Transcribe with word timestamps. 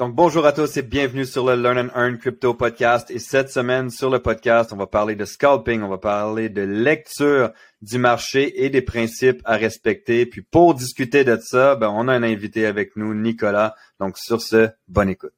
Donc 0.00 0.14
bonjour 0.14 0.46
à 0.46 0.52
tous 0.52 0.78
et 0.78 0.82
bienvenue 0.82 1.26
sur 1.26 1.44
le 1.44 1.60
Learn 1.60 1.76
and 1.76 1.90
Earn 1.94 2.16
Crypto 2.16 2.54
Podcast. 2.54 3.10
Et 3.10 3.18
cette 3.18 3.50
semaine 3.50 3.90
sur 3.90 4.08
le 4.08 4.18
podcast, 4.18 4.72
on 4.72 4.78
va 4.78 4.86
parler 4.86 5.14
de 5.14 5.26
scalping, 5.26 5.82
on 5.82 5.88
va 5.88 5.98
parler 5.98 6.48
de 6.48 6.62
lecture 6.62 7.50
du 7.82 7.98
marché 7.98 8.64
et 8.64 8.70
des 8.70 8.80
principes 8.80 9.42
à 9.44 9.56
respecter. 9.56 10.24
Puis 10.24 10.40
pour 10.40 10.72
discuter 10.72 11.22
de 11.22 11.36
ça, 11.36 11.76
ben, 11.76 11.92
on 11.94 12.08
a 12.08 12.14
un 12.14 12.22
invité 12.22 12.64
avec 12.64 12.96
nous, 12.96 13.12
Nicolas. 13.12 13.74
Donc 14.00 14.16
sur 14.16 14.40
ce, 14.40 14.70
bonne 14.88 15.10
écoute. 15.10 15.34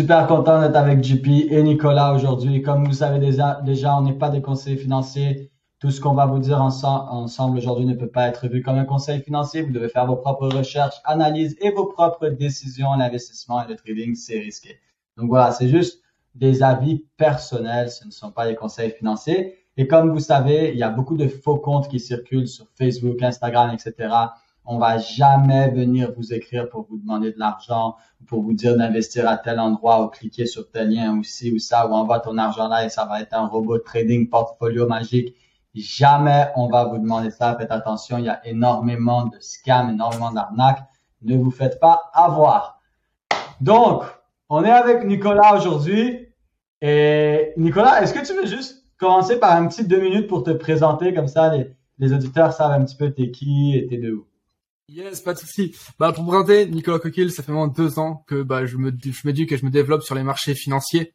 Super 0.00 0.26
content 0.26 0.62
d'être 0.62 0.76
avec 0.76 1.04
JP 1.04 1.26
et 1.50 1.62
Nicolas 1.62 2.14
aujourd'hui. 2.14 2.62
Comme 2.62 2.86
vous 2.86 2.94
savez 2.94 3.18
déjà, 3.18 3.60
déjà 3.62 3.94
on 3.98 4.00
n'est 4.00 4.16
pas 4.16 4.30
des 4.30 4.40
conseillers 4.40 4.78
financiers. 4.78 5.50
Tout 5.78 5.90
ce 5.90 6.00
qu'on 6.00 6.14
va 6.14 6.24
vous 6.24 6.38
dire 6.38 6.62
ensemble 6.62 7.58
aujourd'hui 7.58 7.84
ne 7.84 7.92
peut 7.92 8.08
pas 8.08 8.26
être 8.26 8.48
vu 8.48 8.62
comme 8.62 8.78
un 8.78 8.86
conseil 8.86 9.20
financier. 9.20 9.60
Vous 9.60 9.74
devez 9.74 9.90
faire 9.90 10.06
vos 10.06 10.16
propres 10.16 10.48
recherches, 10.48 10.94
analyses 11.04 11.54
et 11.60 11.70
vos 11.70 11.84
propres 11.84 12.28
décisions. 12.28 12.94
L'investissement 12.94 13.62
et 13.62 13.68
le 13.68 13.76
trading, 13.76 14.14
c'est 14.14 14.38
risqué. 14.38 14.78
Donc 15.18 15.28
voilà, 15.28 15.52
c'est 15.52 15.68
juste 15.68 16.00
des 16.34 16.62
avis 16.62 17.04
personnels. 17.18 17.90
Ce 17.90 18.06
ne 18.06 18.10
sont 18.10 18.30
pas 18.30 18.46
des 18.46 18.54
conseils 18.54 18.92
financiers. 18.92 19.58
Et 19.76 19.86
comme 19.86 20.12
vous 20.12 20.20
savez, 20.20 20.70
il 20.70 20.78
y 20.78 20.82
a 20.82 20.88
beaucoup 20.88 21.18
de 21.18 21.28
faux 21.28 21.58
comptes 21.58 21.88
qui 21.88 22.00
circulent 22.00 22.48
sur 22.48 22.64
Facebook, 22.74 23.22
Instagram, 23.22 23.74
etc 23.74 24.08
on 24.64 24.78
va 24.78 24.98
jamais 24.98 25.70
venir 25.70 26.12
vous 26.16 26.32
écrire 26.32 26.68
pour 26.68 26.86
vous 26.88 26.98
demander 26.98 27.32
de 27.32 27.38
l'argent, 27.38 27.96
pour 28.26 28.42
vous 28.42 28.52
dire 28.52 28.76
d'investir 28.76 29.28
à 29.28 29.36
tel 29.36 29.58
endroit 29.58 30.04
ou 30.04 30.08
cliquer 30.08 30.46
sur 30.46 30.70
tel 30.70 30.90
lien 30.90 31.16
ou 31.16 31.24
ci 31.24 31.52
ou 31.52 31.58
ça, 31.58 31.88
ou 31.88 31.92
envoie 31.92 32.20
ton 32.20 32.38
argent 32.38 32.68
là 32.68 32.84
et 32.84 32.88
ça 32.88 33.04
va 33.04 33.20
être 33.20 33.34
un 33.34 33.46
robot 33.46 33.78
trading 33.78 34.28
portfolio 34.28 34.86
magique. 34.86 35.34
Jamais 35.74 36.48
on 36.56 36.68
va 36.68 36.84
vous 36.84 36.98
demander 36.98 37.30
ça. 37.30 37.56
Faites 37.58 37.70
attention, 37.70 38.18
il 38.18 38.24
y 38.24 38.28
a 38.28 38.44
énormément 38.46 39.26
de 39.26 39.36
scams, 39.40 39.90
énormément 39.90 40.32
d'arnaques. 40.32 40.82
Ne 41.22 41.36
vous 41.36 41.50
faites 41.50 41.78
pas 41.80 42.10
avoir. 42.12 42.80
Donc, 43.60 44.02
on 44.48 44.64
est 44.64 44.70
avec 44.70 45.04
Nicolas 45.04 45.54
aujourd'hui. 45.56 46.28
Et 46.80 47.52
Nicolas, 47.56 48.02
est-ce 48.02 48.14
que 48.14 48.26
tu 48.26 48.34
veux 48.34 48.46
juste 48.46 48.86
commencer 48.98 49.38
par 49.38 49.52
un 49.52 49.66
petit 49.68 49.86
deux 49.86 50.00
minutes 50.00 50.28
pour 50.28 50.42
te 50.42 50.50
présenter? 50.50 51.14
Comme 51.14 51.28
ça 51.28 51.54
les, 51.54 51.74
les 51.98 52.12
auditeurs 52.12 52.52
savent 52.52 52.72
un 52.72 52.84
petit 52.84 52.96
peu 52.96 53.12
t'es 53.12 53.30
qui 53.30 53.76
et 53.76 53.86
t'es 53.86 53.98
de 53.98 54.12
où? 54.12 54.29
Yes, 54.92 55.20
pas 55.20 55.34
de 55.34 55.38
souci. 55.38 55.76
Bah 56.00 56.12
pour 56.12 56.26
présenter, 56.26 56.66
Nicolas 56.66 56.98
Coquille, 56.98 57.30
ça 57.30 57.44
fait 57.44 57.52
de 57.52 57.74
deux 57.74 58.00
ans 58.00 58.24
que 58.26 58.42
bah 58.42 58.66
je 58.66 58.76
me 58.76 58.90
je 58.90 59.24
me 59.24 59.32
dis 59.32 59.46
que 59.46 59.56
je 59.56 59.64
me 59.64 59.70
développe 59.70 60.02
sur 60.02 60.16
les 60.16 60.24
marchés 60.24 60.56
financiers. 60.56 61.14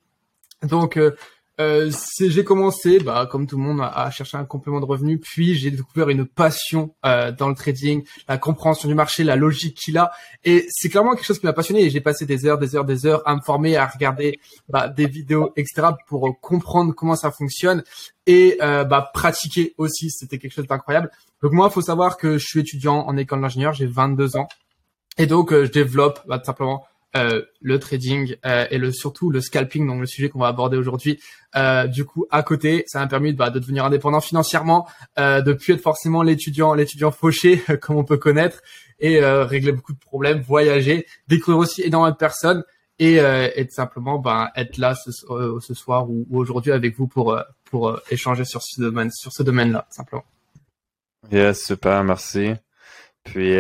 Donc 0.64 0.96
euh, 0.96 1.12
euh, 1.60 1.90
j'ai 2.20 2.44
commencé, 2.44 3.00
bah, 3.00 3.28
comme 3.32 3.48
tout 3.48 3.58
le 3.58 3.64
monde, 3.64 3.82
à, 3.82 4.10
chercher 4.12 4.38
un 4.38 4.46
complément 4.46 4.80
de 4.80 4.86
revenu. 4.86 5.20
Puis 5.20 5.56
j'ai 5.56 5.72
découvert 5.72 6.10
une 6.10 6.26
passion 6.26 6.96
euh, 7.06 7.32
dans 7.32 7.50
le 7.50 7.56
trading, 7.56 8.04
la 8.28 8.38
compréhension 8.38 8.90
du 8.90 8.96
marché, 8.96 9.24
la 9.24 9.36
logique 9.36 9.78
qu'il 9.78 9.98
a. 9.98 10.12
Et 10.44 10.66
c'est 10.70 10.90
clairement 10.90 11.16
quelque 11.16 11.26
chose 11.26 11.40
qui 11.40 11.46
m'a 11.46 11.54
passionné. 11.54 11.84
Et 11.84 11.90
j'ai 11.90 12.02
passé 12.02 12.26
des 12.26 12.46
heures, 12.46 12.58
des 12.58 12.76
heures, 12.76 12.86
des 12.86 13.06
heures 13.06 13.22
à 13.26 13.36
me 13.36 13.42
former, 13.42 13.78
à 13.78 13.88
regarder 13.88 14.40
bah, 14.68 14.90
des 14.90 15.08
vidéos, 15.08 15.54
etc., 15.56 15.90
pour 16.08 16.28
euh, 16.28 16.32
comprendre 16.42 16.94
comment 16.94 17.16
ça 17.16 17.32
fonctionne 17.32 17.84
et 18.26 18.58
euh, 18.62 18.84
bah, 18.84 19.12
pratiquer 19.14 19.76
aussi. 19.78 20.10
C'était 20.10 20.38
quelque 20.38 20.54
chose 20.54 20.68
d'incroyable. 20.68 21.10
Donc 21.46 21.54
moi, 21.54 21.70
faut 21.70 21.80
savoir 21.80 22.18
que 22.18 22.40
je 22.40 22.44
suis 22.48 22.62
étudiant 22.62 23.06
en 23.06 23.18
école 23.18 23.40
d'ingénieur. 23.40 23.72
J'ai 23.72 23.86
22 23.86 24.36
ans. 24.36 24.48
Et 25.20 25.28
donc, 25.28 25.52
je 25.54 25.72
développe 25.72 26.22
bah, 26.26 26.40
tout 26.40 26.46
simplement 26.46 26.88
euh, 27.16 27.44
le 27.62 27.78
trading 27.78 28.36
euh, 28.48 28.66
et 28.72 28.80
le 28.80 28.92
surtout 28.92 29.30
le 29.30 29.42
scalping, 29.42 29.86
donc 29.86 30.00
le 30.00 30.08
sujet 30.08 30.28
qu'on 30.28 30.40
va 30.40 30.48
aborder 30.48 30.76
aujourd'hui. 30.76 31.20
Euh, 31.56 31.86
du 31.86 32.04
coup, 32.04 32.26
à 32.32 32.42
côté, 32.42 32.84
ça 32.88 32.98
m'a 32.98 33.06
permis 33.06 33.32
bah, 33.32 33.52
de 33.52 33.60
devenir 33.60 33.86
indépendant 33.86 34.22
financièrement, 34.22 34.88
euh, 35.20 35.42
de 35.42 35.54
plus 35.54 35.76
être 35.76 35.84
forcément 35.84 36.24
l'étudiant 36.24 36.74
l'étudiant 36.74 37.12
fauché 37.12 37.62
comme 37.80 37.98
on 37.98 38.04
peut 38.04 38.18
connaître 38.18 38.64
et 39.00 39.24
régler 39.24 39.72
beaucoup 39.72 39.94
de 39.94 40.00
problèmes, 40.00 40.42
voyager, 40.42 41.06
découvrir 41.28 41.60
aussi 41.60 41.84
énormément 41.84 42.12
de 42.12 42.18
personnes 42.18 42.64
et, 42.98 43.18
et 43.18 43.68
simplement 43.70 44.18
bah, 44.18 44.52
être 44.56 44.78
là 44.78 44.96
ce, 44.96 45.12
ce 45.12 45.74
soir 45.76 46.10
ou, 46.10 46.26
aujourd'hui 46.32 46.72
avec 46.72 46.98
vous 46.98 47.06
pour 47.06 47.38
pour 47.66 48.00
échanger 48.10 48.46
sur 48.46 48.64
ce 48.64 48.82
domaine 48.82 49.12
sur 49.12 49.32
ce 49.32 49.44
domaine-là 49.44 49.86
simplement. 49.92 50.24
Yes, 51.32 51.66
super, 51.66 52.04
merci. 52.04 52.54
Puis 53.24 53.58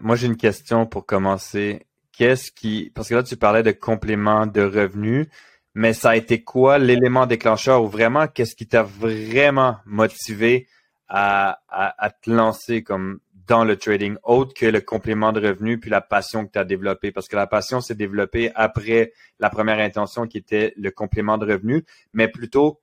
moi 0.00 0.16
j'ai 0.16 0.26
une 0.26 0.36
question 0.36 0.86
pour 0.86 1.06
commencer 1.06 1.86
qu'est-ce 2.12 2.50
qui, 2.52 2.90
parce 2.94 3.08
que 3.08 3.14
là, 3.14 3.22
tu 3.22 3.36
parlais 3.36 3.62
de 3.62 3.72
complément 3.72 4.46
de 4.46 4.62
revenus, 4.62 5.26
mais 5.74 5.92
ça 5.92 6.10
a 6.10 6.16
été 6.16 6.42
quoi 6.42 6.78
l'élément 6.78 7.26
déclencheur 7.26 7.82
ou 7.82 7.88
vraiment 7.88 8.26
qu'est-ce 8.26 8.54
qui 8.54 8.66
t'a 8.66 8.82
vraiment 8.82 9.76
motivé 9.86 10.68
à, 11.08 11.60
à, 11.68 12.10
te 12.10 12.30
lancer 12.30 12.82
comme 12.82 13.20
dans 13.46 13.64
le 13.64 13.76
trading 13.76 14.16
autre 14.22 14.54
que 14.54 14.66
le 14.66 14.80
complément 14.80 15.32
de 15.32 15.46
revenus 15.46 15.78
puis 15.80 15.90
la 15.90 16.00
passion 16.00 16.46
que 16.46 16.52
tu 16.52 16.58
as 16.58 16.64
développée? 16.64 17.12
Parce 17.12 17.28
que 17.28 17.36
la 17.36 17.46
passion 17.46 17.80
s'est 17.80 17.94
développée 17.94 18.50
après 18.54 19.12
la 19.38 19.50
première 19.50 19.78
intention 19.78 20.26
qui 20.26 20.38
était 20.38 20.72
le 20.76 20.90
complément 20.90 21.38
de 21.38 21.52
revenus 21.52 21.82
mais 22.12 22.28
plutôt 22.28 22.80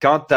quand 0.00 0.32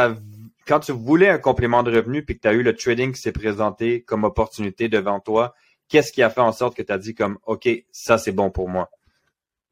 quand 0.67 0.81
tu 0.81 0.91
voulais 0.91 1.29
un 1.29 1.37
complément 1.37 1.83
de 1.83 1.95
revenus 1.95 2.25
puis 2.25 2.35
que 2.35 2.41
tu 2.41 2.47
as 2.47 2.53
eu 2.53 2.63
le 2.63 2.75
trading 2.75 3.13
qui 3.13 3.21
s'est 3.21 3.31
présenté 3.31 4.03
comme 4.03 4.23
opportunité 4.23 4.89
devant 4.89 5.19
toi 5.19 5.53
qu'est-ce 5.89 6.11
qui 6.11 6.23
a 6.23 6.29
fait 6.29 6.41
en 6.41 6.51
sorte 6.51 6.75
que 6.75 6.81
tu 6.81 6.91
as 6.91 6.97
dit 6.97 7.15
comme 7.15 7.37
OK, 7.45 7.69
ça 7.91 8.17
c'est 8.17 8.31
bon 8.31 8.49
pour 8.49 8.69
moi? 8.69 8.89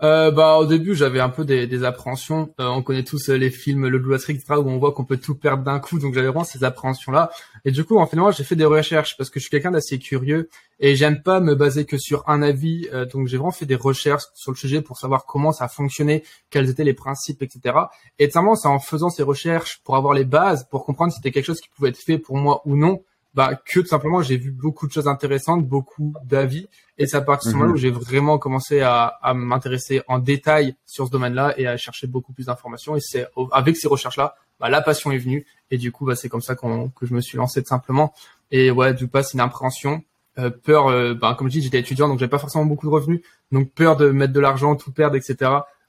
Euh, 0.04 0.30
bah 0.30 0.58
au 0.58 0.66
début 0.66 0.94
j'avais 0.94 1.22
un 1.22 1.30
peu 1.30 1.46
des, 1.46 1.68
des 1.68 1.84
appréhensions. 1.86 2.54
Euh, 2.60 2.68
on 2.68 2.82
connaît 2.82 3.04
tous 3.04 3.30
euh, 3.30 3.38
les 3.38 3.50
films 3.50 3.88
Le 3.88 3.98
Blue 3.98 4.14
etc 4.14 4.44
où 4.58 4.70
on 4.70 4.78
voit 4.78 4.92
qu'on 4.92 5.06
peut 5.06 5.18
tout 5.18 5.36
perdre 5.36 5.64
d'un 5.64 5.80
coup, 5.80 6.00
donc 6.00 6.14
j'avais 6.14 6.28
vraiment 6.28 6.44
ces 6.44 6.64
appréhensions 6.66 7.14
là. 7.14 7.32
Et 7.64 7.72
du 7.72 7.86
coup 7.86 7.98
en 7.98 8.06
fait 8.06 8.18
moi 8.18 8.32
j'ai 8.32 8.44
fait 8.44 8.58
des 8.58 8.66
recherches 8.66 9.16
parce 9.18 9.30
que 9.30 9.40
je 9.40 9.46
suis 9.46 9.50
quelqu'un 9.52 9.72
d'assez 9.72 9.98
curieux 9.98 10.50
et 10.80 10.98
j'aime 10.98 11.22
pas 11.24 11.40
me 11.40 11.56
baser 11.56 11.86
que 11.86 11.98
sur 11.98 12.28
un 12.28 12.42
avis. 12.42 12.90
Euh, 12.94 13.06
donc 13.06 13.28
j'ai 13.28 13.38
vraiment 13.38 13.52
fait 13.52 13.66
des 13.66 13.76
recherches 13.76 14.26
sur 14.34 14.52
le 14.52 14.58
sujet 14.58 14.82
pour 14.82 14.98
savoir 14.98 15.26
comment 15.26 15.54
ça 15.54 15.70
fonctionnait, 15.70 16.24
quels 16.50 16.70
étaient 16.70 16.84
les 16.84 16.94
principes, 16.94 17.42
etc. 17.42 17.78
Et 18.20 18.26
notamment 18.26 18.56
c'est 18.56 18.68
en 18.68 18.80
faisant 18.80 19.10
ces 19.10 19.24
recherches 19.24 19.82
pour 19.86 19.96
avoir 19.96 20.14
les 20.14 20.26
bases, 20.26 20.68
pour 20.70 20.86
comprendre 20.86 21.14
si 21.14 21.18
c'était 21.18 21.32
quelque 21.32 21.46
chose 21.46 21.62
qui 21.62 21.70
pouvait 21.70 21.90
être 21.90 21.98
fait 21.98 22.18
pour 22.18 22.36
moi 22.36 22.62
ou 22.66 22.76
non 22.76 23.02
bah 23.36 23.56
que 23.56 23.82
tout 23.82 23.86
simplement 23.86 24.22
j'ai 24.22 24.38
vu 24.38 24.52
beaucoup 24.52 24.88
de 24.88 24.92
choses 24.92 25.08
intéressantes, 25.08 25.68
beaucoup 25.68 26.14
d'avis, 26.24 26.68
et 26.98 27.06
c'est 27.06 27.18
à 27.18 27.22
partir 27.22 27.50
de 27.50 27.52
ce 27.52 27.58
moment-là 27.58 27.72
où 27.72 27.76
mhm. 27.76 27.82
j'ai 27.82 27.92
vraiment 27.92 28.38
commencé 28.38 28.82
à, 28.82 29.06
à 29.22 29.34
m'intéresser 29.34 30.02
en 30.08 30.20
détail 30.20 30.76
sur 30.86 31.08
ce 31.08 31.12
domaine-là 31.12 31.54
et 31.58 31.68
à 31.68 31.76
chercher 31.78 32.08
beaucoup 32.08 32.32
plus 32.32 32.46
d'informations. 32.46 32.96
Et 32.96 33.02
c'est 33.02 33.28
avec 33.52 33.76
ces 33.76 33.88
recherches-là, 33.88 34.36
bah, 34.60 34.70
la 34.70 34.82
passion 34.82 35.12
est 35.12 35.18
venue, 35.18 35.46
et 35.70 35.78
du 35.78 35.92
coup 35.92 36.06
bah, 36.06 36.16
c'est 36.16 36.30
comme 36.30 36.42
ça 36.42 36.56
qu'on 36.56 36.90
que 36.90 37.06
je 37.06 37.14
me 37.14 37.22
suis 37.22 37.38
lancé 37.38 37.62
tout 37.62 37.70
simplement. 37.70 38.14
Et 38.52 38.72
ouais, 38.72 38.94
du 38.94 39.08
coup 39.08 39.18
c'est 39.22 39.34
une 39.34 39.42
appréhension, 39.42 40.02
euh, 40.38 40.50
peur. 40.50 40.88
Euh, 40.88 41.14
bah, 41.14 41.36
comme 41.38 41.48
je 41.48 41.54
dis, 41.54 41.62
j'étais 41.62 41.80
étudiant, 41.80 42.08
donc 42.08 42.20
j'avais 42.20 42.30
pas 42.30 42.40
forcément 42.40 42.66
beaucoup 42.66 42.88
de 42.88 42.92
revenus, 42.92 43.22
donc 43.52 43.72
peur 43.72 43.96
de 43.96 44.12
mettre 44.12 44.34
de 44.34 44.40
l'argent, 44.40 44.76
tout 44.76 44.92
perdre, 44.92 45.16
etc. 45.16 45.36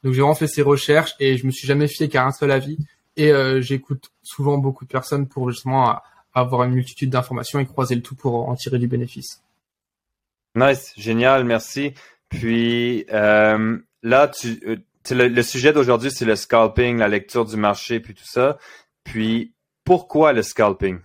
Donc 0.05 0.13
j'ai 0.13 0.21
vraiment 0.21 0.35
fait 0.35 0.47
ces 0.47 0.63
recherches 0.63 1.15
et 1.19 1.37
je 1.37 1.47
me 1.47 1.51
suis 1.51 1.67
jamais 1.67 1.89
fié 1.89 2.09
qu'à 2.09 2.25
un 2.25 2.33
seul 2.33 2.51
avis. 2.51 2.79
Et 3.17 3.33
euh, 3.33 3.61
j'écoute 3.61 4.11
souvent 4.23 4.59
beaucoup 4.59 4.85
de 4.85 4.91
personnes 4.91 5.27
pour 5.27 5.51
justement 5.51 5.97
avoir 6.37 6.65
une 6.65 6.73
multitude 6.73 7.11
d'informations 7.11 7.59
et 7.59 7.67
croiser 7.67 7.95
le 7.95 8.03
tout 8.03 8.15
pour 8.15 8.49
en 8.49 8.55
tirer 8.55 8.79
du 8.79 8.87
bénéfice. 8.87 9.43
Nice, 10.55 10.93
génial, 10.97 11.45
merci. 11.45 11.95
Puis 12.29 13.07
euh, 13.13 13.79
là, 14.03 14.29
tu, 14.29 14.61
euh, 14.67 14.77
le, 15.11 15.43
sujet 15.43 15.73
d'aujourd'hui, 15.73 16.11
c'est 16.11 16.25
le 16.25 16.37
scalping, 16.37 16.99
la 16.99 17.09
lecture 17.09 17.45
du 17.47 17.57
marché, 17.57 18.01
puis 18.01 18.15
tout 18.15 18.27
ça. 18.27 18.59
Puis 19.03 19.53
pourquoi 19.85 20.33
le 20.33 20.43
scalping? 20.43 20.99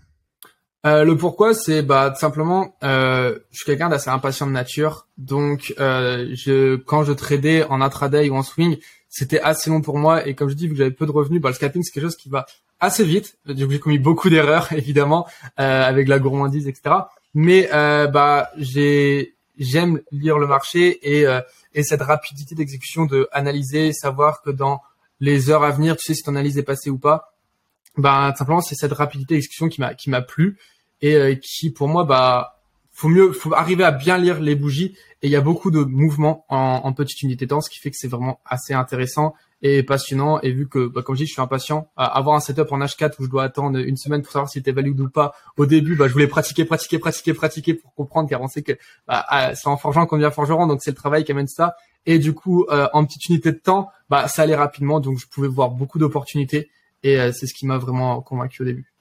Euh, 0.86 1.06
le 1.06 1.16
pourquoi, 1.16 1.54
c'est 1.54 1.84
bah 1.84 2.14
simplement, 2.16 2.76
je 2.82 3.38
suis 3.52 3.66
quelqu'un 3.66 3.90
d'assez 3.90 4.10
impatient 4.10 4.48
de 4.48 4.52
nature, 4.52 5.08
donc 5.18 5.74
je 5.78 6.76
quand 6.76 7.04
je 7.04 7.14
tradais 7.14 7.64
en 7.66 7.82
intraday 7.82 8.30
ou 8.30 8.36
en 8.36 8.44
swing, 8.44 8.78
c'était 9.08 9.42
assez 9.42 9.70
long 9.70 9.82
pour 9.82 10.00
moi 10.00 10.26
et 10.28 10.34
comme 10.34 10.50
je 10.50 10.56
dis, 10.56 10.68
vu 10.68 10.74
que 10.74 10.80
j'avais 10.80 10.92
peu 10.92 11.06
de 11.06 11.12
revenus, 11.12 11.40
bah, 11.40 11.50
le 11.50 11.56
scalping 11.56 11.84
c'est 11.84 11.92
quelque 11.92 12.06
chose 12.06 12.16
qui 12.16 12.30
va 12.30 12.48
assez 12.82 13.06
vite. 13.06 13.38
j'ai 13.46 13.80
commis 13.80 14.00
beaucoup 14.00 14.30
d'erreurs, 14.30 14.74
évidemment, 14.74 15.28
euh, 15.60 15.84
avec 15.84 16.08
la 16.08 16.20
gourmandise, 16.20 16.68
etc. 16.68 16.96
Mais 17.34 17.70
euh, 17.74 18.08
bah, 18.08 18.50
j'ai 18.58 19.36
j'aime 19.58 20.02
lire 20.12 20.40
le 20.40 20.48
marché 20.48 21.00
et, 21.04 21.28
euh, 21.28 21.40
et 21.74 21.84
cette 21.84 22.02
rapidité 22.02 22.56
d'exécution, 22.56 23.06
de 23.06 23.30
analyser, 23.32 23.94
savoir 23.94 24.42
que 24.42 24.50
dans 24.50 24.82
les 25.20 25.52
heures 25.52 25.64
à 25.64 25.70
venir, 25.72 25.96
tu 25.96 26.04
sais 26.06 26.16
si 26.16 26.24
ton 26.24 26.32
analyse 26.32 26.58
est 26.58 26.64
passée 26.64 26.90
ou 26.90 26.98
pas. 26.98 27.36
Bah, 27.96 28.34
simplement, 28.36 28.62
c'est 28.62 28.76
cette 28.76 28.94
rapidité 28.94 29.36
d'exécution 29.36 29.70
qui 29.70 29.80
m'a 29.80 29.94
qui 29.94 30.10
m'a 30.10 30.22
plu 30.22 30.58
et 31.02 31.16
euh, 31.16 31.36
qui, 31.36 31.70
pour 31.70 31.88
moi, 31.88 32.04
bah, 32.04 32.60
faut 32.92 33.10
mieux, 33.10 33.32
faut 33.32 33.54
arriver 33.54 33.84
à 33.84 33.92
bien 33.92 34.18
lire 34.18 34.40
les 34.40 34.56
bougies. 34.56 34.96
Et 35.22 35.28
il 35.28 35.32
y 35.32 35.36
a 35.36 35.42
beaucoup 35.42 35.70
de 35.70 35.84
mouvements 35.84 36.46
en, 36.50 36.82
en 36.84 36.94
petite 36.94 37.22
unité 37.22 37.46
de 37.46 37.50
temps, 37.50 37.62
ce 37.62 37.70
qui 37.70 37.80
fait 37.80 37.92
que 37.92 37.98
c'est 37.98 38.08
vraiment 38.08 38.40
assez 38.46 38.74
intéressant 38.74 39.36
et 39.62 39.84
passionnant. 39.84 40.40
Et 40.42 40.52
vu 40.52 40.68
que, 40.68 40.88
bah, 40.88 41.02
comme 41.02 41.16
je 41.16 41.22
dis, 41.22 41.28
je 41.28 41.34
suis 41.34 41.42
impatient, 41.42 41.90
à 41.96 42.06
avoir 42.18 42.36
un 42.36 42.40
setup 42.40 42.72
en 42.72 42.80
H4 42.80 43.14
où 43.20 43.26
je 43.26 43.30
dois 43.30 43.44
attendre 43.44 43.80
une 43.80 43.98
semaine 43.98 44.22
pour 44.22 44.32
savoir 44.32 44.50
si 44.50 44.60
était 44.60 44.72
valide 44.72 45.00
ou 45.00 45.10
pas. 45.10 45.34
Au 45.58 45.66
début, 45.66 45.96
bah, 45.96 46.08
je 46.08 46.14
voulais 46.14 46.28
pratiquer, 46.28 46.66
pratiquer, 46.66 47.00
pratiquer, 47.00 47.34
pratiquer 47.34 47.74
pour 47.74 47.94
comprendre, 47.94 48.30
car 48.30 48.42
on 48.42 48.48
sait 48.48 48.64
que 48.64 48.74
bah, 49.08 49.26
c'est 49.56 49.68
en 49.68 49.78
forgeant 49.78 50.06
qu'on 50.06 50.18
devient 50.18 50.32
forgeron, 50.34 50.68
donc 50.68 50.82
c'est 50.82 50.92
le 50.92 50.96
travail 50.96 51.24
qui 51.24 51.32
amène 51.32 51.48
ça. 51.48 51.76
Et 52.06 52.18
du 52.18 52.34
coup, 52.34 52.66
euh, 52.70 52.88
en 52.94 53.06
petite 53.06 53.30
unité 53.30 53.52
de 53.52 53.58
temps, 53.58 53.90
bah, 54.10 54.28
ça 54.28 54.44
allait 54.44 54.56
rapidement, 54.56 55.00
donc 55.00 55.20
je 55.20 55.28
pouvais 55.28 55.48
voir 55.48 55.70
beaucoup 55.70 56.00
d'opportunités. 56.00 56.70
Et 57.04 57.18
c'est 57.32 57.48
ce 57.48 57.54
qui 57.56 57.66
m'a 57.66 57.80
vraiment 57.80 58.22
convaincu 58.22 58.62
au 58.62 58.66
début. 58.66 58.92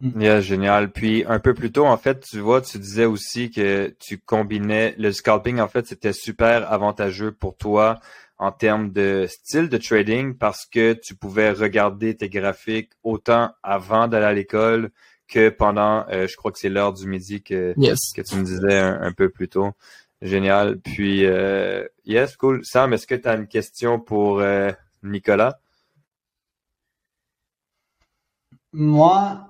Mm. 0.00 0.20
Yeah, 0.20 0.40
génial. 0.40 0.90
Puis 0.90 1.24
un 1.26 1.38
peu 1.38 1.54
plus 1.54 1.72
tôt, 1.72 1.86
en 1.86 1.96
fait, 1.96 2.26
tu 2.28 2.40
vois, 2.40 2.60
tu 2.60 2.78
disais 2.78 3.04
aussi 3.04 3.50
que 3.50 3.94
tu 3.98 4.18
combinais 4.18 4.94
le 4.98 5.12
scalping, 5.12 5.60
en 5.60 5.68
fait, 5.68 5.86
c'était 5.86 6.12
super 6.12 6.70
avantageux 6.70 7.32
pour 7.32 7.56
toi 7.56 8.00
en 8.38 8.52
termes 8.52 8.90
de 8.90 9.26
style 9.28 9.68
de 9.68 9.78
trading 9.78 10.36
parce 10.36 10.66
que 10.66 10.92
tu 10.92 11.14
pouvais 11.14 11.50
regarder 11.50 12.16
tes 12.16 12.28
graphiques 12.28 12.92
autant 13.02 13.52
avant 13.62 14.08
d'aller 14.08 14.26
à 14.26 14.32
l'école 14.32 14.90
que 15.28 15.48
pendant, 15.48 16.06
euh, 16.08 16.26
je 16.26 16.36
crois 16.36 16.52
que 16.52 16.58
c'est 16.58 16.68
l'heure 16.68 16.92
du 16.92 17.06
midi 17.06 17.42
que, 17.42 17.74
que 17.74 18.22
tu 18.22 18.36
me 18.36 18.44
disais 18.44 18.78
un, 18.78 19.12
peu 19.12 19.30
plus 19.30 19.48
tôt. 19.48 19.72
Génial. 20.20 20.80
Puis, 20.80 21.24
euh, 21.24 21.86
yes, 22.04 22.36
cool. 22.36 22.64
Sam, 22.64 22.92
est-ce 22.92 23.06
que 23.06 23.14
tu 23.14 23.28
as 23.28 23.34
une 23.34 23.46
question 23.46 24.00
pour 24.00 24.40
euh, 24.40 24.70
Nicolas? 25.02 25.58
Moi, 28.72 29.46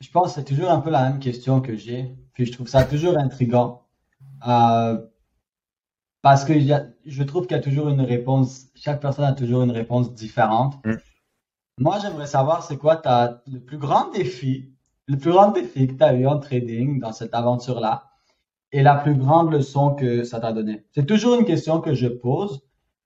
je 0.00 0.10
pense 0.10 0.28
que 0.28 0.40
c'est 0.40 0.46
toujours 0.46 0.70
un 0.70 0.80
peu 0.80 0.90
la 0.90 1.10
même 1.10 1.20
question 1.20 1.60
que 1.60 1.76
j'ai. 1.76 2.14
Puis 2.32 2.46
je 2.46 2.52
trouve 2.52 2.68
ça 2.68 2.84
toujours 2.84 3.18
intriguant. 3.18 3.86
Euh, 4.46 4.98
parce 6.22 6.44
que 6.44 6.54
je 7.06 7.22
trouve 7.22 7.46
qu'il 7.46 7.56
y 7.56 7.60
a 7.60 7.62
toujours 7.62 7.88
une 7.88 8.00
réponse. 8.00 8.66
Chaque 8.74 9.00
personne 9.00 9.24
a 9.24 9.32
toujours 9.32 9.62
une 9.62 9.70
réponse 9.70 10.12
différente. 10.14 10.74
Mm. 10.84 10.94
Moi, 11.78 11.98
j'aimerais 12.02 12.26
savoir 12.26 12.62
c'est 12.62 12.76
quoi 12.76 12.96
ta, 12.96 13.42
le 13.50 13.58
plus 13.58 13.78
grand 13.78 14.10
défi, 14.10 14.72
le 15.06 15.16
plus 15.16 15.30
grand 15.30 15.50
défi 15.50 15.86
que 15.86 15.94
tu 15.94 16.04
as 16.04 16.14
eu 16.14 16.26
en 16.26 16.38
trading 16.38 17.00
dans 17.00 17.12
cette 17.12 17.34
aventure-là 17.34 18.10
et 18.72 18.82
la 18.82 18.96
plus 18.96 19.14
grande 19.14 19.50
leçon 19.50 19.94
que 19.94 20.24
ça 20.24 20.40
t'a 20.40 20.52
donné? 20.52 20.84
C'est 20.92 21.06
toujours 21.06 21.38
une 21.38 21.46
question 21.46 21.80
que 21.80 21.94
je 21.94 22.06
pose 22.06 22.62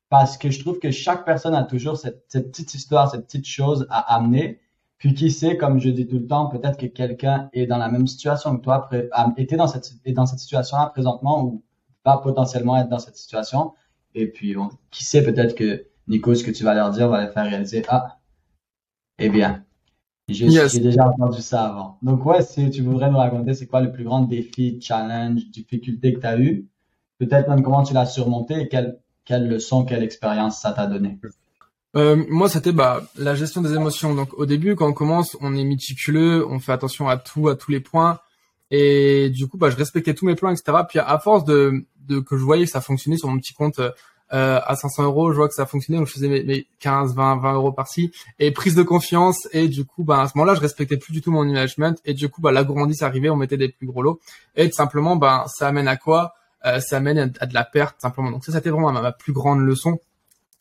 parce 0.08 0.36
que 0.36 0.50
je 0.50 0.60
trouve 0.60 0.78
que 0.78 0.90
chaque 0.90 1.24
personne 1.24 1.54
a 1.54 1.62
toujours 1.62 1.96
cette, 1.96 2.24
cette 2.28 2.50
petite 2.50 2.74
histoire, 2.74 3.10
cette 3.10 3.26
petite 3.26 3.46
chose 3.46 3.86
à 3.90 4.16
amener 4.16 4.60
puis 5.04 5.12
qui 5.12 5.30
sait, 5.30 5.58
comme 5.58 5.80
je 5.80 5.90
dis 5.90 6.06
tout 6.06 6.18
le 6.18 6.26
temps, 6.26 6.46
peut-être 6.46 6.78
que 6.78 6.86
quelqu'un 6.86 7.50
est 7.52 7.66
dans 7.66 7.76
la 7.76 7.90
même 7.90 8.06
situation 8.06 8.56
que 8.56 8.62
toi, 8.62 8.88
était 9.36 9.56
dans 9.56 9.66
cette, 9.66 9.92
est 10.06 10.12
dans 10.12 10.24
cette 10.24 10.38
situation-là 10.38 10.86
présentement 10.86 11.44
ou 11.44 11.62
va 12.04 12.18
potentiellement 12.18 12.76
être 12.76 12.88
dans 12.88 12.98
cette 12.98 13.16
situation. 13.16 13.72
Et 14.14 14.26
puis, 14.26 14.54
qui 14.90 15.04
sait, 15.04 15.24
peut-être 15.24 15.54
que 15.54 15.86
Nico, 16.08 16.34
ce 16.34 16.44
que 16.44 16.50
tu 16.50 16.64
vas 16.64 16.74
leur 16.74 16.90
dire 16.90 17.08
va 17.08 17.24
les 17.24 17.32
faire 17.32 17.44
réaliser, 17.44 17.82
ah, 17.88 18.18
eh 19.18 19.28
bien, 19.28 19.64
j'ai 20.28 20.80
déjà 20.80 21.08
entendu 21.08 21.40
ça 21.40 21.64
avant. 21.64 21.98
Donc, 22.02 22.24
ouais, 22.24 22.42
si 22.42 22.70
tu 22.70 22.82
voudrais 22.82 23.10
nous 23.10 23.18
raconter, 23.18 23.54
c'est 23.54 23.66
quoi 23.66 23.80
le 23.80 23.92
plus 23.92 24.04
grand 24.04 24.22
défi, 24.22 24.78
challenge, 24.80 25.50
difficulté 25.50 26.14
que 26.14 26.20
tu 26.20 26.26
as 26.26 26.38
eu, 26.38 26.66
peut-être 27.18 27.48
même 27.48 27.62
comment 27.62 27.82
tu 27.82 27.94
l'as 27.94 28.06
surmonté 28.06 28.60
et 28.60 28.68
quelle, 28.68 28.98
quelle 29.24 29.48
leçon, 29.48 29.84
quelle 29.84 30.02
expérience 30.02 30.58
ça 30.60 30.72
t'a 30.72 30.86
donné? 30.86 31.18
Euh, 31.96 32.24
moi, 32.28 32.48
c'était 32.48 32.72
bah, 32.72 33.02
la 33.16 33.34
gestion 33.34 33.60
des 33.60 33.74
émotions. 33.74 34.14
Donc, 34.14 34.34
au 34.34 34.46
début, 34.46 34.74
quand 34.74 34.88
on 34.88 34.92
commence, 34.92 35.36
on 35.40 35.54
est 35.54 35.64
méticuleux, 35.64 36.46
on 36.48 36.58
fait 36.58 36.72
attention 36.72 37.08
à 37.08 37.16
tout, 37.16 37.48
à 37.48 37.56
tous 37.56 37.70
les 37.70 37.80
points. 37.80 38.18
Et 38.76 39.30
du 39.30 39.46
coup, 39.46 39.56
bah, 39.56 39.70
je 39.70 39.76
respectais 39.76 40.14
tous 40.14 40.26
mes 40.26 40.34
plans, 40.34 40.50
etc. 40.50 40.78
Puis, 40.88 40.98
à 40.98 41.16
force 41.20 41.44
de, 41.44 41.86
que 42.08 42.36
je 42.36 42.42
voyais 42.42 42.64
que 42.64 42.70
ça 42.70 42.80
fonctionnait 42.80 43.16
sur 43.16 43.28
mon 43.28 43.38
petit 43.38 43.54
compte 43.54 43.78
euh, 43.78 43.92
à 44.64 44.74
500 44.74 45.04
euros, 45.04 45.30
je 45.30 45.36
vois 45.36 45.46
que 45.46 45.54
ça 45.54 45.64
fonctionnait, 45.64 45.98
donc 45.98 46.08
je 46.08 46.12
faisais 46.12 46.26
mes, 46.26 46.42
mes 46.42 46.66
15, 46.80 47.14
20, 47.14 47.36
20 47.36 47.54
euros 47.54 47.70
par-ci. 47.70 48.10
Et 48.40 48.50
prise 48.50 48.74
de 48.74 48.82
confiance. 48.82 49.46
Et 49.52 49.68
du 49.68 49.84
coup, 49.84 50.02
bah, 50.02 50.22
à 50.22 50.26
ce 50.26 50.36
moment-là, 50.36 50.56
je 50.56 50.60
respectais 50.60 50.96
plus 50.96 51.12
du 51.12 51.22
tout 51.22 51.30
mon 51.30 51.44
management. 51.44 52.00
Et 52.04 52.14
du 52.14 52.28
coup, 52.28 52.40
bah, 52.40 52.50
la 52.50 52.64
gourmandise 52.64 53.04
arrivait, 53.04 53.30
on 53.30 53.36
mettait 53.36 53.56
des 53.56 53.68
plus 53.68 53.86
gros 53.86 54.02
lots. 54.02 54.20
Et 54.56 54.68
tout 54.68 54.74
simplement, 54.74 55.20
ça 55.46 55.68
amène 55.68 55.86
à 55.86 55.96
quoi? 55.96 56.34
Euh, 56.66 56.80
Ça 56.80 56.96
amène 56.96 57.32
à, 57.38 57.46
de 57.46 57.54
la 57.54 57.62
perte, 57.62 58.00
simplement. 58.00 58.32
Donc 58.32 58.44
ça, 58.44 58.50
c'était 58.50 58.70
vraiment 58.70 58.90
ma 58.90 59.12
plus 59.12 59.32
grande 59.32 59.60
leçon 59.60 59.98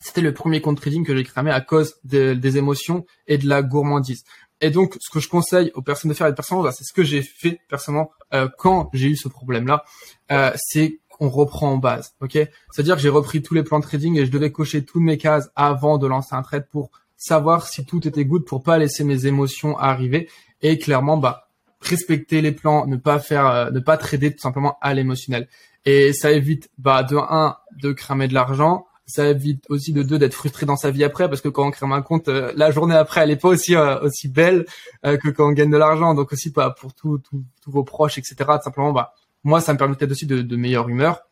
c'était 0.00 0.20
le 0.20 0.34
premier 0.34 0.60
compte 0.60 0.78
trading 0.78 1.02
que 1.02 1.16
j'ai 1.16 1.24
cramé 1.24 1.50
à 1.50 1.62
cause 1.62 1.94
des 2.04 2.58
émotions 2.58 3.06
et 3.26 3.38
de 3.38 3.48
la 3.48 3.62
gourmandise. 3.62 4.24
Et 4.64 4.70
donc, 4.70 4.96
ce 4.98 5.10
que 5.10 5.20
je 5.20 5.28
conseille 5.28 5.70
aux 5.74 5.82
personnes 5.82 6.08
de 6.08 6.14
faire, 6.14 6.26
les 6.26 6.34
personnes, 6.34 6.66
c'est 6.72 6.84
ce 6.84 6.94
que 6.94 7.02
j'ai 7.02 7.20
fait 7.20 7.60
personnellement 7.68 8.10
euh, 8.32 8.48
quand 8.56 8.88
j'ai 8.94 9.08
eu 9.08 9.16
ce 9.16 9.28
problème-là, 9.28 9.84
euh, 10.32 10.52
c'est 10.56 11.00
qu'on 11.10 11.28
reprend 11.28 11.72
en 11.72 11.76
base, 11.76 12.14
ok? 12.22 12.38
C'est-à-dire 12.70 12.96
que 12.96 13.02
j'ai 13.02 13.10
repris 13.10 13.42
tous 13.42 13.52
les 13.52 13.62
plans 13.62 13.78
de 13.78 13.84
trading 13.84 14.16
et 14.18 14.24
je 14.24 14.30
devais 14.30 14.50
cocher 14.50 14.82
toutes 14.82 15.02
mes 15.02 15.18
cases 15.18 15.50
avant 15.54 15.98
de 15.98 16.06
lancer 16.06 16.34
un 16.34 16.40
trade 16.40 16.66
pour 16.70 16.90
savoir 17.14 17.68
si 17.68 17.84
tout 17.84 18.08
était 18.08 18.24
good, 18.24 18.46
pour 18.46 18.62
pas 18.62 18.78
laisser 18.78 19.04
mes 19.04 19.26
émotions 19.26 19.76
arriver 19.76 20.30
et 20.62 20.78
clairement, 20.78 21.18
bah 21.18 21.50
respecter 21.82 22.40
les 22.40 22.52
plans, 22.52 22.86
ne 22.86 22.96
pas 22.96 23.18
faire, 23.18 23.46
euh, 23.46 23.70
ne 23.70 23.80
pas 23.80 23.98
trader 23.98 24.32
tout 24.32 24.40
simplement 24.40 24.78
à 24.80 24.94
l'émotionnel. 24.94 25.46
Et 25.84 26.14
ça 26.14 26.32
évite, 26.32 26.70
bah 26.78 27.02
de 27.02 27.16
un, 27.18 27.58
de 27.82 27.92
cramer 27.92 28.28
de 28.28 28.34
l'argent, 28.34 28.86
ça 29.06 29.28
évite 29.28 29.64
aussi 29.68 29.92
de 29.92 30.02
deux 30.02 30.18
d'être 30.18 30.34
frustré 30.34 30.66
dans 30.66 30.76
sa 30.76 30.90
vie 30.90 31.04
après 31.04 31.28
parce 31.28 31.40
que 31.40 31.48
quand 31.48 31.66
on 31.66 31.70
crée 31.70 31.86
un 31.86 32.02
compte 32.02 32.28
euh, 32.28 32.52
la 32.56 32.70
journée 32.70 32.94
après 32.94 33.20
elle 33.22 33.30
est 33.30 33.36
pas 33.36 33.48
aussi 33.48 33.74
euh, 33.74 34.00
aussi 34.00 34.28
belle 34.28 34.64
euh, 35.04 35.16
que 35.16 35.28
quand 35.28 35.48
on 35.48 35.52
gagne 35.52 35.70
de 35.70 35.76
l'argent. 35.76 36.14
Donc 36.14 36.32
aussi 36.32 36.52
pas 36.52 36.70
pour 36.70 36.94
tous 36.94 37.20
vos 37.66 37.84
proches 37.84 38.18
etc 38.18 38.36
simplement 38.62 38.92
bah 38.92 39.14
moi 39.42 39.60
ça 39.60 39.72
me 39.72 39.78
permettait 39.78 40.10
aussi 40.10 40.26
de, 40.26 40.42
de 40.42 40.56
meilleure 40.56 40.88
humeur. 40.88 41.22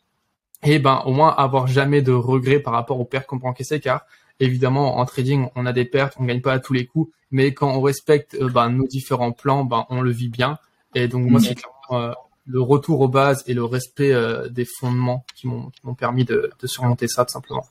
Et 0.65 0.79
ben 0.79 1.03
au 1.07 1.13
moins 1.13 1.31
avoir 1.31 1.67
jamais 1.67 2.03
de 2.03 2.13
regrets 2.13 2.61
par 2.61 2.75
rapport 2.75 3.01
aux 3.01 3.05
pertes 3.05 3.27
qu'on 3.27 3.39
peut 3.39 3.49
encaisser 3.49 3.81
car 3.81 4.07
évidemment 4.39 4.99
en 4.99 5.05
trading 5.07 5.49
on 5.57 5.65
a 5.67 5.73
des 5.73 5.87
pertes 5.87 6.15
on 6.19 6.25
gagne 6.25 6.43
pas 6.43 6.53
à 6.53 6.59
tous 6.59 6.75
les 6.75 6.87
coups. 6.87 7.13
Mais 7.31 7.55
quand 7.55 7.71
on 7.75 7.81
respecte 7.81 8.39
ben, 8.39 8.69
nos 8.69 8.87
différents 8.87 9.33
plans 9.33 9.65
ben 9.65 9.87
on 9.89 10.03
le 10.03 10.11
vit 10.11 10.29
bien. 10.29 10.59
Et 10.95 11.09
donc 11.09 11.29
moi 11.31 11.41
c'est 11.41 11.55
clairement 11.55 12.15
le 12.47 12.61
retour 12.61 13.01
aux 13.01 13.09
bases 13.09 13.43
et 13.47 13.55
le 13.55 13.65
respect 13.65 14.13
euh, 14.13 14.49
des 14.49 14.65
fondements 14.65 15.25
qui 15.35 15.47
m'ont 15.47 15.95
permis 15.97 16.25
de, 16.25 16.51
surmonter 16.65 17.09
ça 17.09 17.25
tout 17.25 17.33
simplement. 17.33 17.67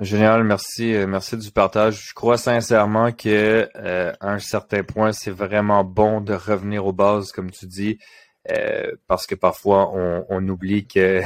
Génial, 0.00 0.44
merci, 0.44 0.94
euh, 0.94 1.06
merci 1.06 1.36
du 1.36 1.50
partage. 1.50 2.08
Je 2.08 2.14
crois 2.14 2.38
sincèrement 2.38 3.10
que 3.10 3.68
euh, 3.76 4.12
à 4.20 4.32
un 4.32 4.38
certain 4.38 4.84
point, 4.84 5.12
c'est 5.12 5.30
vraiment 5.30 5.82
bon 5.82 6.20
de 6.20 6.34
revenir 6.34 6.86
aux 6.86 6.92
bases, 6.92 7.32
comme 7.32 7.50
tu 7.50 7.66
dis, 7.66 7.98
parce 9.06 9.26
que 9.26 9.34
parfois 9.34 9.92
on, 9.92 10.48
oublie 10.48 10.86
que, 10.86 11.22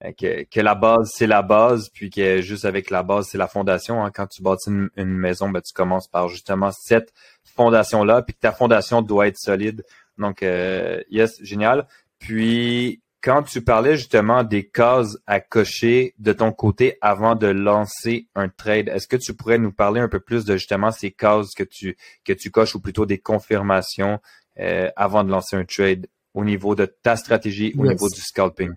que, 0.18 0.44
que 0.44 0.60
la 0.60 0.74
base 0.74 1.10
c'est 1.12 1.26
la 1.26 1.42
base, 1.42 1.90
puis 1.90 2.08
que 2.08 2.40
juste 2.40 2.64
avec 2.64 2.90
la 2.90 3.02
base 3.02 3.28
c'est 3.30 3.38
la 3.38 3.48
fondation. 3.48 4.02
Hein. 4.02 4.10
Quand 4.10 4.26
tu 4.26 4.42
bâtis 4.42 4.70
une, 4.70 4.88
une 4.96 5.12
maison, 5.12 5.50
ben, 5.50 5.60
tu 5.60 5.74
commences 5.74 6.08
par 6.08 6.28
justement 6.28 6.70
cette 6.72 7.12
fondation 7.44 8.04
là, 8.04 8.22
puis 8.22 8.34
que 8.34 8.40
ta 8.40 8.52
fondation 8.52 9.02
doit 9.02 9.26
être 9.26 9.38
solide 9.38 9.84
donc, 10.18 10.42
euh, 10.42 11.00
yes, 11.10 11.42
génial. 11.42 11.86
Puis, 12.18 13.02
quand 13.22 13.42
tu 13.42 13.62
parlais 13.62 13.96
justement 13.96 14.44
des 14.44 14.68
cases 14.68 15.18
à 15.26 15.40
cocher 15.40 16.14
de 16.18 16.32
ton 16.32 16.52
côté 16.52 16.96
avant 17.00 17.34
de 17.34 17.48
lancer 17.48 18.28
un 18.34 18.48
trade, 18.48 18.88
est-ce 18.88 19.08
que 19.08 19.16
tu 19.16 19.34
pourrais 19.34 19.58
nous 19.58 19.72
parler 19.72 20.00
un 20.00 20.08
peu 20.08 20.20
plus 20.20 20.44
de 20.44 20.56
justement 20.56 20.90
ces 20.90 21.10
cases 21.10 21.52
que 21.54 21.64
tu 21.64 21.96
que 22.24 22.32
tu 22.32 22.50
coches 22.50 22.74
ou 22.76 22.80
plutôt 22.80 23.04
des 23.04 23.18
confirmations 23.18 24.20
euh, 24.60 24.90
avant 24.96 25.24
de 25.24 25.30
lancer 25.30 25.56
un 25.56 25.64
trade 25.64 26.06
au 26.34 26.44
niveau 26.44 26.74
de 26.74 26.86
ta 26.86 27.16
stratégie, 27.16 27.74
au 27.76 27.86
niveau 27.86 28.08
du 28.08 28.20
scalping? 28.20 28.72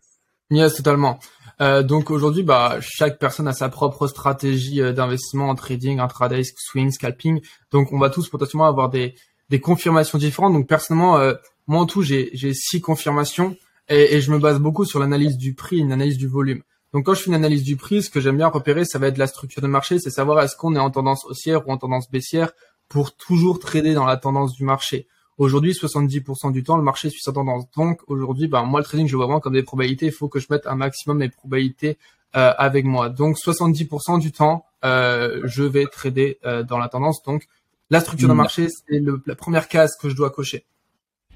Yes, 0.49 0.75
totalement. 0.75 1.19
Euh, 1.61 1.83
donc 1.83 2.09
aujourd'hui, 2.09 2.41
bah, 2.41 2.77
chaque 2.81 3.19
personne 3.19 3.47
a 3.47 3.53
sa 3.53 3.69
propre 3.69 4.07
stratégie 4.07 4.79
d'investissement 4.93 5.49
en 5.49 5.55
trading, 5.55 5.99
intraday, 5.99 6.41
swing, 6.55 6.89
scalping. 6.89 7.41
Donc 7.71 7.93
on 7.93 7.99
va 7.99 8.09
tous 8.09 8.29
potentiellement 8.29 8.65
avoir 8.65 8.89
des, 8.89 9.13
des 9.49 9.59
confirmations 9.59 10.17
différentes. 10.17 10.53
Donc 10.53 10.67
personnellement, 10.67 11.17
euh, 11.17 11.33
moi 11.67 11.81
en 11.81 11.85
tout, 11.85 12.01
j'ai 12.01 12.53
six 12.53 12.81
confirmations 12.81 13.55
et, 13.87 14.15
et, 14.15 14.21
je 14.21 14.31
me 14.31 14.37
base 14.37 14.59
beaucoup 14.59 14.85
sur 14.85 14.99
l'analyse 14.99 15.37
du 15.37 15.53
prix, 15.53 15.77
une 15.77 15.91
analyse 15.91 16.17
du 16.17 16.27
volume. 16.27 16.61
Donc 16.93 17.05
quand 17.05 17.13
je 17.13 17.21
fais 17.21 17.29
une 17.29 17.35
analyse 17.35 17.63
du 17.63 17.75
prix, 17.75 18.03
ce 18.03 18.09
que 18.09 18.19
j'aime 18.19 18.37
bien 18.37 18.47
repérer, 18.47 18.85
ça 18.85 18.99
va 18.99 19.07
être 19.07 19.17
la 19.17 19.27
structure 19.27 19.61
de 19.61 19.67
marché, 19.67 19.99
c'est 19.99 20.09
savoir 20.09 20.41
est-ce 20.41 20.55
qu'on 20.55 20.75
est 20.75 20.79
en 20.79 20.89
tendance 20.89 21.25
haussière 21.25 21.67
ou 21.67 21.71
en 21.71 21.77
tendance 21.77 22.09
baissière 22.09 22.51
pour 22.87 23.15
toujours 23.15 23.59
trader 23.59 23.93
dans 23.93 24.05
la 24.05 24.17
tendance 24.17 24.53
du 24.53 24.63
marché. 24.63 25.07
Aujourd'hui, 25.37 25.71
70% 25.71 26.51
du 26.51 26.63
temps, 26.63 26.75
le 26.75 26.83
marché 26.83 27.09
suit 27.09 27.21
sa 27.21 27.31
tendance. 27.31 27.63
Donc 27.77 28.01
aujourd'hui, 28.07 28.47
ben, 28.47 28.63
moi, 28.63 28.81
le 28.81 28.85
trading, 28.85 29.07
je 29.07 29.15
vois 29.15 29.25
vraiment 29.25 29.39
comme 29.39 29.53
des 29.53 29.63
probabilités. 29.63 30.07
Il 30.07 30.11
faut 30.11 30.27
que 30.27 30.39
je 30.39 30.47
mette 30.49 30.67
un 30.67 30.75
maximum 30.75 31.19
mes 31.19 31.29
probabilités 31.29 31.97
euh, 32.35 32.51
avec 32.57 32.83
moi. 32.83 33.09
Donc 33.09 33.37
70% 33.37 34.19
du 34.19 34.33
temps, 34.33 34.65
euh, 34.83 35.39
je 35.45 35.63
vais 35.63 35.85
trader 35.85 36.39
euh, 36.45 36.63
dans 36.63 36.77
la 36.77 36.89
tendance. 36.89 37.23
Donc 37.23 37.47
la 37.89 37.99
structure 37.99 38.27
de 38.27 38.33
mm. 38.33 38.37
marché, 38.37 38.67
c'est 38.69 39.01
la 39.25 39.35
première 39.35 39.67
case 39.67 39.95
que 39.99 40.09
je 40.09 40.15
dois 40.15 40.29
cocher. 40.29 40.65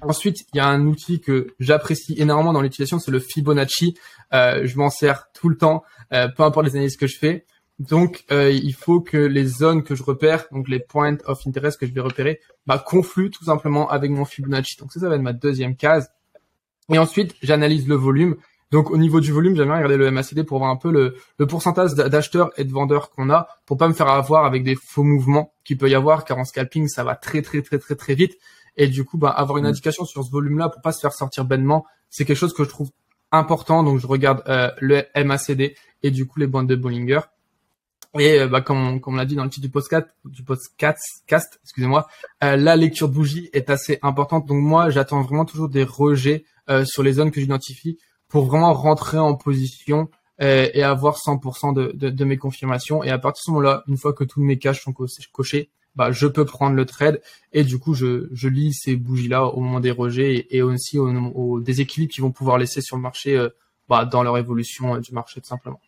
Ensuite, 0.00 0.44
il 0.52 0.58
y 0.58 0.60
a 0.60 0.66
un 0.66 0.86
outil 0.86 1.20
que 1.20 1.54
j'apprécie 1.60 2.14
énormément 2.18 2.52
dans 2.52 2.60
l'utilisation, 2.60 2.98
c'est 2.98 3.10
le 3.10 3.20
Fibonacci. 3.20 3.96
Euh, 4.32 4.66
je 4.66 4.76
m'en 4.76 4.90
sers 4.90 5.30
tout 5.32 5.48
le 5.48 5.56
temps, 5.56 5.82
euh, 6.12 6.28
peu 6.28 6.42
importe 6.42 6.66
les 6.66 6.72
analyses 6.72 6.96
que 6.96 7.06
je 7.06 7.18
fais. 7.18 7.46
Donc, 7.78 8.24
euh, 8.30 8.50
il 8.50 8.74
faut 8.74 9.00
que 9.00 9.16
les 9.16 9.46
zones 9.46 9.82
que 9.82 9.94
je 9.94 10.02
repère, 10.02 10.46
donc 10.52 10.68
les 10.68 10.78
points 10.78 11.16
of 11.26 11.44
interest 11.46 11.80
que 11.80 11.86
je 11.86 11.92
vais 11.92 12.00
repérer, 12.00 12.40
bah, 12.66 12.78
confluent 12.78 13.30
tout 13.30 13.44
simplement 13.44 13.88
avec 13.90 14.10
mon 14.10 14.24
Fibonacci. 14.24 14.76
Donc 14.78 14.92
ça, 14.92 15.00
ça 15.00 15.08
va 15.08 15.16
être 15.16 15.22
ma 15.22 15.32
deuxième 15.32 15.74
case. 15.74 16.10
Et 16.92 16.98
ensuite, 16.98 17.34
j'analyse 17.42 17.88
le 17.88 17.94
volume. 17.94 18.36
Donc 18.70 18.90
au 18.90 18.96
niveau 18.96 19.20
du 19.20 19.32
volume, 19.32 19.54
j'aime 19.54 19.66
bien 19.66 19.76
regarder 19.76 19.96
le 19.96 20.10
MACD 20.10 20.42
pour 20.42 20.58
voir 20.58 20.70
un 20.70 20.76
peu 20.76 20.90
le, 20.90 21.16
le 21.38 21.46
pourcentage 21.46 21.94
d'acheteurs 21.94 22.50
et 22.56 22.64
de 22.64 22.72
vendeurs 22.72 23.10
qu'on 23.10 23.30
a, 23.30 23.46
pour 23.66 23.76
pas 23.76 23.88
me 23.88 23.92
faire 23.92 24.08
avoir 24.08 24.44
avec 24.44 24.64
des 24.64 24.74
faux 24.74 25.04
mouvements 25.04 25.52
qu'il 25.64 25.78
peut 25.78 25.88
y 25.88 25.94
avoir, 25.94 26.24
car 26.24 26.38
en 26.38 26.44
scalping, 26.44 26.88
ça 26.88 27.04
va 27.04 27.14
très 27.14 27.42
très 27.42 27.62
très 27.62 27.78
très 27.78 27.94
très 27.94 28.14
vite. 28.14 28.34
Et 28.76 28.88
du 28.88 29.04
coup, 29.04 29.18
bah, 29.18 29.30
avoir 29.30 29.58
une 29.58 29.64
mm. 29.64 29.68
indication 29.68 30.04
sur 30.04 30.24
ce 30.24 30.30
volume-là 30.30 30.68
pour 30.68 30.82
pas 30.82 30.92
se 30.92 31.00
faire 31.00 31.12
sortir 31.12 31.44
bêtement, 31.44 31.84
c'est 32.10 32.24
quelque 32.24 32.36
chose 32.36 32.54
que 32.54 32.64
je 32.64 32.68
trouve 32.68 32.90
important. 33.30 33.82
Donc 33.82 34.00
je 34.00 34.06
regarde 34.06 34.42
euh, 34.48 34.70
le 34.80 35.04
MACD 35.14 35.76
et 36.02 36.10
du 36.10 36.26
coup 36.26 36.40
les 36.40 36.46
bandes 36.46 36.68
de 36.68 36.76
Bollinger. 36.76 37.20
Et 38.18 38.46
bah, 38.46 38.60
comme, 38.60 39.00
comme 39.00 39.14
on 39.14 39.16
l'a 39.16 39.24
dit 39.24 39.34
dans 39.34 39.44
le 39.44 39.50
titre 39.50 39.66
du 39.66 39.72
podcast, 39.72 40.06
du 40.24 40.44
podcast, 40.44 41.24
cast, 41.26 41.58
excusez-moi, 41.64 42.06
la 42.40 42.76
lecture 42.76 43.08
bougie 43.08 43.50
est 43.52 43.70
assez 43.70 43.98
importante. 44.02 44.46
Donc 44.46 44.62
moi, 44.62 44.90
j'attends 44.90 45.22
vraiment 45.22 45.44
toujours 45.44 45.68
des 45.68 45.82
rejets 45.82 46.44
sur 46.84 47.02
les 47.02 47.14
zones 47.14 47.32
que 47.32 47.40
j'identifie 47.40 47.98
pour 48.28 48.46
vraiment 48.46 48.72
rentrer 48.72 49.18
en 49.18 49.34
position 49.34 50.08
et, 50.40 50.82
avoir 50.82 51.16
100% 51.16 51.74
de, 51.74 52.24
mes 52.24 52.36
confirmations. 52.36 53.04
Et 53.04 53.10
à 53.10 53.18
partir 53.18 53.40
de 53.40 53.44
ce 53.44 53.50
moment-là, 53.52 53.84
une 53.86 53.96
fois 53.96 54.12
que 54.12 54.24
tous 54.24 54.42
mes 54.42 54.58
caches 54.58 54.82
sont 54.82 54.92
cochés, 54.92 55.70
bah, 55.96 56.10
je 56.10 56.26
peux 56.26 56.44
prendre 56.44 56.74
le 56.74 56.86
trade 56.86 57.20
et 57.52 57.62
du 57.62 57.78
coup 57.78 57.94
je, 57.94 58.28
je 58.32 58.48
lis 58.48 58.72
ces 58.72 58.96
bougies 58.96 59.28
là 59.28 59.44
au 59.44 59.60
moment 59.60 59.78
des 59.78 59.92
rejets 59.92 60.46
et, 60.50 60.60
aussi 60.60 60.98
au, 60.98 61.08
au 61.08 61.60
déséquilibre 61.60 62.12
qu'ils 62.12 62.22
vont 62.22 62.32
pouvoir 62.32 62.58
laisser 62.58 62.80
sur 62.80 62.96
le 62.96 63.02
marché 63.02 63.36
euh, 63.36 63.48
bah, 63.88 64.04
dans 64.04 64.22
leur 64.22 64.36
évolution 64.36 64.96
euh, 64.96 65.00
du 65.00 65.12
marché 65.12 65.40
tout 65.40 65.46
simplement. 65.46 65.80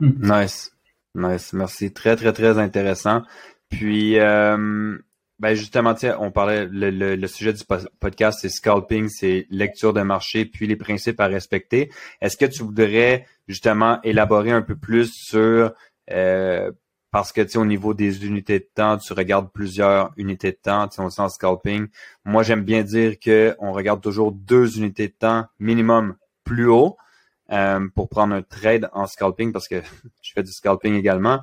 Nice, 0.00 0.72
nice, 1.14 1.52
merci, 1.52 1.92
très 1.92 2.16
très 2.16 2.32
très 2.32 2.58
intéressant. 2.58 3.22
Puis 3.68 4.18
euh, 4.18 4.98
ben 5.42 5.56
justement, 5.56 5.92
on 6.20 6.30
parlait 6.30 6.66
le, 6.70 6.90
le, 7.16 7.26
sujet 7.26 7.52
du 7.52 7.64
podcast, 7.98 8.38
c'est 8.40 8.48
scalping, 8.48 9.08
c'est 9.08 9.48
lecture 9.50 9.92
de 9.92 10.02
marché, 10.02 10.44
puis 10.44 10.68
les 10.68 10.76
principes 10.76 11.18
à 11.18 11.26
respecter. 11.26 11.90
Est-ce 12.20 12.36
que 12.36 12.46
tu 12.46 12.62
voudrais 12.62 13.26
justement 13.48 14.00
élaborer 14.02 14.52
un 14.52 14.62
peu 14.62 14.76
plus 14.76 15.10
sur 15.12 15.72
euh, 16.12 16.70
parce 17.10 17.32
que 17.32 17.40
tu 17.40 17.58
au 17.58 17.64
niveau 17.64 17.92
des 17.92 18.24
unités 18.24 18.60
de 18.60 18.68
temps, 18.72 18.98
tu 18.98 19.12
regardes 19.14 19.50
plusieurs 19.50 20.12
unités 20.16 20.52
de 20.52 20.58
temps, 20.62 20.86
tu 20.86 20.94
sais, 20.94 21.02
on 21.02 21.10
sent 21.10 21.30
scalping. 21.30 21.88
Moi, 22.24 22.44
j'aime 22.44 22.62
bien 22.62 22.84
dire 22.84 23.18
que 23.18 23.56
on 23.58 23.72
regarde 23.72 24.00
toujours 24.00 24.30
deux 24.30 24.78
unités 24.78 25.08
de 25.08 25.14
temps 25.14 25.46
minimum 25.58 26.14
plus 26.44 26.68
haut 26.68 26.96
euh, 27.50 27.88
pour 27.96 28.08
prendre 28.08 28.32
un 28.32 28.42
trade 28.42 28.88
en 28.92 29.08
scalping 29.08 29.50
parce 29.50 29.66
que 29.66 29.82
je 30.22 30.32
fais 30.32 30.44
du 30.44 30.52
scalping 30.52 30.94
également. 30.94 31.40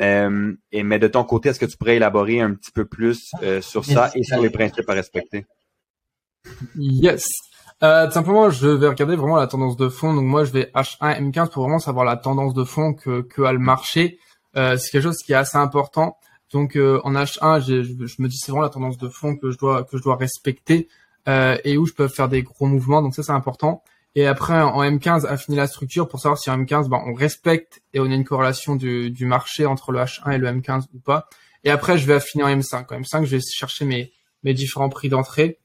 Euh, 0.00 0.52
et 0.72 0.82
mais 0.82 0.98
de 0.98 1.08
ton 1.08 1.24
côté, 1.24 1.50
est-ce 1.50 1.60
que 1.60 1.66
tu 1.66 1.76
pourrais 1.76 1.96
élaborer 1.96 2.40
un 2.40 2.54
petit 2.54 2.72
peu 2.72 2.84
plus 2.84 3.30
euh, 3.42 3.60
sur 3.60 3.84
ça 3.84 4.10
et 4.14 4.24
sur 4.24 4.40
les 4.40 4.50
principes 4.50 4.88
à 4.88 4.94
respecter? 4.94 5.46
Yes. 6.76 7.24
Euh, 7.82 8.10
simplement, 8.10 8.50
je 8.50 8.68
vais 8.68 8.88
regarder 8.88 9.16
vraiment 9.16 9.36
la 9.36 9.46
tendance 9.46 9.76
de 9.76 9.88
fond. 9.88 10.14
Donc 10.14 10.24
moi, 10.24 10.44
je 10.44 10.52
vais 10.52 10.70
H1, 10.74 11.30
M15 11.30 11.50
pour 11.50 11.64
vraiment 11.64 11.78
savoir 11.78 12.04
la 12.04 12.16
tendance 12.16 12.54
de 12.54 12.64
fond 12.64 12.94
que, 12.94 13.22
que 13.22 13.42
a 13.42 13.52
le 13.52 13.58
marché. 13.58 14.18
Euh, 14.56 14.76
c'est 14.76 14.90
quelque 14.90 15.02
chose 15.02 15.18
qui 15.18 15.32
est 15.32 15.36
assez 15.36 15.58
important. 15.58 16.16
Donc 16.52 16.76
euh, 16.76 17.00
en 17.04 17.14
H1, 17.14 17.60
je, 17.60 17.82
je, 17.82 18.22
me 18.22 18.28
dis 18.28 18.38
c'est 18.38 18.52
vraiment 18.52 18.62
la 18.62 18.70
tendance 18.70 18.96
de 18.98 19.08
fond 19.08 19.36
que 19.36 19.50
je 19.50 19.58
dois 19.58 19.84
que 19.84 19.98
je 19.98 20.02
dois 20.02 20.16
respecter 20.16 20.88
euh, 21.26 21.56
et 21.64 21.76
où 21.76 21.86
je 21.86 21.92
peux 21.92 22.06
faire 22.06 22.28
des 22.28 22.42
gros 22.42 22.66
mouvements. 22.66 23.02
Donc 23.02 23.14
ça 23.14 23.22
c'est 23.22 23.32
important. 23.32 23.82
Et 24.16 24.26
après 24.26 24.60
en 24.60 24.82
M15, 24.82 25.26
affiner 25.26 25.56
la 25.56 25.66
structure 25.66 26.08
pour 26.08 26.20
savoir 26.20 26.38
si 26.38 26.50
en 26.50 26.58
M15 26.58 26.88
ben, 26.88 27.02
on 27.06 27.14
respecte 27.14 27.82
et 27.92 28.00
on 28.00 28.04
a 28.04 28.14
une 28.14 28.24
corrélation 28.24 28.76
du, 28.76 29.10
du 29.10 29.26
marché 29.26 29.66
entre 29.66 29.90
le 29.90 29.98
H1 29.98 30.32
et 30.34 30.38
le 30.38 30.48
M15 30.48 30.84
ou 30.94 30.98
pas. 31.00 31.28
Et 31.64 31.70
après 31.70 31.98
je 31.98 32.06
vais 32.06 32.14
affiner 32.14 32.44
en 32.44 32.48
M5. 32.48 32.94
En 32.94 33.00
M5 33.00 33.24
je 33.24 33.36
vais 33.36 33.42
chercher 33.42 33.84
mes 33.84 34.12
mes 34.44 34.54
différents 34.54 34.90
prix 34.90 35.08
d'entrée, 35.08 35.58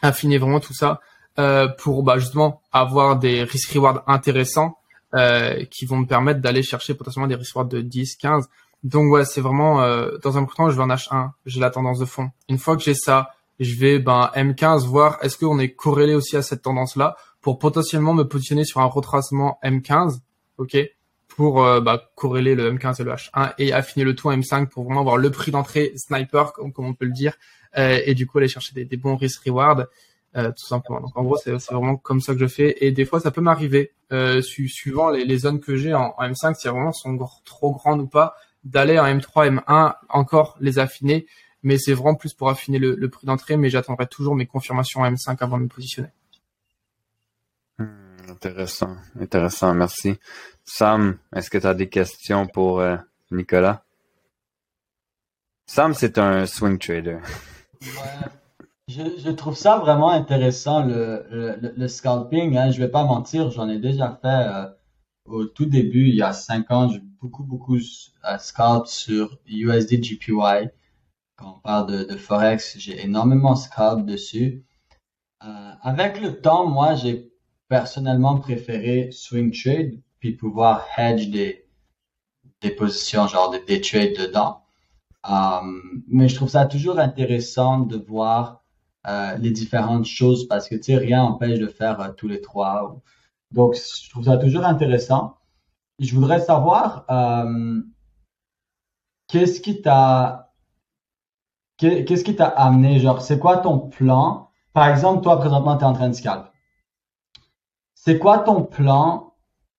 affiner 0.00 0.38
vraiment 0.38 0.60
tout 0.60 0.72
ça 0.72 1.00
euh, 1.38 1.68
pour 1.68 2.02
bah, 2.02 2.18
justement 2.18 2.62
avoir 2.72 3.18
des 3.18 3.42
risk 3.42 3.72
reward 3.72 4.02
intéressants 4.06 4.78
euh, 5.14 5.64
qui 5.66 5.84
vont 5.84 5.98
me 5.98 6.06
permettre 6.06 6.40
d'aller 6.40 6.62
chercher 6.62 6.94
potentiellement 6.94 7.28
des 7.28 7.34
rewards 7.34 7.66
de 7.66 7.80
10, 7.80 8.16
15. 8.16 8.48
Donc 8.84 9.12
ouais, 9.12 9.24
c'est 9.24 9.40
vraiment 9.40 9.82
euh, 9.82 10.16
dans 10.22 10.38
un 10.38 10.44
premier 10.44 10.68
temps, 10.68 10.70
je 10.70 10.76
vais 10.76 10.82
en 10.82 10.88
H1, 10.88 11.30
j'ai 11.46 11.60
la 11.60 11.70
tendance 11.70 11.98
de 11.98 12.04
fond. 12.04 12.30
Une 12.48 12.58
fois 12.58 12.76
que 12.76 12.82
j'ai 12.82 12.94
ça, 12.94 13.30
je 13.60 13.74
vais 13.74 13.98
ben 13.98 14.30
M15 14.34 14.86
voir 14.86 15.18
est-ce 15.22 15.36
qu'on 15.36 15.58
est 15.58 15.72
corrélé 15.72 16.14
aussi 16.14 16.36
à 16.36 16.42
cette 16.42 16.62
tendance-là 16.62 17.16
pour 17.42 17.58
potentiellement 17.58 18.14
me 18.14 18.24
positionner 18.24 18.64
sur 18.64 18.80
un 18.80 18.86
retracement 18.86 19.58
M15, 19.62 20.20
ok, 20.58 20.78
pour 21.28 21.64
euh, 21.64 21.80
bah, 21.80 22.10
corréler 22.14 22.54
le 22.54 22.72
M15 22.72 23.00
et 23.00 23.04
le 23.04 23.12
H1 23.12 23.54
et 23.58 23.72
affiner 23.72 24.04
le 24.04 24.14
tout 24.14 24.28
en 24.28 24.36
M5 24.36 24.68
pour 24.68 24.84
vraiment 24.84 25.00
avoir 25.00 25.16
le 25.16 25.30
prix 25.30 25.50
d'entrée 25.50 25.92
sniper 25.96 26.52
comme, 26.52 26.72
on 26.78 26.94
peut 26.94 27.04
le 27.04 27.12
dire 27.12 27.34
euh, 27.76 28.00
et 28.04 28.14
du 28.14 28.26
coup 28.26 28.38
aller 28.38 28.48
chercher 28.48 28.74
des, 28.74 28.84
des 28.84 28.96
bons 28.96 29.16
risk 29.16 29.44
reward 29.44 29.88
euh, 30.34 30.50
tout 30.50 30.66
simplement. 30.66 31.00
Donc 31.00 31.16
en 31.16 31.24
gros, 31.24 31.36
c'est 31.36 31.52
vraiment 31.70 31.96
comme 31.96 32.22
ça 32.22 32.32
que 32.32 32.40
je 32.40 32.46
fais. 32.46 32.76
Et 32.80 32.90
des 32.90 33.04
fois, 33.04 33.20
ça 33.20 33.30
peut 33.30 33.42
m'arriver, 33.42 33.92
euh, 34.12 34.40
suivant 34.40 35.10
les, 35.10 35.26
les, 35.26 35.38
zones 35.38 35.60
que 35.60 35.76
j'ai 35.76 35.92
en, 35.92 36.14
M5, 36.18 36.54
si 36.54 36.68
vraiment 36.68 36.92
sont 36.92 37.18
trop 37.44 37.72
grandes 37.72 38.00
ou 38.00 38.06
pas, 38.06 38.34
d'aller 38.64 38.98
en 38.98 39.04
M3, 39.04 39.58
M1, 39.58 39.94
encore 40.08 40.56
les 40.60 40.78
affiner. 40.78 41.26
Mais 41.62 41.76
c'est 41.76 41.92
vraiment 41.92 42.14
plus 42.14 42.32
pour 42.32 42.48
affiner 42.48 42.78
le, 42.78 42.94
le 42.94 43.08
prix 43.10 43.26
d'entrée. 43.26 43.58
Mais 43.58 43.68
j'attendrai 43.68 44.06
toujours 44.06 44.34
mes 44.34 44.46
confirmations 44.46 45.00
en 45.00 45.10
M5 45.10 45.36
avant 45.40 45.58
de 45.58 45.64
me 45.64 45.68
positionner. 45.68 46.08
Intéressant, 48.28 48.96
intéressant, 49.20 49.74
merci. 49.74 50.18
Sam, 50.64 51.18
est-ce 51.34 51.50
que 51.50 51.58
tu 51.58 51.66
as 51.66 51.74
des 51.74 51.88
questions 51.88 52.46
pour 52.46 52.80
euh, 52.80 52.96
Nicolas? 53.30 53.84
Sam, 55.66 55.94
c'est 55.94 56.18
un 56.18 56.46
swing 56.46 56.78
trader. 56.78 57.18
Je, 58.88 59.30
trouve 59.30 59.56
ça 59.56 59.78
vraiment 59.78 60.10
intéressant, 60.10 60.84
le, 60.84 61.24
le, 61.30 61.72
le 61.74 61.88
scalping. 61.88 62.56
Hein. 62.56 62.70
Je 62.70 62.78
vais 62.78 62.90
pas 62.90 63.04
mentir, 63.04 63.50
j'en 63.50 63.68
ai 63.68 63.78
déjà 63.78 64.18
fait 64.20 64.28
euh, 64.28 64.66
au 65.24 65.44
tout 65.44 65.66
début, 65.66 66.08
il 66.08 66.14
y 66.14 66.22
a 66.22 66.32
cinq 66.32 66.70
ans. 66.70 66.88
J'ai 66.88 67.00
beaucoup, 67.20 67.44
beaucoup 67.44 67.76
euh, 67.76 68.38
scalp 68.38 68.86
sur 68.86 69.38
USD 69.46 70.00
GPY. 70.00 70.68
Quand 71.36 71.56
on 71.56 71.60
parle 71.60 71.90
de, 71.90 72.04
de 72.04 72.16
Forex, 72.16 72.76
j'ai 72.78 73.02
énormément 73.02 73.54
scalp 73.56 74.04
dessus. 74.04 74.64
Euh, 75.44 75.72
avec 75.82 76.20
le 76.20 76.40
temps, 76.40 76.66
moi, 76.66 76.94
j'ai 76.94 77.31
personnellement 77.72 78.36
préféré 78.36 79.08
swing 79.12 79.50
trade, 79.50 79.98
puis 80.20 80.32
pouvoir 80.32 80.84
hedge 80.98 81.30
des, 81.30 81.64
des 82.60 82.70
positions, 82.70 83.26
genre 83.26 83.50
des, 83.50 83.64
des 83.64 83.80
trades 83.80 84.14
dedans. 84.14 84.60
Euh, 85.30 85.60
mais 86.06 86.28
je 86.28 86.34
trouve 86.34 86.50
ça 86.50 86.66
toujours 86.66 86.98
intéressant 86.98 87.78
de 87.78 87.96
voir 87.96 88.62
euh, 89.08 89.38
les 89.38 89.52
différentes 89.52 90.04
choses 90.04 90.46
parce 90.48 90.68
que 90.68 90.74
tu 90.74 90.82
sais, 90.82 90.96
rien 90.98 91.22
n'empêche 91.22 91.58
de 91.58 91.66
faire 91.66 91.98
euh, 92.02 92.10
tous 92.10 92.28
les 92.28 92.42
trois. 92.42 93.00
Donc, 93.52 93.74
je 93.74 94.10
trouve 94.10 94.26
ça 94.26 94.36
toujours 94.36 94.66
intéressant. 94.66 95.38
Je 95.98 96.14
voudrais 96.14 96.40
savoir 96.40 97.06
qu'est-ce 99.28 99.62
qui 99.62 99.80
t'a 99.80 100.46
amené, 102.68 103.00
genre, 103.00 103.22
c'est 103.22 103.38
quoi 103.38 103.56
ton 103.56 103.78
plan? 103.78 104.50
Par 104.74 104.88
exemple, 104.88 105.22
toi, 105.22 105.38
présentement, 105.38 105.78
tu 105.78 105.84
es 105.84 105.86
en 105.86 105.94
train 105.94 106.10
de 106.10 106.14
scalp. 106.14 106.51
C'est 108.04 108.18
quoi 108.18 108.40
ton 108.40 108.64
plan 108.64 109.34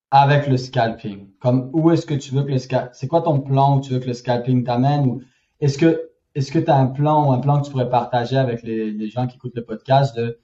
avec 0.10 0.48
le 0.48 0.56
scalping? 0.56 1.27
Comme, 1.42 1.70
où 1.74 1.92
est-ce 1.92 2.06
que 2.06 2.13
tu 2.13 2.34
veux 2.34 2.44
que 2.44 2.51
le 2.51 2.58
scalping, 2.58 2.92
c'est 2.94 3.10
quoi 3.10 3.22
ton 3.22 3.42
plan 3.42 3.75
où 3.75 3.82
tu 3.82 3.92
veux 3.92 4.00
que 4.00 4.08
le 4.08 4.13
scalping 4.13 4.63
t'amène? 4.63 5.20
Est-ce 5.60 5.77
que 5.77 6.10
est-ce 6.34 6.50
que 6.50 6.60
tu 6.60 6.72
as 6.72 6.77
un 6.77 6.86
plan 6.86 7.27
ou 7.27 7.34
un 7.34 7.39
plan 7.39 7.60
que 7.60 7.65
tu 7.65 7.72
pourrais 7.72 7.89
partager 7.89 8.38
avec 8.38 8.63
les, 8.63 9.10
gens 9.10 9.27
qui 9.27 9.36
écoutent 9.36 9.58
le 9.58 9.65
podcast 9.65 10.15
de 10.15 10.39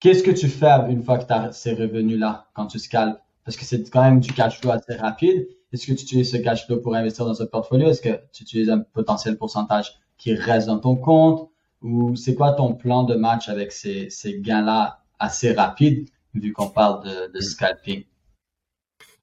qu'est-ce 0.00 0.24
que 0.24 0.32
tu 0.32 0.48
fais 0.48 0.72
une 0.88 1.04
fois 1.04 1.18
que 1.18 1.26
tu 1.26 1.32
as 1.32 1.52
ces 1.52 1.74
revenus-là 1.74 2.48
quand 2.54 2.66
tu 2.66 2.80
scalpes? 2.80 3.20
Parce 3.44 3.56
que 3.56 3.64
c'est 3.64 3.88
quand 3.88 4.02
même 4.02 4.18
du 4.18 4.32
cash 4.32 4.58
flow 4.60 4.72
assez 4.72 4.96
rapide. 4.96 5.46
Est-ce 5.72 5.86
que 5.86 5.92
tu 5.92 6.02
utilises 6.02 6.32
ce 6.32 6.38
cash 6.38 6.66
flow 6.66 6.78
pour 6.78 6.96
investir 6.96 7.24
dans 7.24 7.34
ce 7.34 7.44
portfolio? 7.44 7.88
Est-ce 7.90 8.02
que 8.02 8.18
tu 8.32 8.42
utilises 8.42 8.70
un 8.70 8.80
potentiel 8.80 9.38
pourcentage 9.38 9.92
qui 10.18 10.34
reste 10.34 10.66
dans 10.66 10.80
ton 10.80 10.96
compte? 10.96 11.50
Ou 11.82 12.16
c'est 12.16 12.34
quoi 12.34 12.50
ton 12.50 12.74
plan 12.74 13.04
de 13.04 13.14
match 13.14 13.48
avec 13.48 13.70
ces, 13.70 14.10
gains-là 14.40 15.04
assez 15.20 15.52
rapides 15.52 16.08
vu 16.34 16.52
qu'on 16.52 16.68
parle 16.68 17.30
de, 17.32 17.40
scalping? 17.40 18.04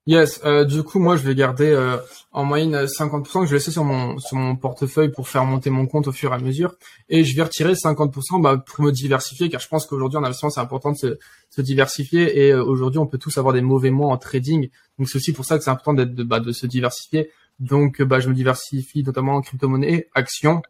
Yes, 0.07 0.41
euh, 0.45 0.65
du 0.65 0.81
coup 0.81 0.97
moi 0.97 1.15
je 1.15 1.21
vais 1.21 1.35
garder 1.35 1.69
euh, 1.69 1.97
en 2.31 2.43
moyenne 2.43 2.85
50% 2.85 3.41
que 3.41 3.45
je 3.45 3.51
vais 3.51 3.57
laisser 3.57 3.69
sur 3.69 3.83
mon 3.83 4.17
sur 4.17 4.35
mon 4.35 4.55
portefeuille 4.55 5.11
pour 5.11 5.27
faire 5.27 5.45
monter 5.45 5.69
mon 5.69 5.85
compte 5.85 6.07
au 6.07 6.11
fur 6.11 6.31
et 6.31 6.35
à 6.35 6.39
mesure. 6.39 6.73
Et 7.07 7.23
je 7.23 7.35
vais 7.35 7.43
retirer 7.43 7.73
50% 7.73 8.41
bah, 8.41 8.57
pour 8.57 8.83
me 8.83 8.91
diversifier 8.91 9.47
car 9.49 9.61
je 9.61 9.67
pense 9.67 9.85
qu'aujourd'hui 9.85 10.17
en 10.17 10.23
investissement 10.23 10.49
c'est 10.49 10.59
important 10.59 10.91
de 10.91 10.97
se, 10.97 11.19
se 11.51 11.61
diversifier. 11.61 12.45
Et 12.45 12.51
euh, 12.51 12.63
aujourd'hui 12.63 12.97
on 12.97 13.05
peut 13.05 13.19
tous 13.19 13.37
avoir 13.37 13.53
des 13.53 13.61
mauvais 13.61 13.91
mois 13.91 14.11
en 14.11 14.17
trading. 14.17 14.69
Donc 14.97 15.07
c'est 15.07 15.17
aussi 15.17 15.33
pour 15.33 15.45
ça 15.45 15.59
que 15.59 15.63
c'est 15.63 15.69
important 15.69 15.93
d'être 15.93 16.15
de, 16.15 16.23
bah, 16.23 16.39
de 16.39 16.51
se 16.51 16.65
diversifier. 16.65 17.29
Donc 17.59 18.01
bah, 18.01 18.19
je 18.19 18.27
me 18.27 18.33
diversifie 18.33 19.03
notamment 19.03 19.35
en 19.35 19.41
crypto-monnaie, 19.41 20.09
actions. 20.15 20.63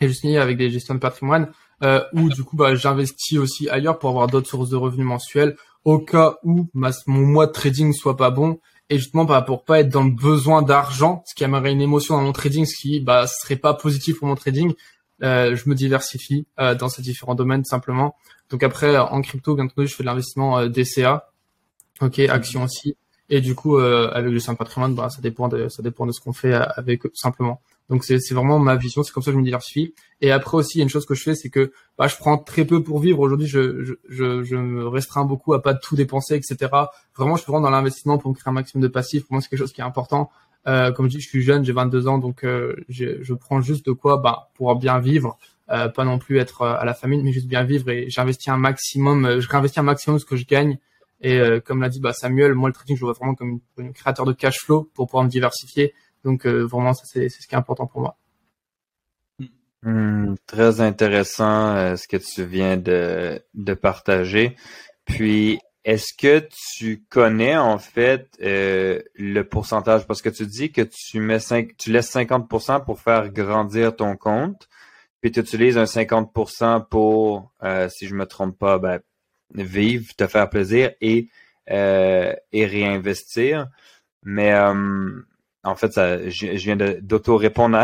Et 0.00 0.06
je 0.06 0.12
signe 0.12 0.38
avec 0.38 0.56
des 0.56 0.70
gestions 0.70 0.94
de 0.94 1.00
patrimoine 1.00 1.50
euh, 1.82 2.02
où 2.12 2.28
du 2.28 2.42
coup 2.44 2.56
bah, 2.56 2.74
j'investis 2.74 3.38
aussi 3.38 3.68
ailleurs 3.68 3.98
pour 3.98 4.10
avoir 4.10 4.26
d'autres 4.26 4.48
sources 4.48 4.70
de 4.70 4.76
revenus 4.76 5.06
mensuels 5.06 5.56
au 5.84 5.98
cas 5.98 6.36
où 6.44 6.68
mon 6.74 7.26
mois 7.26 7.46
de 7.46 7.52
trading 7.52 7.92
soit 7.92 8.16
pas 8.16 8.30
bon 8.30 8.58
et 8.92 8.98
justement 8.98 9.24
bah, 9.24 9.42
pour 9.42 9.64
pas 9.64 9.80
être 9.80 9.88
dans 9.88 10.04
le 10.04 10.10
besoin 10.10 10.62
d'argent, 10.62 11.22
ce 11.26 11.34
qui 11.34 11.44
amènerait 11.44 11.72
une 11.72 11.80
émotion 11.80 12.14
dans 12.16 12.22
mon 12.22 12.32
trading, 12.32 12.66
ce 12.66 12.76
qui 12.76 13.00
bah 13.00 13.26
serait 13.26 13.56
pas 13.56 13.72
positif 13.72 14.18
pour 14.18 14.28
mon 14.28 14.34
trading, 14.34 14.74
euh, 15.22 15.56
je 15.56 15.68
me 15.68 15.74
diversifie 15.74 16.46
euh, 16.60 16.74
dans 16.74 16.88
ces 16.88 17.00
différents 17.00 17.34
domaines 17.34 17.64
simplement. 17.64 18.16
Donc 18.50 18.62
après 18.62 18.98
en 18.98 19.22
crypto, 19.22 19.54
bien 19.54 19.64
entendu, 19.64 19.88
je 19.88 19.94
fais 19.94 20.02
de 20.02 20.08
l'investissement 20.08 20.58
euh, 20.58 20.68
DCA, 20.68 21.30
ok, 22.02 22.18
action 22.18 22.64
aussi, 22.64 22.96
et 23.30 23.40
du 23.40 23.54
coup 23.54 23.78
avec 23.78 24.30
le 24.30 24.40
simple 24.40 24.58
patrimoine, 24.58 24.94
bah 24.94 25.08
ça 25.08 25.22
dépend 25.22 25.48
de 25.48 25.68
ça 25.68 25.82
dépend 25.82 26.04
de 26.04 26.12
ce 26.12 26.20
qu'on 26.20 26.34
fait 26.34 26.52
avec 26.52 27.06
eux, 27.06 27.12
simplement. 27.14 27.62
Donc 27.88 28.04
c'est 28.04 28.18
vraiment 28.32 28.58
ma 28.58 28.76
vision, 28.76 29.02
c'est 29.02 29.12
comme 29.12 29.22
ça 29.22 29.30
que 29.30 29.34
je 29.34 29.38
me 29.38 29.44
diversifie. 29.44 29.94
Et 30.20 30.30
après 30.30 30.56
aussi, 30.56 30.78
il 30.78 30.78
y 30.78 30.82
a 30.82 30.84
une 30.84 30.88
chose 30.88 31.04
que 31.04 31.14
je 31.14 31.22
fais, 31.22 31.34
c'est 31.34 31.50
que 31.50 31.72
bah, 31.98 32.06
je 32.06 32.16
prends 32.16 32.38
très 32.38 32.64
peu 32.64 32.82
pour 32.82 33.00
vivre. 33.00 33.20
Aujourd'hui, 33.20 33.46
je, 33.46 33.84
je, 33.84 33.94
je, 34.08 34.42
je, 34.44 34.56
me 34.56 34.86
restreins 34.86 35.24
beaucoup 35.24 35.52
à 35.52 35.62
pas 35.62 35.74
tout 35.74 35.96
dépenser, 35.96 36.36
etc. 36.36 36.70
Vraiment, 37.16 37.36
je 37.36 37.42
suis 37.42 37.50
vraiment 37.50 37.64
dans 37.64 37.70
l'investissement 37.70 38.18
pour 38.18 38.30
me 38.30 38.34
créer 38.34 38.50
un 38.50 38.54
maximum 38.54 38.82
de 38.82 38.88
passifs. 38.88 39.24
Pour 39.24 39.34
moi, 39.34 39.42
c'est 39.42 39.48
quelque 39.48 39.58
chose 39.58 39.72
qui 39.72 39.80
est 39.80 39.84
important. 39.84 40.30
Euh, 40.68 40.92
comme 40.92 41.06
je 41.06 41.16
dis, 41.16 41.20
je 41.20 41.28
suis 41.28 41.42
jeune, 41.42 41.64
j'ai 41.64 41.72
22 41.72 42.06
ans, 42.06 42.18
donc 42.18 42.44
euh, 42.44 42.76
je 42.88 43.34
prends 43.34 43.60
juste 43.60 43.84
de 43.84 43.92
quoi 43.92 44.18
bah, 44.18 44.50
pour 44.54 44.74
bien 44.76 45.00
vivre. 45.00 45.38
Euh, 45.72 45.88
pas 45.88 46.04
non 46.04 46.18
plus 46.18 46.38
être 46.38 46.62
euh, 46.62 46.74
à 46.74 46.84
la 46.84 46.92
famille, 46.92 47.22
mais 47.22 47.32
juste 47.32 47.46
bien 47.46 47.62
vivre. 47.64 47.88
Et 47.88 48.10
j'investis 48.10 48.48
un 48.48 48.58
maximum, 48.58 49.24
euh, 49.24 49.40
je 49.40 49.48
réinvestis 49.48 49.80
un 49.80 49.84
maximum 49.84 50.18
ce 50.18 50.26
que 50.26 50.36
je 50.36 50.44
gagne. 50.44 50.78
Et 51.24 51.40
comme 51.64 51.80
l'a 51.80 51.88
dit 51.88 52.00
bah, 52.00 52.12
Samuel, 52.12 52.52
moi 52.54 52.68
le 52.68 52.72
trading, 52.72 52.96
je 52.96 53.02
le 53.02 53.04
vois 53.04 53.12
vraiment 53.12 53.36
comme 53.36 53.60
un 53.78 53.92
créateur 53.92 54.26
de 54.26 54.32
cash 54.32 54.58
flow 54.58 54.90
pour 54.92 55.06
pouvoir 55.06 55.22
me 55.22 55.28
diversifier. 55.28 55.94
Donc 56.24 56.46
vraiment, 56.46 56.94
ça 56.94 57.04
c'est 57.06 57.28
ce 57.28 57.46
qui 57.46 57.54
est 57.54 57.58
important 57.58 57.86
pour 57.86 58.00
moi. 58.00 58.16
Hmm, 59.82 60.34
très 60.46 60.80
intéressant 60.80 61.96
ce 61.96 62.06
que 62.06 62.16
tu 62.16 62.44
viens 62.44 62.76
de, 62.76 63.74
partager. 63.74 64.56
Puis, 65.04 65.58
est-ce 65.84 66.14
que 66.16 66.46
tu 66.78 67.02
connais 67.08 67.56
en 67.56 67.78
fait 67.78 68.28
le 68.40 69.42
pourcentage? 69.42 70.06
Parce 70.06 70.22
que 70.22 70.28
tu 70.28 70.46
dis 70.46 70.70
que 70.70 70.82
tu 70.82 71.18
mets 71.18 71.40
5, 71.40 71.76
tu 71.76 71.90
laisses 71.90 72.14
50% 72.14 72.84
pour 72.84 73.00
faire 73.00 73.30
grandir 73.30 73.96
ton 73.96 74.16
compte, 74.16 74.68
puis 75.22 75.30
tu 75.30 75.40
utilises 75.40 75.78
un 75.78 75.86
50% 75.86 76.86
pour, 76.88 77.52
euh, 77.62 77.88
si 77.88 78.08
je 78.08 78.14
me 78.14 78.26
trompe 78.26 78.58
pas, 78.58 78.78
ben, 78.78 79.00
vivre, 79.54 80.12
te 80.16 80.26
faire 80.26 80.50
plaisir 80.50 80.90
et, 81.00 81.28
euh, 81.70 82.34
et 82.50 82.66
réinvestir. 82.66 83.68
Mais 84.24 84.52
euh, 84.52 85.22
en 85.64 85.76
fait, 85.76 85.92
je, 86.28 86.46
viens 86.46 86.76
d'auto-répondre 87.02 87.76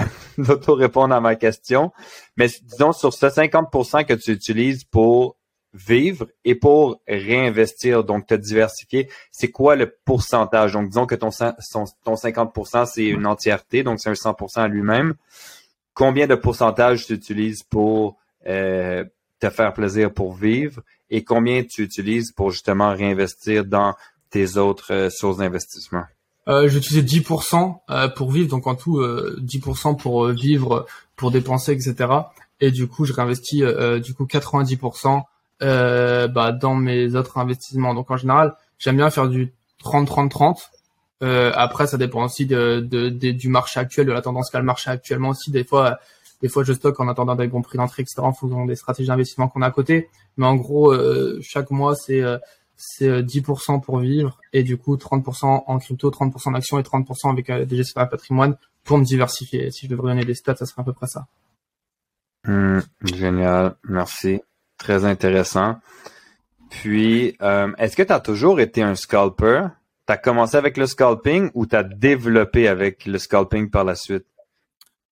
à, 1.15 1.21
ma 1.21 1.37
question. 1.37 1.93
Mais 2.37 2.49
disons, 2.63 2.93
sur 2.93 3.13
ce 3.13 3.27
50% 3.27 4.05
que 4.05 4.15
tu 4.15 4.33
utilises 4.33 4.85
pour 4.85 5.37
vivre 5.75 6.27
et 6.45 6.55
pour 6.55 7.01
réinvestir, 7.07 8.03
donc 8.03 8.27
te 8.27 8.35
diversifier, 8.35 9.09
c'est 9.31 9.51
quoi 9.51 9.77
le 9.77 9.95
pourcentage? 10.05 10.73
Donc, 10.73 10.89
disons 10.89 11.07
que 11.07 11.15
ton, 11.15 11.31
ton 11.31 12.15
50%, 12.15 12.87
c'est 12.87 13.05
une 13.05 13.27
entièreté, 13.27 13.83
donc 13.83 14.01
c'est 14.01 14.09
un 14.09 14.15
100% 14.15 14.61
à 14.61 14.69
lui-même 14.69 15.15
combien 15.99 16.29
de 16.29 16.37
pourcentage 16.37 17.07
tu 17.07 17.13
utilises 17.13 17.65
pour 17.65 18.19
euh, 18.47 19.05
te 19.41 19.51
faire 19.51 19.73
plaisir 19.73 20.15
pour 20.15 20.33
vivre 20.33 20.81
et 21.11 21.25
combien 21.25 21.65
tu 21.65 21.83
utilises 21.83 22.31
pour 22.31 22.53
justement 22.53 22.95
réinvestir 22.95 23.65
dans 23.65 23.97
tes 24.31 24.59
autres 24.59 24.93
euh, 24.93 25.11
sources 25.11 25.39
d'investissement? 25.39 26.05
Euh, 26.49 26.69
J'utilisais 26.69 27.03
10% 27.03 27.81
euh, 27.91 28.09
pour 28.09 28.31
vivre, 28.31 28.49
donc 28.49 28.67
en 28.67 28.75
tout 28.75 29.01
10% 29.01 29.97
pour 29.97 30.29
vivre, 30.29 30.87
pour 31.17 31.31
dépenser, 31.31 31.73
etc. 31.73 32.11
Et 32.61 32.71
du 32.71 32.89
coup, 32.89 33.05
je 33.05 33.13
réinvestis 33.13 33.63
du 34.03 34.15
coup 34.15 34.25
90% 34.25 35.23
bah, 35.61 36.53
dans 36.53 36.75
mes 36.75 37.15
autres 37.15 37.39
investissements. 37.39 37.95
Donc 37.95 38.11
en 38.11 38.17
général, 38.17 38.57
j'aime 38.79 38.97
bien 38.97 39.11
faire 39.11 39.29
du 39.29 39.53
30-30-30 39.85 40.69
euh, 41.23 41.51
après, 41.55 41.87
ça 41.87 41.97
dépend 41.97 42.25
aussi 42.25 42.47
de, 42.47 42.81
de, 42.81 43.09
du 43.11 43.49
marché 43.49 43.81
actuel, 43.81 44.07
de 44.07 44.13
la 44.13 44.23
tendance 44.23 44.51
qu'a 44.51 44.59
le 44.59 44.65
marché 44.65 44.91
actuellement 44.91 45.31
aussi. 45.31 45.51
Des 45.51 45.65
fois, 45.65 45.99
des 46.43 46.49
fois, 46.49 46.63
je 46.63 46.73
stocke 46.73 47.01
en 47.01 47.09
attendant 47.09 47.35
des 47.35 47.49
bons 47.49 47.63
prix 47.63 47.79
d'entrée, 47.79 48.03
etc. 48.03 48.21
En 48.21 48.33
fonction 48.33 48.67
des 48.67 48.77
stratégies 48.77 49.09
d'investissement 49.09 49.49
qu'on 49.49 49.63
a 49.63 49.67
à 49.67 49.71
côté. 49.71 50.09
Mais 50.37 50.47
en 50.47 50.55
gros, 50.55 50.93
euh, 50.93 51.41
chaque 51.43 51.71
mois, 51.71 51.97
c'est 51.97 52.21
euh, 52.23 52.39
c'est 52.79 53.23
10% 53.23 53.83
pour 53.83 53.99
vivre 53.99 54.39
et 54.53 54.63
du 54.63 54.79
coup 54.79 54.97
30% 54.97 55.65
en 55.67 55.79
crypto, 55.79 56.11
30% 56.11 56.51
en 56.51 56.55
action 56.55 56.79
et 56.79 56.83
30% 56.83 57.31
avec 57.31 57.51
des 57.69 57.77
gestions 57.77 58.01
de 58.01 58.09
patrimoine 58.09 58.57
pour 58.85 58.99
me 58.99 59.05
diversifier. 59.05 59.71
Si 59.71 59.87
je 59.87 59.91
devrais 59.91 60.13
donner 60.13 60.25
des 60.25 60.35
stats, 60.35 60.57
ça 60.57 60.65
serait 60.65 60.83
à 60.83 60.85
peu 60.85 60.93
près 60.93 61.09
ça. 61.09 61.27
Hmm, 62.47 62.81
génial, 63.03 63.75
merci. 63.85 64.41
Très 64.79 65.05
intéressant. 65.05 65.77
Puis, 66.71 67.37
est-ce 67.79 67.97
que 67.97 68.03
tu 68.03 68.13
as 68.13 68.21
toujours 68.21 68.61
été 68.61 68.83
un 68.83 68.95
scalper? 68.95 69.67
T'as 70.07 70.17
commencé 70.17 70.57
avec 70.57 70.77
le 70.77 70.87
scalping 70.87 71.51
ou 71.53 71.67
t'as 71.67 71.83
développé 71.83 72.69
avec 72.69 73.05
le 73.05 73.19
scalping 73.19 73.69
par 73.69 73.85
la 73.85 73.95
suite? 73.95 74.25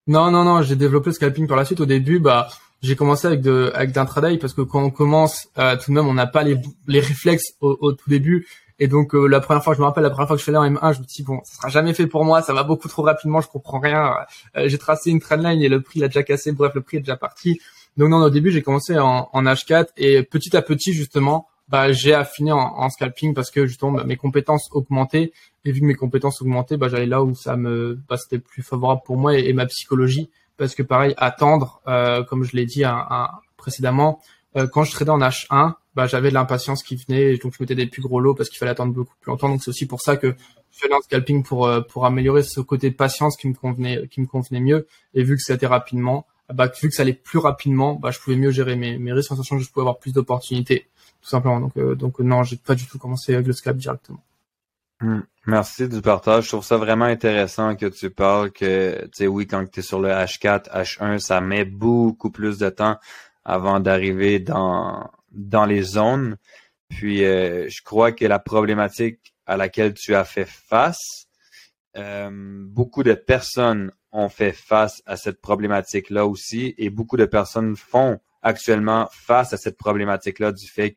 Non, 0.07 0.31
non, 0.31 0.45
non, 0.45 0.63
j'ai 0.63 0.77
développé 0.77 1.11
le 1.11 1.15
scalping 1.15 1.47
par 1.47 1.57
la 1.57 1.65
suite. 1.65 1.81
Au 1.81 1.87
début, 1.87 2.21
bah, 2.21 2.49
j'ai 2.83 2.97
commencé 2.97 3.27
avec 3.27 3.41
de, 3.41 3.71
avec 3.75 3.93
d'intraday 3.93 4.39
parce 4.39 4.53
que 4.53 4.63
quand 4.63 4.83
on 4.83 4.91
commence, 4.91 5.49
euh, 5.59 5.77
tout 5.77 5.91
de 5.91 5.97
même, 5.97 6.07
on 6.07 6.15
n'a 6.15 6.27
pas 6.27 6.43
les, 6.43 6.57
les 6.87 7.01
réflexes 7.01 7.55
au, 7.61 7.93
tout 7.93 8.09
début. 8.09 8.47
Et 8.79 8.89
donc, 8.89 9.15
euh, 9.15 9.27
la 9.27 9.41
première 9.41 9.65
fois, 9.65 9.75
je 9.75 9.81
me 9.81 9.85
rappelle, 9.85 10.03
la 10.03 10.11
première 10.11 10.29
fois 10.29 10.37
que 10.37 10.41
je 10.41 10.45
faisais 10.45 10.59
en 10.59 10.65
M1, 10.65 10.95
je 10.95 11.01
me 11.01 11.05
dis, 11.05 11.23
bon, 11.23 11.41
ça 11.45 11.57
sera 11.57 11.69
jamais 11.69 11.95
fait 11.95 12.07
pour 12.07 12.25
moi, 12.25 12.43
ça 12.43 12.53
va 12.53 12.63
beaucoup 12.63 12.89
trop 12.89 13.03
rapidement, 13.03 13.41
je 13.41 13.49
comprends 13.49 13.81
rien. 13.81 14.15
Euh, 14.57 14.69
j'ai 14.69 14.77
tracé 14.77 15.11
une 15.11 15.21
trendline 15.21 15.63
et 15.63 15.69
le 15.69 15.81
prix 15.81 16.01
l'a 16.01 16.09
déjà 16.09 16.23
cassé. 16.23 16.53
Bref, 16.53 16.73
le 16.75 16.83
prix 16.83 16.99
est 16.99 17.01
déjà 17.01 17.17
parti. 17.17 17.59
Donc, 17.97 18.11
non, 18.11 18.19
au 18.19 18.31
début, 18.31 18.53
j'ai 18.53 18.63
commencé 18.63 18.99
en, 18.99 19.31
en 19.33 19.43
H4 19.45 19.87
et 19.97 20.23
petit 20.23 20.55
à 20.55 20.61
petit, 20.61 20.93
justement, 20.93 21.49
bah, 21.69 21.91
j'ai 21.93 22.15
affiné 22.15 22.53
en, 22.53 22.89
scalping 22.91 23.35
parce 23.35 23.51
que 23.51 23.67
justement 23.67 23.93
bah, 23.93 24.05
mes 24.05 24.17
compétences 24.17 24.69
augmentaient 24.73 25.33
et 25.65 25.73
vu 25.73 25.81
que 25.81 25.87
mes 25.87 25.95
compétences 25.95 26.41
augmentaient, 26.41 26.77
bah, 26.77 26.89
j'allais 26.89 27.07
là 27.07 27.25
où 27.25 27.35
ça 27.35 27.57
me, 27.57 27.99
bah, 28.09 28.17
c'était 28.17 28.39
plus 28.39 28.63
favorable 28.63 29.01
pour 29.05 29.17
moi 29.17 29.37
et, 29.37 29.53
ma 29.53 29.67
psychologie 29.67 30.31
parce 30.57 30.75
que 30.75 30.83
pareil, 30.83 31.15
attendre, 31.17 31.81
euh, 31.87 32.23
comme 32.25 32.45
je 32.45 32.57
l'ai 32.57 32.67
dit 32.67 32.85
précédemment, 33.57 34.21
euh, 34.57 34.67
quand 34.67 34.85
je 34.85 34.93
tradais 34.93 35.11
en 35.11 35.21
H1, 35.21 35.75
bah, 35.95 36.07
j'avais 36.07 36.29
de 36.29 36.35
l'impatience 36.35 36.83
qui 36.83 36.97
venait 36.97 37.37
donc 37.39 37.55
je 37.55 37.63
mettais 37.63 37.75
des 37.75 37.87
plus 37.87 38.03
gros 38.03 38.21
lots 38.21 38.35
parce 38.35 38.49
qu'il 38.49 38.59
fallait 38.59 38.71
attendre 38.71 38.93
beaucoup 38.93 39.15
plus 39.21 39.31
longtemps. 39.31 39.49
Donc 39.49 39.63
c'est 39.63 39.71
aussi 39.71 39.87
pour 39.87 40.01
ça 40.01 40.17
que 40.17 40.35
je 40.73 40.79
faisais 40.79 40.93
en 40.93 41.01
scalping 41.01 41.43
pour 41.43 41.67
euh, 41.67 41.81
pour 41.81 42.07
améliorer 42.07 42.43
ce 42.43 42.61
côté 42.61 42.91
de 42.91 42.95
patience 42.95 43.37
qui 43.37 43.49
me 43.49 43.55
convenait 43.55 44.07
qui 44.09 44.21
me 44.21 44.27
convenait 44.27 44.61
mieux 44.61 44.87
et 45.15 45.23
vu 45.23 45.37
que 45.37 45.43
c'était 45.43 45.67
rapidement, 45.67 46.27
bah, 46.53 46.71
vu 46.81 46.89
que 46.89 46.95
ça 46.95 47.03
allait 47.03 47.13
plus 47.15 47.39
rapidement, 47.39 47.95
bah, 47.95 48.11
je 48.11 48.19
pouvais 48.19 48.37
mieux 48.37 48.51
gérer 48.51 48.77
mes, 48.77 48.99
mes 48.99 49.13
risques 49.13 49.33
en 49.33 49.37
sachant 49.37 49.57
que 49.57 49.63
je 49.63 49.71
pouvais 49.71 49.83
avoir 49.83 49.99
plus 49.99 50.13
d'opportunités 50.13 50.89
tout 51.27 51.31
simplement. 51.31 51.61
Donc, 51.61 51.77
euh, 51.77 51.95
donc 51.95 52.21
non, 52.21 52.45
j'ai 52.45 52.57
pas 52.57 52.75
du 52.75 52.87
tout 52.87 52.99
commencé 52.99 53.35
avec 53.35 53.47
le 53.47 53.53
scalp 53.53 53.79
directement. 53.79 54.23
Hmm. 55.01 55.21
Merci 55.47 55.89
du 55.89 56.01
partage. 56.01 56.45
Je 56.45 56.49
trouve 56.49 56.65
ça 56.65 56.77
vraiment 56.79 57.05
intéressant 57.05 57.77
que 57.77 57.87
tu 57.87 58.11
parles 58.11 58.51
que, 58.51 59.03
tu 59.05 59.11
sais, 59.13 59.27
oui, 59.27 59.47
quand 59.47 59.65
tu 59.71 59.81
es 59.81 59.83
sur 59.83 60.01
le 60.01 60.09
H4, 60.09 60.71
H1, 60.71 61.19
ça 61.19 61.41
met 61.41 61.65
beaucoup 61.65 62.31
plus 62.31 62.59
de 62.59 62.71
temps 62.71 62.99
avant 63.45 63.79
d'arriver 63.79 64.41
dans, 64.41 65.11
dans 65.31 65.67
les 65.67 65.83
zones. 65.83 66.37
Puis, 66.89 67.25
euh, 67.25 67.69
je 67.69 67.83
crois 67.83 68.13
que 68.13 68.25
la 68.25 68.39
problématique 68.39 69.35
à 69.47 69.57
laquelle 69.57 69.95
tu 69.95 70.15
as 70.15 70.25
fait 70.25 70.49
face, 70.49 71.27
euh, 71.97 72.31
beaucoup 72.33 73.03
de 73.03 73.15
personnes 73.15 73.93
ont 74.13 74.29
fait 74.29 74.53
face 74.53 75.03
à 75.07 75.17
cette 75.17 75.41
problématique-là 75.41 76.27
aussi 76.27 76.75
et 76.79 76.91
beaucoup 76.91 77.17
de 77.17 77.27
personnes 77.27 77.77
font 77.77 78.19
actuellement 78.43 79.09
face 79.13 79.53
à 79.53 79.57
cette 79.57 79.77
problématique-là 79.77 80.53
du 80.53 80.67
fait 80.67 80.93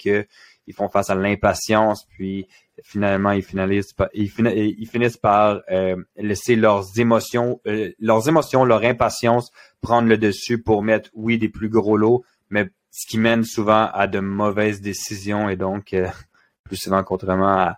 qu'ils 0.70 0.76
font 0.76 0.88
face 0.88 1.10
à 1.10 1.16
l'impatience, 1.16 2.06
puis 2.06 2.48
finalement 2.84 3.32
ils 3.32 3.42
finissent 3.42 3.92
par, 3.92 4.08
ils, 4.14 4.30
finissent 4.30 5.18
par 5.18 5.62
euh, 5.72 5.96
laisser 6.16 6.56
leurs 6.56 7.00
émotions, 7.00 7.60
euh, 7.66 7.92
leurs 7.98 8.30
émotions, 8.30 8.64
leur 8.66 8.84
impatience 8.84 9.52
prendre 9.82 10.08
le 10.08 10.20
dessus 10.20 10.62
pour 10.62 10.84
mettre 10.84 11.10
oui 11.16 11.40
des 11.40 11.50
plus 11.50 11.70
gros 11.70 11.98
lots, 11.98 12.24
mais 12.52 12.70
ce 12.92 13.08
qui 13.08 13.18
mène 13.18 13.44
souvent 13.44 13.90
à 13.92 14.06
de 14.06 14.20
mauvaises 14.20 14.80
décisions 14.80 15.50
et 15.50 15.56
donc 15.56 15.92
euh, 15.94 16.08
plus 16.66 16.78
souvent 16.78 17.04
contrairement 17.04 17.74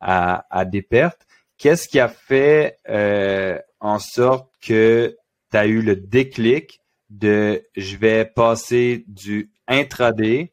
à, 0.00 0.46
à, 0.50 0.64
des 0.64 0.80
pertes. 0.80 1.26
Qu'est-ce 1.58 1.86
qui 1.86 2.00
a 2.00 2.08
fait 2.08 2.78
en 3.78 3.98
sorte 3.98 4.50
que 4.66 5.14
tu 5.50 5.56
as 5.58 5.66
eu 5.66 5.82
le 5.82 5.96
déclic 5.96 6.80
de 7.10 7.62
je 7.76 7.96
vais 7.96 8.24
passer 8.24 9.04
du 9.06 9.52
intraday 9.68 10.50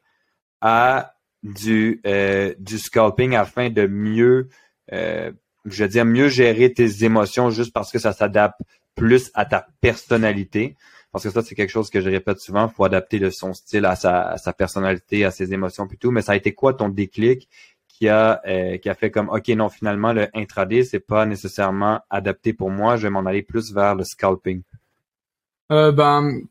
à 0.60 1.09
du, 1.42 2.00
euh, 2.06 2.54
du 2.58 2.78
scalping 2.78 3.34
afin 3.34 3.70
de 3.70 3.86
mieux, 3.86 4.48
euh, 4.92 5.32
je 5.64 5.82
veux 5.82 5.88
dire, 5.88 6.04
mieux 6.04 6.28
gérer 6.28 6.72
tes 6.72 7.04
émotions 7.04 7.50
juste 7.50 7.72
parce 7.72 7.90
que 7.90 7.98
ça 7.98 8.12
s'adapte 8.12 8.60
plus 8.94 9.30
à 9.34 9.44
ta 9.44 9.66
personnalité. 9.80 10.76
Parce 11.12 11.24
que 11.24 11.30
ça, 11.30 11.42
c'est 11.42 11.54
quelque 11.54 11.70
chose 11.70 11.90
que 11.90 12.00
je 12.00 12.08
répète 12.08 12.38
souvent, 12.38 12.68
faut 12.68 12.84
adapter 12.84 13.30
son 13.30 13.52
style 13.52 13.84
à 13.84 13.96
sa, 13.96 14.52
personnalité, 14.56 15.24
à 15.24 15.32
ses 15.32 15.52
émotions 15.52 15.88
plutôt. 15.88 16.12
Mais 16.12 16.22
ça 16.22 16.32
a 16.32 16.36
été 16.36 16.54
quoi 16.54 16.74
ton 16.74 16.88
déclic 16.88 17.48
qui 17.88 18.08
a, 18.08 18.40
euh, 18.46 18.78
qui 18.78 18.88
a 18.88 18.94
fait 18.94 19.10
comme, 19.10 19.28
OK, 19.28 19.48
non, 19.48 19.68
finalement, 19.68 20.12
le 20.12 20.28
intraday, 20.34 20.84
c'est 20.84 21.00
pas 21.00 21.26
nécessairement 21.26 22.00
adapté 22.10 22.52
pour 22.52 22.70
moi, 22.70 22.96
je 22.96 23.02
vais 23.02 23.10
m'en 23.10 23.26
aller 23.26 23.42
plus 23.42 23.72
vers 23.72 23.96
le 23.96 24.04
scalping? 24.04 24.62
ben, 25.68 26.42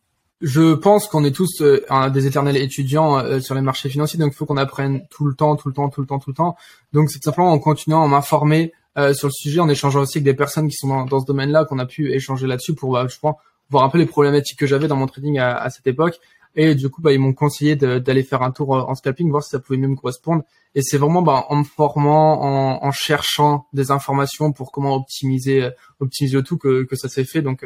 je 0.41 0.73
pense 0.73 1.07
qu'on 1.07 1.25
est 1.25 1.31
tous 1.31 1.61
euh, 1.61 2.09
des 2.09 2.25
éternels 2.25 2.55
étudiants 2.57 3.17
euh, 3.17 3.39
sur 3.41 3.55
les 3.55 3.61
marchés 3.61 3.89
financiers, 3.89 4.17
donc 4.17 4.31
il 4.33 4.35
faut 4.35 4.45
qu'on 4.45 4.57
apprenne 4.57 5.05
tout 5.09 5.25
le 5.25 5.35
temps, 5.35 5.55
tout 5.55 5.67
le 5.67 5.73
temps, 5.73 5.89
tout 5.89 6.01
le 6.01 6.07
temps, 6.07 6.19
tout 6.19 6.29
le 6.29 6.35
temps. 6.35 6.55
Donc 6.93 7.09
c'est 7.11 7.21
simplement 7.21 7.51
en 7.51 7.59
continuant 7.59 8.03
à 8.03 8.07
m'informer 8.07 8.71
euh, 8.97 9.13
sur 9.13 9.27
le 9.27 9.33
sujet, 9.33 9.59
en 9.59 9.67
échangeant 9.67 10.01
aussi 10.01 10.19
avec 10.19 10.23
des 10.23 10.33
personnes 10.33 10.69
qui 10.69 10.75
sont 10.75 10.87
dans, 10.87 11.05
dans 11.05 11.19
ce 11.19 11.25
domaine-là, 11.25 11.65
qu'on 11.65 11.79
a 11.79 11.85
pu 11.85 12.13
échanger 12.13 12.47
là-dessus 12.47 12.73
pour, 12.73 12.93
bah, 12.93 13.05
je 13.09 13.19
pense, 13.19 13.35
voir 13.69 13.83
un 13.83 13.89
peu 13.89 13.97
les 13.97 14.05
problématiques 14.05 14.57
que 14.57 14.65
j'avais 14.65 14.87
dans 14.87 14.95
mon 14.95 15.07
trading 15.07 15.39
à, 15.39 15.57
à, 15.57 15.69
cette 15.69 15.87
époque. 15.87 16.19
Et 16.55 16.73
du 16.73 16.89
coup, 16.89 17.01
bah, 17.01 17.11
ils 17.11 17.19
m'ont 17.19 17.33
conseillé 17.33 17.75
d'aller 17.75 18.23
faire 18.23 18.41
un 18.41 18.51
tour 18.51 18.71
en 18.71 18.95
scalping, 18.95 19.29
voir 19.29 19.43
si 19.43 19.49
ça 19.51 19.59
pouvait 19.59 19.77
mieux 19.77 19.89
me 19.89 19.95
correspondre. 19.95 20.43
Et 20.73 20.81
c'est 20.81 20.97
vraiment 20.97 21.21
bah, 21.21 21.45
en 21.49 21.57
me 21.57 21.63
formant, 21.63 22.41
en, 22.41 22.83
en, 22.83 22.91
cherchant 22.91 23.67
des 23.73 23.91
informations 23.91 24.51
pour 24.51 24.71
comment 24.71 24.95
optimiser, 24.95 25.69
optimiser 25.99 26.37
le 26.37 26.43
tout 26.43 26.57
que, 26.57 26.83
que 26.83 26.95
ça 26.95 27.09
s'est 27.09 27.25
fait. 27.25 27.41
Donc 27.41 27.63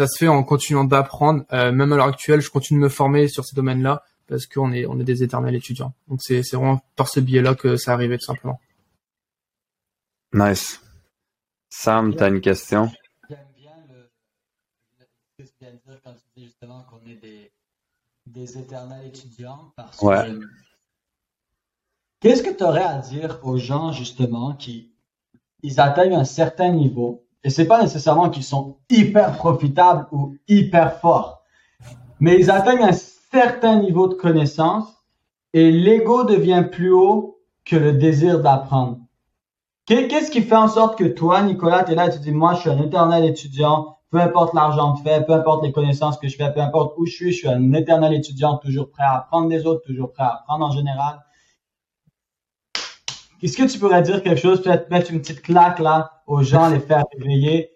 ça 0.00 0.06
se 0.06 0.18
fait 0.18 0.28
en 0.28 0.42
continuant 0.42 0.84
d'apprendre. 0.84 1.44
Euh, 1.52 1.72
même 1.72 1.92
à 1.92 1.96
l'heure 1.96 2.06
actuelle, 2.06 2.40
je 2.40 2.50
continue 2.50 2.80
de 2.80 2.84
me 2.84 2.88
former 2.88 3.28
sur 3.28 3.44
ces 3.44 3.54
domaines-là 3.54 4.02
parce 4.26 4.46
qu'on 4.46 4.72
est 4.72 4.86
on 4.86 4.98
est 4.98 5.04
des 5.04 5.22
éternels 5.22 5.54
étudiants. 5.54 5.92
Donc 6.08 6.20
c'est 6.22 6.42
c'est 6.42 6.56
vraiment 6.56 6.80
par 6.96 7.08
ce 7.08 7.20
biais-là 7.20 7.54
que 7.54 7.76
ça 7.76 7.92
arrivait 7.92 8.16
tout 8.18 8.24
simplement. 8.26 8.58
Nice. 10.32 10.80
Sam, 11.68 12.14
tu 12.16 12.22
as 12.22 12.28
une 12.28 12.40
question? 12.40 12.90
J'aime 13.28 13.38
bien 13.56 13.72
le, 13.88 14.10
ce 15.38 15.42
que 15.42 15.48
tu 15.48 15.54
viens 15.60 15.72
de 15.72 15.78
dire 15.86 16.00
quand 16.04 16.14
tu 16.14 16.24
dis 16.36 16.44
justement 16.46 16.84
qu'on 16.84 17.00
est 17.06 17.16
des, 17.16 17.52
des 18.26 18.58
éternels 18.58 19.06
étudiants 19.06 19.72
parce 19.76 20.00
Ouais. 20.00 20.26
que 20.26 20.40
qu'est-ce 22.20 22.42
que 22.42 22.50
tu 22.56 22.64
aurais 22.64 22.82
à 22.84 22.98
dire 22.98 23.38
aux 23.42 23.56
gens 23.58 23.92
justement 23.92 24.54
qui 24.54 24.92
ils 25.62 25.78
atteignent 25.80 26.14
un 26.16 26.24
certain 26.24 26.70
niveau 26.70 27.26
et 27.44 27.50
c'est 27.50 27.66
pas 27.66 27.82
nécessairement 27.82 28.28
qu'ils 28.30 28.44
sont 28.44 28.76
hyper 28.90 29.32
profitables 29.36 30.06
ou 30.12 30.36
hyper 30.48 31.00
forts 31.00 31.40
mais 32.20 32.38
ils 32.38 32.50
atteignent 32.50 32.84
un 32.84 32.92
certain 32.92 33.76
niveau 33.76 34.06
de 34.08 34.14
connaissance 34.14 34.86
et 35.54 35.70
l'ego 35.72 36.24
devient 36.24 36.64
plus 36.70 36.92
haut 36.92 37.38
que 37.64 37.76
le 37.76 37.92
désir 37.94 38.40
d'apprendre. 38.40 38.98
Qu'est- 39.86 40.06
Qu'est-ce 40.08 40.30
qui 40.30 40.42
fait 40.42 40.56
en 40.56 40.68
sorte 40.68 40.98
que 40.98 41.04
toi, 41.04 41.40
Nicolas, 41.42 41.82
tu 41.84 41.92
es 41.92 41.94
là 41.94 42.06
et 42.08 42.10
tu 42.10 42.18
dis, 42.18 42.30
moi, 42.30 42.54
je 42.54 42.60
suis 42.60 42.70
un 42.70 42.80
éternel 42.82 43.24
étudiant, 43.24 43.96
peu 44.10 44.18
importe 44.20 44.52
l'argent 44.54 44.92
que 44.92 44.98
je 44.98 45.02
fais, 45.04 45.24
peu 45.24 45.32
importe 45.32 45.64
les 45.64 45.72
connaissances 45.72 46.18
que 46.18 46.28
je 46.28 46.36
fais, 46.36 46.52
peu 46.52 46.60
importe 46.60 46.94
où 46.98 47.06
je 47.06 47.12
suis, 47.12 47.32
je 47.32 47.38
suis 47.38 47.48
un 47.48 47.72
éternel 47.72 48.12
étudiant, 48.12 48.58
toujours 48.58 48.90
prêt 48.90 49.02
à 49.04 49.16
apprendre 49.16 49.48
des 49.48 49.64
autres, 49.66 49.82
toujours 49.86 50.12
prêt 50.12 50.24
à 50.24 50.34
apprendre 50.34 50.66
en 50.66 50.72
général. 50.72 51.20
Est-ce 53.42 53.56
que 53.56 53.62
tu 53.70 53.78
pourrais 53.78 54.02
dire 54.02 54.22
quelque 54.22 54.40
chose, 54.40 54.62
peut-être 54.62 54.90
mettre 54.90 55.10
une 55.10 55.20
petite 55.20 55.40
claque 55.42 55.78
là 55.78 56.19
aux 56.30 56.42
gens, 56.42 56.70
les 56.70 56.78
faire 56.78 57.04
réveiller 57.18 57.70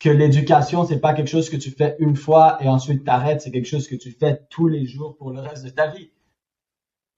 que 0.00 0.10
l'éducation, 0.10 0.84
c'est 0.84 0.98
pas 0.98 1.14
quelque 1.14 1.28
chose 1.28 1.48
que 1.48 1.56
tu 1.56 1.70
fais 1.70 1.94
une 2.00 2.16
fois 2.16 2.58
et 2.60 2.68
ensuite 2.68 3.04
t'arrêtes, 3.04 3.42
c'est 3.42 3.52
quelque 3.52 3.68
chose 3.68 3.86
que 3.86 3.94
tu 3.94 4.10
fais 4.10 4.40
tous 4.50 4.66
les 4.66 4.84
jours 4.84 5.16
pour 5.16 5.30
le 5.30 5.40
reste 5.40 5.64
de 5.64 5.70
ta 5.70 5.86
vie. 5.86 6.10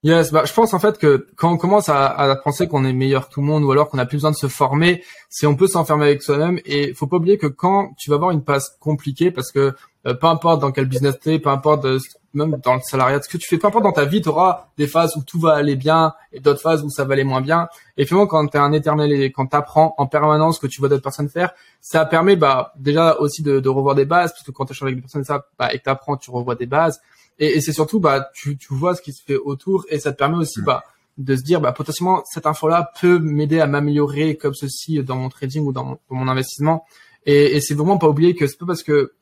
Yes, 0.03 0.31
bah, 0.31 0.42
je 0.44 0.53
pense 0.53 0.75
en 0.75 0.79
fait 0.79 0.99
que 0.99 1.27
quand 1.37 1.51
on 1.51 1.57
commence 1.57 1.88
à, 1.88 2.38
penser 2.44 2.68
qu'on 2.68 2.85
est 2.85 2.92
meilleur 2.92 3.29
que 3.29 3.35
tout 3.35 3.40
le 3.40 3.47
monde 3.47 3.64
ou 3.64 3.73
alors 3.73 3.88
qu'on 3.88 3.97
n'a 3.97 4.05
plus 4.05 4.18
besoin 4.18 4.33
de 4.33 4.37
se 4.37 4.49
former, 4.49 5.03
c'est 5.31 5.47
on 5.47 5.57
peut 5.57 5.66
s'enfermer 5.66 6.05
avec 6.05 6.23
soi-même 6.23 6.61
et 6.66 6.92
faut 6.92 7.07
pas 7.07 7.16
oublier 7.16 7.38
que 7.38 7.47
quand 7.47 7.94
tu 7.97 8.11
vas 8.11 8.16
avoir 8.16 8.33
une 8.33 8.44
passe 8.44 8.77
compliquée, 8.81 9.31
parce 9.31 9.51
que 9.51 9.73
euh, 10.07 10.12
peu 10.12 10.27
importe 10.27 10.61
dans 10.61 10.73
quel 10.73 10.85
business 10.85 11.18
tu 11.18 11.31
es, 11.31 11.38
peu 11.38 11.49
importe 11.49 11.87
euh, 11.87 11.99
même 12.35 12.61
dans 12.62 12.75
le 12.75 12.81
salariat, 12.81 13.20
ce 13.23 13.29
que 13.29 13.37
tu 13.37 13.49
fais, 13.49 13.59
peu 13.59 13.66
importe 13.68 13.85
dans 13.85 13.92
ta 13.92 14.05
vie, 14.05 14.20
tu 14.20 14.29
auras 14.29 14.68
des 14.77 14.87
phases 14.87 15.16
où 15.16 15.23
tout 15.23 15.38
va 15.38 15.55
aller 15.55 15.77
bien 15.77 16.14
et 16.33 16.40
d'autres 16.40 16.61
phases 16.61 16.83
où 16.83 16.90
ça 16.90 17.05
va 17.05 17.14
aller 17.14 17.25
moins 17.25 17.40
bien. 17.40 17.68
Et 17.97 18.05
finalement, 18.05 18.27
quand 18.27 18.47
tu 18.49 18.57
es 18.57 18.61
un 18.61 18.73
éternel 18.73 19.12
et 19.12 19.31
quand 19.33 19.47
tu 19.47 19.57
apprends 19.57 19.94
en 19.99 20.07
permanence 20.07 20.57
ce 20.57 20.61
que 20.61 20.66
tu 20.66 20.81
vois 20.81 20.88
d'autres 20.88 21.03
personnes 21.03 21.29
faire, 21.29 21.53
ça 21.81 22.05
permet 22.05 22.37
bah, 22.37 22.73
déjà 22.77 23.16
aussi 23.18 23.42
de, 23.42 23.61
de 23.61 23.68
revoir 23.68 23.94
des 23.94 24.05
bases, 24.05 24.33
parce 24.33 24.42
que 24.42 24.51
quand 24.51 24.66
tu 24.66 24.73
échanges 24.73 24.88
avec 24.88 24.97
des 24.97 25.03
personnes 25.03 25.25
ça, 25.25 25.47
bah, 25.59 25.73
et 25.73 25.79
que 25.79 25.85
tu 25.85 25.90
apprends, 25.90 26.16
tu 26.16 26.31
revois 26.31 26.55
des 26.55 26.66
bases. 26.66 27.01
Et, 27.38 27.57
et 27.57 27.61
c'est 27.61 27.73
surtout, 27.73 28.01
bah, 28.01 28.29
tu, 28.35 28.57
tu 28.57 28.75
vois 28.75 28.94
ce 28.94 29.03
qui 29.03 29.12
se 29.12 29.23
fait 29.23 29.37
autour 29.37 29.85
et 29.88 29.99
ça 29.99 30.12
te 30.12 30.16
permet 30.18 30.37
aussi, 30.37 30.61
bah, 30.62 30.83
de 31.16 31.37
se 31.37 31.42
dire, 31.42 31.61
bah, 31.61 31.73
potentiellement, 31.73 32.23
cette 32.27 32.47
info-là 32.47 32.90
peut 33.01 33.18
m'aider 33.18 33.61
à 33.61 33.66
m'améliorer 33.66 34.37
comme 34.37 34.55
ceci 34.55 35.03
dans 35.03 35.16
mon 35.16 35.29
trading 35.29 35.64
ou 35.64 35.73
dans 35.73 35.85
mon, 35.85 35.99
dans 36.11 36.16
mon 36.16 36.29
investissement. 36.29 36.85
Et, 37.27 37.57
et 37.57 37.61
c'est 37.61 37.75
vraiment 37.75 37.99
pas 37.99 38.09
oublier 38.09 38.35
que 38.35 38.47
c'est 38.47 38.59
pas 38.59 38.66
parce 38.66 38.83
que 38.83 39.12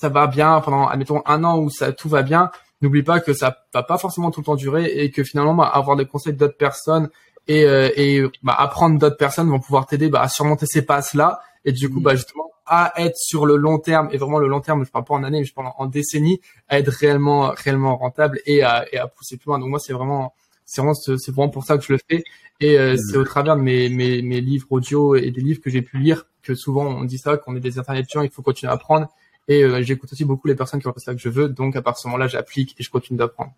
ça 0.00 0.08
va 0.08 0.26
bien 0.26 0.60
pendant, 0.60 0.88
admettons, 0.88 1.22
un 1.26 1.44
an 1.44 1.58
où 1.58 1.70
ça, 1.70 1.92
tout 1.92 2.08
va 2.08 2.22
bien. 2.22 2.50
N'oublie 2.82 3.02
pas 3.02 3.20
que 3.20 3.32
ça 3.34 3.58
va 3.74 3.82
pas 3.82 3.98
forcément 3.98 4.30
tout 4.30 4.40
le 4.40 4.46
temps 4.46 4.56
durer 4.56 4.86
et 4.86 5.10
que 5.10 5.22
finalement, 5.24 5.54
bah, 5.54 5.66
avoir 5.66 5.96
des 5.96 6.06
conseils 6.06 6.32
d'autres 6.32 6.56
personnes 6.56 7.10
et, 7.48 7.64
euh, 7.64 7.90
et 7.96 8.22
bah, 8.42 8.54
apprendre 8.58 8.98
d'autres 8.98 9.16
personnes 9.18 9.48
vont 9.50 9.60
pouvoir 9.60 9.86
t'aider 9.86 10.08
bah, 10.08 10.22
à 10.22 10.28
surmonter 10.28 10.66
ces 10.66 10.82
passes-là 10.82 11.40
et 11.64 11.72
du 11.72 11.90
coup, 11.90 12.00
Mm. 12.00 12.02
bah, 12.02 12.14
justement, 12.14 12.50
à 12.66 12.92
être 12.96 13.16
sur 13.16 13.44
le 13.46 13.56
long 13.56 13.78
terme 13.78 14.08
et 14.12 14.16
vraiment 14.16 14.38
le 14.38 14.46
long 14.48 14.60
terme, 14.60 14.84
je 14.86 14.90
parle 14.90 15.04
pas 15.04 15.14
en 15.14 15.24
année, 15.24 15.40
mais 15.40 15.44
je 15.44 15.52
parle 15.52 15.66
en, 15.68 15.74
en 15.76 15.86
décennies, 15.86 16.40
à 16.68 16.78
être 16.78 16.88
réellement, 16.88 17.52
réellement 17.56 17.96
rentable 17.96 18.40
et 18.46 18.62
à, 18.62 18.86
et 18.92 18.98
à 18.98 19.08
pousser 19.08 19.36
plus 19.36 19.48
loin. 19.48 19.58
Donc 19.58 19.68
moi, 19.68 19.78
c'est 19.80 19.92
vraiment, 19.92 20.32
c'est 20.64 20.80
vraiment, 20.80 20.94
ce- 20.94 21.16
c'est 21.18 21.32
vraiment 21.34 21.50
pour 21.50 21.64
ça 21.64 21.76
que 21.76 21.84
je 21.84 21.92
le 21.92 21.98
fais. 22.08 22.22
Et 22.60 22.78
euh, 22.78 22.96
c'est 22.96 23.16
au 23.16 23.24
travers 23.24 23.56
de 23.56 23.60
mes, 23.62 23.88
mes, 23.88 24.22
mes 24.22 24.40
livres 24.40 24.66
audio 24.70 25.16
et 25.16 25.30
des 25.30 25.40
livres 25.40 25.60
que 25.60 25.68
j'ai 25.70 25.82
pu 25.82 25.98
lire 25.98 26.26
que 26.42 26.54
souvent 26.54 26.84
on 26.86 27.04
dit 27.04 27.18
ça, 27.18 27.36
qu'on 27.36 27.56
est 27.56 27.60
des 27.60 27.78
étudiants, 27.78 28.22
il 28.22 28.30
faut 28.30 28.42
continuer 28.42 28.70
à 28.70 28.74
apprendre. 28.74 29.08
Et 29.48 29.62
euh, 29.62 29.82
j'écoute 29.82 30.12
aussi 30.12 30.24
beaucoup 30.24 30.48
les 30.48 30.54
personnes 30.54 30.80
qui 30.80 30.86
ont 30.86 30.92
fait 30.92 31.00
ça 31.00 31.14
que 31.14 31.20
je 31.20 31.28
veux. 31.28 31.48
Donc 31.48 31.76
à 31.76 31.82
partir 31.82 32.00
de 32.00 32.02
ce 32.02 32.08
moment-là, 32.08 32.26
j'applique 32.28 32.74
et 32.78 32.82
je 32.82 32.90
continue 32.90 33.18
d'apprendre. 33.18 33.52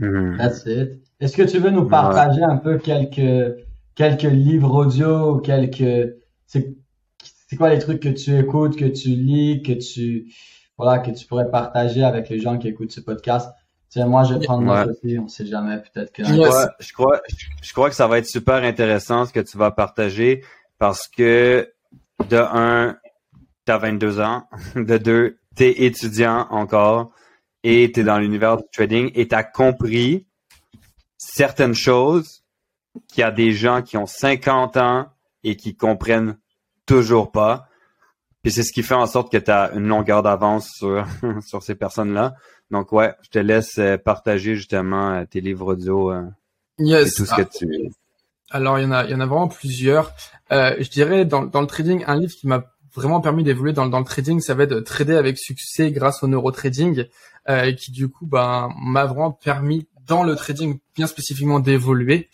That's 0.00 0.64
it. 0.66 1.00
Est-ce 1.20 1.36
que 1.36 1.42
tu 1.42 1.58
veux 1.58 1.70
nous 1.70 1.86
partager 1.86 2.42
un 2.42 2.56
peu 2.56 2.78
quelques, 2.78 3.56
quelques 3.94 4.22
livres 4.22 4.74
audio 4.74 5.36
ou 5.36 5.38
quelques, 5.38 6.14
c'est, 6.46 6.74
c'est 7.48 7.56
quoi 7.56 7.70
les 7.70 7.78
trucs 7.78 8.00
que 8.00 8.08
tu 8.08 8.36
écoutes, 8.36 8.76
que 8.76 8.86
tu 8.86 9.10
lis, 9.10 9.62
que 9.62 9.72
tu, 9.72 10.32
voilà, 10.76 10.98
que 10.98 11.10
tu 11.10 11.26
pourrais 11.26 11.50
partager 11.50 12.02
avec 12.02 12.28
les 12.28 12.40
gens 12.40 12.58
qui 12.58 12.68
écoutent 12.68 12.90
ce 12.92 13.00
podcast? 13.00 13.50
Tiens, 13.90 14.06
moi, 14.06 14.24
je 14.24 14.34
vais 14.34 14.40
prendre 14.44 14.66
Ouais. 14.72 14.90
aussi, 14.90 15.18
on 15.18 15.28
sait 15.28 15.44
jamais, 15.46 15.76
peut-être 15.78 16.12
que. 16.12 16.24
Je 16.24 16.34
crois, 16.34 16.70
je 16.80 16.92
crois, 16.94 17.20
je 17.62 17.72
crois 17.72 17.90
que 17.90 17.94
ça 17.94 18.08
va 18.08 18.18
être 18.18 18.26
super 18.26 18.64
intéressant 18.64 19.26
ce 19.26 19.32
que 19.34 19.40
tu 19.40 19.58
vas 19.58 19.70
partager 19.70 20.42
parce 20.78 21.06
que 21.08 21.70
de 22.30 22.36
un, 22.38 22.96
t'as 23.64 23.78
22 23.78 24.20
ans, 24.20 24.48
de 24.76 24.98
deux, 24.98 25.38
t'es 25.54 25.84
étudiant 25.84 26.46
encore 26.50 27.12
et 27.64 27.90
t'es 27.92 28.04
dans 28.04 28.18
l'univers 28.18 28.56
du 28.56 28.64
trading 28.72 29.10
et 29.14 29.28
t'as 29.28 29.44
compris 29.44 30.26
certaines 31.16 31.74
choses 31.74 32.42
qu'il 33.08 33.20
y 33.20 33.24
a 33.24 33.30
des 33.30 33.52
gens 33.52 33.82
qui 33.82 33.96
ont 33.96 34.06
50 34.06 34.76
ans 34.76 35.08
et 35.44 35.56
qui 35.56 35.76
comprennent 35.76 36.38
toujours 36.86 37.30
pas. 37.30 37.68
Puis 38.42 38.50
c'est 38.50 38.64
ce 38.64 38.72
qui 38.72 38.82
fait 38.82 38.94
en 38.94 39.06
sorte 39.06 39.30
que 39.30 39.38
tu 39.38 39.50
as 39.50 39.72
une 39.74 39.86
longueur 39.86 40.22
d'avance 40.22 40.68
sur, 40.76 41.06
sur 41.46 41.62
ces 41.62 41.76
personnes-là. 41.76 42.34
Donc 42.70 42.92
ouais, 42.92 43.14
je 43.22 43.28
te 43.30 43.38
laisse 43.38 43.78
euh, 43.78 43.96
partager 43.96 44.56
justement 44.56 45.12
euh, 45.12 45.24
tes 45.24 45.40
livres 45.40 45.72
audio 45.72 46.10
euh, 46.10 46.24
et 46.78 47.04
tout 47.04 47.24
ce 47.24 47.34
que 47.34 47.42
tu... 47.42 47.92
Alors 48.50 48.78
il 48.78 48.82
y 48.82 48.86
en 48.86 48.92
a, 48.92 49.04
il 49.04 49.10
y 49.10 49.14
en 49.14 49.20
a 49.20 49.26
vraiment 49.26 49.48
plusieurs. 49.48 50.12
Euh, 50.50 50.74
je 50.78 50.90
dirais 50.90 51.24
dans, 51.24 51.42
dans 51.42 51.60
le 51.60 51.66
trading, 51.66 52.04
un 52.06 52.18
livre 52.18 52.34
qui 52.34 52.46
m'a 52.46 52.64
vraiment 52.94 53.20
permis 53.20 53.44
d'évoluer 53.44 53.72
dans, 53.72 53.86
dans 53.86 53.98
le 53.98 54.04
trading, 54.04 54.40
ça 54.40 54.54
va 54.54 54.64
être 54.64 54.70
de 54.70 54.80
trader 54.80 55.16
avec 55.16 55.38
succès 55.38 55.90
grâce 55.90 56.22
au 56.22 56.26
neurotrading, 56.26 57.06
euh, 57.48 57.72
qui 57.72 57.90
du 57.90 58.08
coup 58.08 58.26
ben, 58.26 58.70
m'a 58.80 59.06
vraiment 59.06 59.32
permis 59.32 59.86
dans 60.06 60.24
le 60.24 60.36
trading 60.36 60.78
bien 60.94 61.06
spécifiquement 61.06 61.60
d'évoluer 61.60 62.28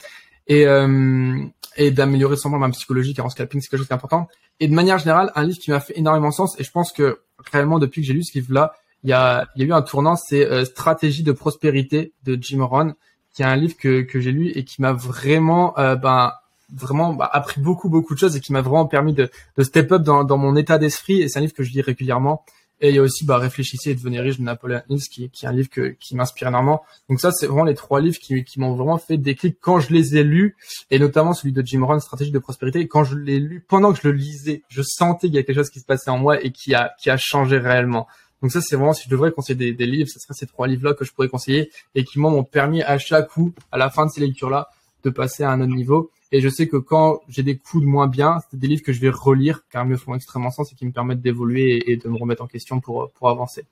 et, 0.47 0.66
euh, 0.66 1.38
et 1.77 1.90
d'améliorer 1.90 2.37
simplement 2.37 2.66
ma 2.66 2.73
psychologie, 2.73 3.14
car 3.14 3.27
en 3.27 3.31
scalping 3.31 3.61
c'est 3.61 3.68
quelque 3.68 3.81
chose 3.81 3.88
d'important. 3.88 4.29
Et 4.61 4.68
de 4.68 4.75
manière 4.75 4.99
générale, 4.99 5.31
un 5.35 5.44
livre 5.44 5.59
qui 5.59 5.71
m'a 5.71 5.81
fait 5.81 5.97
énormément 5.97 6.31
sens, 6.31 6.59
et 6.59 6.64
je 6.64 6.71
pense 6.71 6.92
que 6.92 7.21
réellement 7.53 7.79
depuis 7.79 8.01
que 8.01 8.07
j'ai 8.07 8.14
lu 8.14 8.25
ce 8.25 8.35
livre-là, 8.35 8.73
il 9.05 9.11
y 9.11 9.12
a, 9.12 9.47
y 9.55 9.62
a 9.62 9.66
eu 9.66 9.73
un 9.73 9.83
tournant, 9.83 10.16
c'est 10.16 10.44
euh, 10.44 10.64
Stratégie 10.64 11.23
de 11.23 11.33
prospérité 11.33 12.12
de 12.25 12.37
Jim 12.40 12.64
Rohn, 12.64 12.94
qui 13.33 13.42
est 13.42 13.47
un 13.47 13.57
livre 13.57 13.77
que, 13.77 14.03
que 14.03 14.21
j'ai 14.21 14.33
lu 14.33 14.49
et 14.49 14.64
qui 14.64 14.83
m'a 14.83 14.92
vraiment 14.92 15.79
euh, 15.79 15.94
ben, 15.94 16.33
vraiment 16.72 17.14
bah, 17.14 17.28
appris 17.33 17.61
beaucoup 17.61 17.88
beaucoup 17.88 18.14
de 18.14 18.18
choses 18.18 18.37
et 18.37 18.40
qui 18.40 18.52
m'a 18.52 18.62
vraiment 18.62 18.87
permis 18.87 19.12
de, 19.12 19.31
de 19.57 19.62
step 19.62 19.92
up 19.92 20.02
dans, 20.02 20.24
dans 20.24 20.38
mon 20.38 20.57
état 20.57 20.78
d'esprit. 20.78 21.22
Et 21.22 21.28
c'est 21.28 21.38
un 21.38 21.42
livre 21.42 21.54
que 21.54 21.62
je 21.62 21.72
lis 21.72 21.81
régulièrement. 21.81 22.44
Et 22.81 22.90
il 22.90 22.94
y 22.94 22.98
a 22.98 23.02
aussi 23.02 23.24
bah, 23.24 23.38
réfléchissez 23.38 23.90
et 23.90 23.94
devenez 23.94 24.20
riche 24.20 24.38
de 24.38 24.44
Napoleon 24.44 24.83
Hill 24.88 25.00
qui, 25.00 25.31
qui 25.31 25.46
est 25.46 25.48
un 25.48 25.52
livre 25.52 25.68
que, 25.68 25.96
qui 25.98 26.14
m'inspire 26.14 26.48
énormément. 26.48 26.83
Donc 27.09 27.20
ça 27.20 27.33
c'est 27.33 27.46
vraiment 27.46 27.64
les 27.64 27.74
trois 27.74 28.00
livres 28.00 28.18
qui, 28.18 28.44
qui 28.44 28.61
m'ont 28.61 28.74
vraiment 28.76 28.98
fait 28.98 29.16
déclic 29.16 29.59
quand 29.61 29.81
je 29.81 29.92
les 29.92 30.16
ai 30.16 30.22
lus 30.22 30.57
et 30.90 31.00
notamment 31.00 31.33
celui 31.33 31.52
de 31.52 31.62
Jim 31.66 31.85
Rohn 31.85 31.98
Stratégie 31.98 32.31
de 32.31 32.38
prospérité. 32.38 32.81
Et 32.81 32.88
quand 32.88 33.02
je 33.02 33.16
l'ai 33.16 33.40
lu 33.40 33.64
pendant 33.68 33.92
que 33.92 33.98
je 34.00 34.09
le 34.09 34.14
lisais 34.14 34.62
je 34.68 34.83
sentais 34.83 35.26
qu'il 35.26 35.35
y 35.35 35.38
a 35.38 35.42
quelque 35.42 35.57
chose 35.57 35.70
qui 35.70 35.81
se 35.81 35.87
passait 35.87 36.11
en 36.11 36.18
moi 36.18 36.40
et 36.40 36.52
qui 36.52 36.74
a 36.74 36.92
qui 37.00 37.11
a 37.11 37.16
changé 37.16 37.59
réellement. 37.59 38.07
Donc 38.42 38.52
ça 38.52 38.61
c'est 38.61 38.76
vraiment 38.76 38.92
si 38.92 39.04
je 39.07 39.11
devrais 39.11 39.33
conseiller 39.33 39.57
des, 39.57 39.72
des 39.72 39.87
livres 39.87 40.09
ce 40.09 40.20
serait 40.20 40.35
ces 40.35 40.46
trois 40.46 40.68
livres 40.68 40.85
là 40.85 40.94
que 40.94 41.04
je 41.04 41.12
pourrais 41.12 41.28
conseiller 41.28 41.72
et 41.96 42.04
qui 42.04 42.20
m'ont 42.20 42.44
permis 42.44 42.83
à 42.83 42.96
chaque 42.98 43.28
coup 43.28 43.52
à 43.72 43.78
la 43.78 43.90
fin 43.90 44.07
de 44.07 44.12
ces 44.12 44.20
lectures 44.20 44.50
là 44.50 44.68
de 45.02 45.11
passer 45.11 45.42
à 45.42 45.50
un 45.50 45.61
autre 45.61 45.74
niveau 45.74 46.12
et 46.32 46.40
je 46.40 46.48
sais 46.48 46.68
que 46.68 46.76
quand 46.76 47.20
j'ai 47.28 47.42
des 47.42 47.56
coups 47.56 47.82
de 47.84 47.88
moins 47.88 48.06
bien, 48.06 48.38
c'est 48.50 48.58
des 48.58 48.66
livres 48.66 48.82
que 48.82 48.92
je 48.92 49.00
vais 49.00 49.10
relire 49.10 49.62
car 49.70 49.84
ils 49.84 49.90
me 49.90 49.96
font 49.96 50.14
extrêmement 50.14 50.50
sens 50.50 50.72
et 50.72 50.74
qui 50.74 50.86
me 50.86 50.92
permettent 50.92 51.22
d'évoluer 51.22 51.76
et, 51.76 51.92
et 51.92 51.96
de 51.96 52.08
me 52.08 52.16
remettre 52.16 52.42
en 52.42 52.46
question 52.46 52.80
pour, 52.80 53.10
pour 53.12 53.28
avancer. 53.28 53.64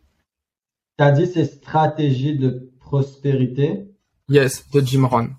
Tu 0.99 1.05
as 1.05 1.11
dit 1.13 1.27
c'est 1.27 1.45
stratégie 1.45 2.37
de 2.37 2.71
prospérité? 2.81 3.87
Yes, 4.29 4.65
de 4.73 4.81
Jim 4.81 5.07
Rohn. 5.07 5.35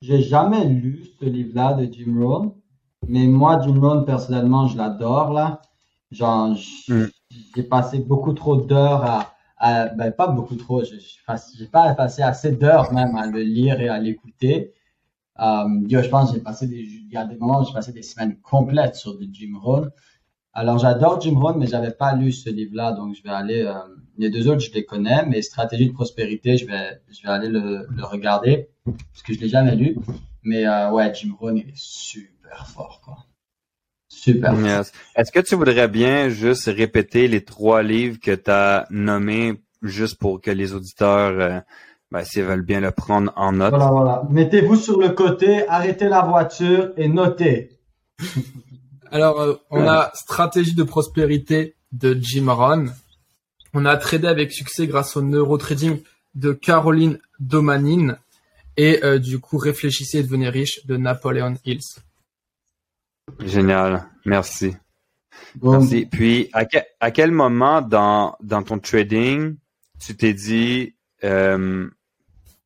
J'ai 0.00 0.22
jamais 0.22 0.64
lu 0.64 1.06
ce 1.20 1.24
livre-là 1.24 1.74
de 1.74 1.92
Jim 1.92 2.14
Rohn, 2.24 2.52
mais 3.08 3.26
moi, 3.26 3.60
Jim 3.60 3.80
Rohn, 3.80 4.04
personnellement, 4.04 4.68
je 4.68 4.76
l'adore, 4.76 5.32
là. 5.32 5.60
Genre, 6.12 6.56
Mm. 6.88 7.04
j'ai 7.56 7.62
passé 7.64 7.98
beaucoup 7.98 8.32
trop 8.32 8.56
d'heures 8.56 9.04
à, 9.04 9.34
à- 9.58 9.88
ben, 9.88 10.12
pas 10.12 10.28
beaucoup 10.28 10.56
trop, 10.56 10.82
j'ai 10.84 11.66
pas 11.66 11.94
passé 11.94 12.22
assez 12.22 12.52
d'heures 12.52 12.92
même 12.92 13.16
à 13.16 13.26
le 13.26 13.40
lire 13.42 13.80
et 13.80 13.88
à 13.88 13.98
l'écouter. 13.98 14.72
Yo, 15.38 16.02
je 16.02 16.08
pense 16.08 16.32
j'ai 16.32 16.40
passé 16.40 16.66
des, 16.66 16.80
il 16.80 17.12
y 17.12 17.16
a 17.16 17.24
des 17.24 17.36
moments 17.36 17.60
où 17.60 17.64
j'ai 17.64 17.72
passé 17.72 17.92
des 17.92 18.02
semaines 18.02 18.36
complètes 18.40 18.96
sur 18.96 19.16
du 19.16 19.28
Jim 19.32 19.58
Rohn. 19.60 19.90
Alors, 20.52 20.78
j'adore 20.78 21.20
Jim 21.20 21.38
Rohn, 21.38 21.56
mais 21.56 21.68
j'avais 21.68 21.92
pas 21.92 22.16
lu 22.16 22.32
ce 22.32 22.50
livre-là, 22.50 22.92
donc 22.92 23.14
je 23.14 23.22
vais 23.22 23.30
aller, 23.30 23.62
euh, 23.62 23.74
les 24.16 24.30
deux 24.30 24.48
autres, 24.48 24.60
je 24.60 24.72
les 24.72 24.84
connais, 24.84 25.24
mais 25.24 25.40
Stratégie 25.40 25.86
de 25.86 25.92
prospérité, 25.92 26.56
je 26.56 26.66
vais, 26.66 27.00
je 27.08 27.22
vais 27.22 27.28
aller 27.28 27.48
le, 27.48 27.86
le 27.88 28.04
regarder, 28.04 28.68
parce 28.84 29.22
que 29.24 29.32
je 29.34 29.38
l'ai 29.38 29.48
jamais 29.48 29.76
lu. 29.76 29.96
Mais, 30.42 30.66
euh, 30.66 30.90
ouais, 30.90 31.14
Jim 31.14 31.34
Rohn, 31.38 31.56
il 31.56 31.68
est 31.68 31.76
super 31.76 32.66
fort, 32.66 33.00
quoi. 33.04 33.18
Super. 34.08 34.52
Est-ce 35.14 35.30
que 35.30 35.38
tu 35.38 35.54
voudrais 35.54 35.86
bien 35.86 36.28
juste 36.28 36.64
répéter 36.64 37.28
les 37.28 37.44
trois 37.44 37.84
livres 37.84 38.18
que 38.18 38.34
tu 38.34 38.50
as 38.50 38.86
nommés 38.90 39.60
juste 39.82 40.18
pour 40.18 40.40
que 40.40 40.50
les 40.50 40.74
auditeurs, 40.74 41.38
euh, 41.38 41.60
ben, 42.10 42.24
s'ils 42.24 42.44
veulent 42.44 42.62
bien 42.62 42.80
le 42.80 42.90
prendre 42.90 43.32
en 43.36 43.52
note? 43.52 43.70
Voilà, 43.70 43.90
voilà. 43.90 44.22
Mettez-vous 44.30 44.76
sur 44.76 44.98
le 44.98 45.10
côté, 45.10 45.66
arrêtez 45.68 46.08
la 46.08 46.22
voiture 46.22 46.92
et 46.96 47.08
notez. 47.08 47.78
Alors, 49.10 49.40
euh, 49.40 49.54
on 49.70 49.86
a 49.86 50.10
Stratégie 50.14 50.74
de 50.74 50.82
prospérité 50.82 51.74
de 51.92 52.16
Jim 52.20 52.52
Rohn. 52.52 52.92
On 53.74 53.84
a 53.84 53.96
tradé 53.96 54.26
avec 54.26 54.52
succès 54.52 54.86
grâce 54.86 55.16
au 55.16 55.22
neurotrading 55.22 56.02
de 56.34 56.52
Caroline 56.52 57.18
Domanin. 57.40 58.18
Et 58.76 59.02
euh, 59.04 59.18
du 59.18 59.38
coup, 59.38 59.58
Réfléchissez 59.58 60.18
et 60.18 60.22
devenez 60.22 60.48
riche 60.48 60.86
de 60.86 60.96
Napoleon 60.96 61.54
Hills. 61.64 62.00
Génial. 63.44 64.06
Merci. 64.24 64.76
Merci. 65.62 66.06
Puis, 66.06 66.48
à, 66.52 66.64
à, 67.00 67.10
quel 67.10 67.30
moment 67.30 67.82
dans, 67.82 68.36
dans 68.40 68.62
ton 68.62 68.78
trading, 68.78 69.56
tu 70.00 70.16
t'es 70.16 70.32
dit, 70.32 70.94
euh, 71.24 71.88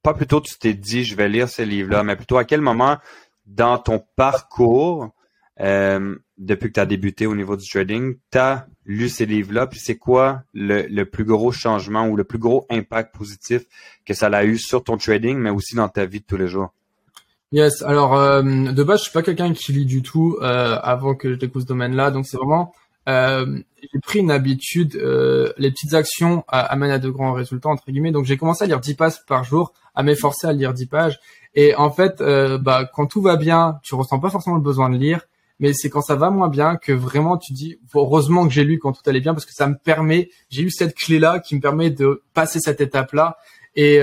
pas 0.03 0.15
plutôt 0.15 0.41
tu 0.41 0.59
t'es 0.59 0.75
dit, 0.75 1.05
je 1.05 1.15
vais 1.17 1.29
lire 1.29 1.49
ce 1.49 1.63
livre-là, 1.63 2.03
mais 2.03 2.17
plutôt 2.17 2.39
à 2.39 2.45
quel 2.45 2.61
moment 2.61 2.99
dans 3.47 3.79
ton 3.79 4.03
parcours, 4.17 5.11
euh, 5.61 6.17
depuis 6.39 6.69
que 6.69 6.75
tu 6.75 6.81
as 6.81 6.87
débuté 6.87 7.27
au 7.27 7.35
niveau 7.35 7.57
du 7.57 7.69
trading, 7.69 8.17
tu 8.31 8.39
as 8.39 8.67
lu 8.85 9.09
ces 9.09 9.27
livres-là, 9.27 9.67
puis 9.67 9.79
c'est 9.79 9.97
quoi 9.97 10.43
le, 10.55 10.87
le, 10.89 11.05
plus 11.05 11.25
gros 11.25 11.53
changement 11.53 12.07
ou 12.09 12.17
le 12.17 12.25
plus 12.25 12.39
gros 12.39 12.67
impact 12.71 13.15
positif 13.15 13.63
que 14.05 14.15
ça 14.15 14.27
a 14.27 14.45
eu 14.45 14.59
sur 14.59 14.83
ton 14.83 14.97
trading, 14.97 15.39
mais 15.39 15.51
aussi 15.51 15.77
dans 15.77 15.89
ta 15.89 16.05
vie 16.05 16.21
de 16.21 16.25
tous 16.25 16.37
les 16.37 16.49
jours? 16.49 16.73
Yes, 17.53 17.83
alors 17.83 18.15
euh, 18.17 18.43
de 18.43 18.83
base, 18.83 19.01
je 19.01 19.05
suis 19.05 19.13
pas 19.13 19.23
quelqu'un 19.23 19.53
qui 19.53 19.73
lit 19.73 19.85
du 19.85 20.03
tout 20.03 20.39
euh, 20.41 20.79
avant 20.83 21.15
que 21.15 21.35
je 21.35 21.39
découvre 21.39 21.63
ce 21.63 21.69
domaine-là, 21.69 22.11
donc 22.11 22.27
c'est 22.27 22.39
vraiment 22.39 22.73
euh, 23.09 23.59
j'ai 23.83 24.01
pris 24.01 24.21
une 24.21 24.31
habitude, 24.31 24.95
euh, 24.97 25.53
les 25.59 25.71
petites 25.71 25.95
actions 25.95 26.45
amènent 26.49 26.93
à 26.93 26.99
de 26.99 27.11
grands 27.11 27.33
résultats 27.33 27.69
entre 27.69 27.91
guillemets. 27.91 28.13
Donc 28.13 28.25
j'ai 28.25 28.37
commencé 28.37 28.65
à 28.65 28.67
lire 28.67 28.81
10 28.81 28.95
pages 28.95 29.27
par 29.27 29.45
jour, 29.45 29.73
à 29.95 30.03
m'efforcer 30.03 30.47
à 30.47 30.53
lire 30.53 30.73
10 30.73 30.87
pages. 30.87 31.21
Et 31.55 31.75
en 31.75 31.91
fait, 31.91 32.21
euh, 32.21 32.59
bah 32.59 32.89
quand 32.93 33.07
tout 33.07 33.21
va 33.21 33.37
bien, 33.37 33.79
tu 33.83 33.95
ressens 33.95 34.19
pas 34.19 34.31
forcément 34.31 34.57
le 34.57 34.63
besoin 34.63 34.89
de 34.89 34.97
lire, 34.97 35.21
mais 35.61 35.73
c'est 35.75 35.91
quand 35.91 36.01
ça 36.01 36.17
va 36.17 36.31
moins 36.31 36.49
bien 36.49 36.77
que 36.77 36.93
vraiment 36.93 37.37
tu 37.37 37.53
dis 37.53 37.79
heureusement 37.95 38.47
que 38.47 38.53
j'ai 38.53 38.65
lu 38.65 38.79
quand 38.79 38.93
tout 38.93 39.03
allait 39.07 39.21
bien 39.21 39.35
parce 39.35 39.47
que 39.47 39.53
ça 39.53 39.67
me 39.67 39.77
permet, 39.77 40.31
j'ai 40.51 40.63
eu 40.63 40.71
cette 40.71 40.95
clé 40.95 41.19
là 41.19 41.41
qui 41.41 41.55
me 41.55 41.61
permet 41.61 41.91
de 41.91 42.23
passer 42.35 42.59
cette 42.61 42.81
étape 42.81 43.13
là. 43.13 43.37
Et 43.75 44.01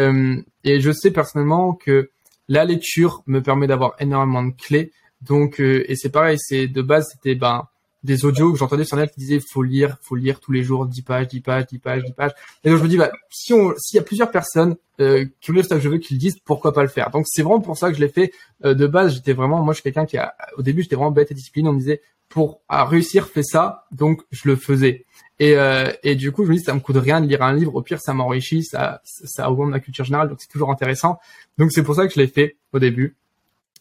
et 0.64 0.80
je 0.80 0.92
sais 0.92 1.12
personnellement 1.12 1.74
que 1.74 2.10
la 2.50 2.66
lecture 2.66 3.24
me 3.28 3.42
permet 3.42 3.68
d'avoir 3.68 3.96
énormément 4.00 4.44
de 4.44 4.52
clés. 4.52 4.92
Donc, 5.22 5.62
euh, 5.62 5.86
et 5.88 5.96
c'est 5.96 6.10
pareil, 6.10 6.38
c'est 6.40 6.68
de 6.68 6.82
base, 6.82 7.08
c'était 7.12 7.36
ben 7.36 7.68
des 8.04 8.26
audios 8.26 8.52
que 8.52 8.58
j'entendais 8.58 8.86
sur 8.86 8.98
net 8.98 9.12
qui 9.12 9.20
disaient 9.20 9.40
faut 9.40 9.64
lire, 9.64 9.98
faut 10.02 10.16
lire 10.16 10.40
tous 10.40 10.52
les 10.52 10.64
jours 10.64 10.86
10 10.86 11.02
pages, 11.02 11.28
10 11.28 11.42
pages, 11.42 11.66
10 11.68 11.80
pages, 11.80 12.04
10 12.04 12.14
pages. 12.14 12.32
Et 12.64 12.70
donc 12.70 12.80
je 12.80 12.84
me 12.84 12.88
dis 12.88 12.98
bah 12.98 13.12
si 13.30 13.54
on 13.54 13.74
s'il 13.78 13.98
y 13.98 14.00
a 14.00 14.04
plusieurs 14.04 14.32
personnes 14.32 14.76
euh, 15.00 15.26
qui 15.42 15.52
lire 15.52 15.64
ce 15.64 15.70
que 15.70 15.80
je 15.80 15.90
veux 15.90 15.98
qu'ils 15.98 16.18
le 16.18 16.20
disent, 16.22 16.40
pourquoi 16.46 16.74
pas 16.74 16.82
le 16.82 16.90
faire? 16.90 17.10
Donc 17.12 17.26
c'est 17.28 17.42
vraiment 17.42 17.62
pour 17.62 17.78
ça 17.78 17.90
que 17.90 17.96
je 17.96 18.02
l'ai 18.02 18.10
fait 18.10 18.32
euh, 18.66 18.74
de 18.74 18.88
base, 18.88 19.14
j'étais 19.16 19.34
vraiment 19.34 19.64
moi 19.64 19.74
je 19.74 19.78
suis 19.78 19.84
quelqu'un 19.84 20.06
qui 20.06 20.18
a 20.18 20.34
au 20.58 20.62
début 20.62 20.82
j'étais 20.82 20.96
vraiment 20.96 21.12
bête 21.12 21.32
et 21.32 21.34
discipliné, 21.34 21.70
on 21.70 21.74
me 21.74 21.80
disait 21.80 22.02
pour 22.30 22.62
réussir 22.70 23.28
fais 23.28 23.44
ça, 23.44 23.88
donc 23.92 24.22
je 24.32 24.48
le 24.48 24.56
faisais. 24.56 25.06
Et, 25.40 25.56
euh, 25.56 25.92
et 26.04 26.16
du 26.16 26.32
coup, 26.32 26.46
je 26.46 26.52
me 26.52 26.56
dis, 26.56 26.64
ça 26.64 26.74
me 26.74 26.80
coûte 26.80 26.98
rien 26.98 27.22
de 27.22 27.28
lire 27.28 27.42
un 27.42 27.54
livre. 27.54 27.76
Au 27.76 27.82
pire, 27.82 28.00
ça 28.00 28.14
m'enrichit, 28.14 28.64
ça, 28.64 29.02
ça 29.04 29.50
augmente 29.50 29.70
ma 29.70 29.80
culture 29.80 30.06
générale, 30.06 30.30
donc 30.30 30.38
c'est 30.40 30.50
toujours 30.50 30.72
intéressant. 30.72 31.20
Donc 31.58 31.72
c'est 31.72 31.84
pour 31.84 31.96
ça 31.96 32.08
que 32.08 32.14
je 32.14 32.20
l'ai 32.20 32.28
fait 32.28 32.58
au 32.72 32.80
début. 32.80 33.16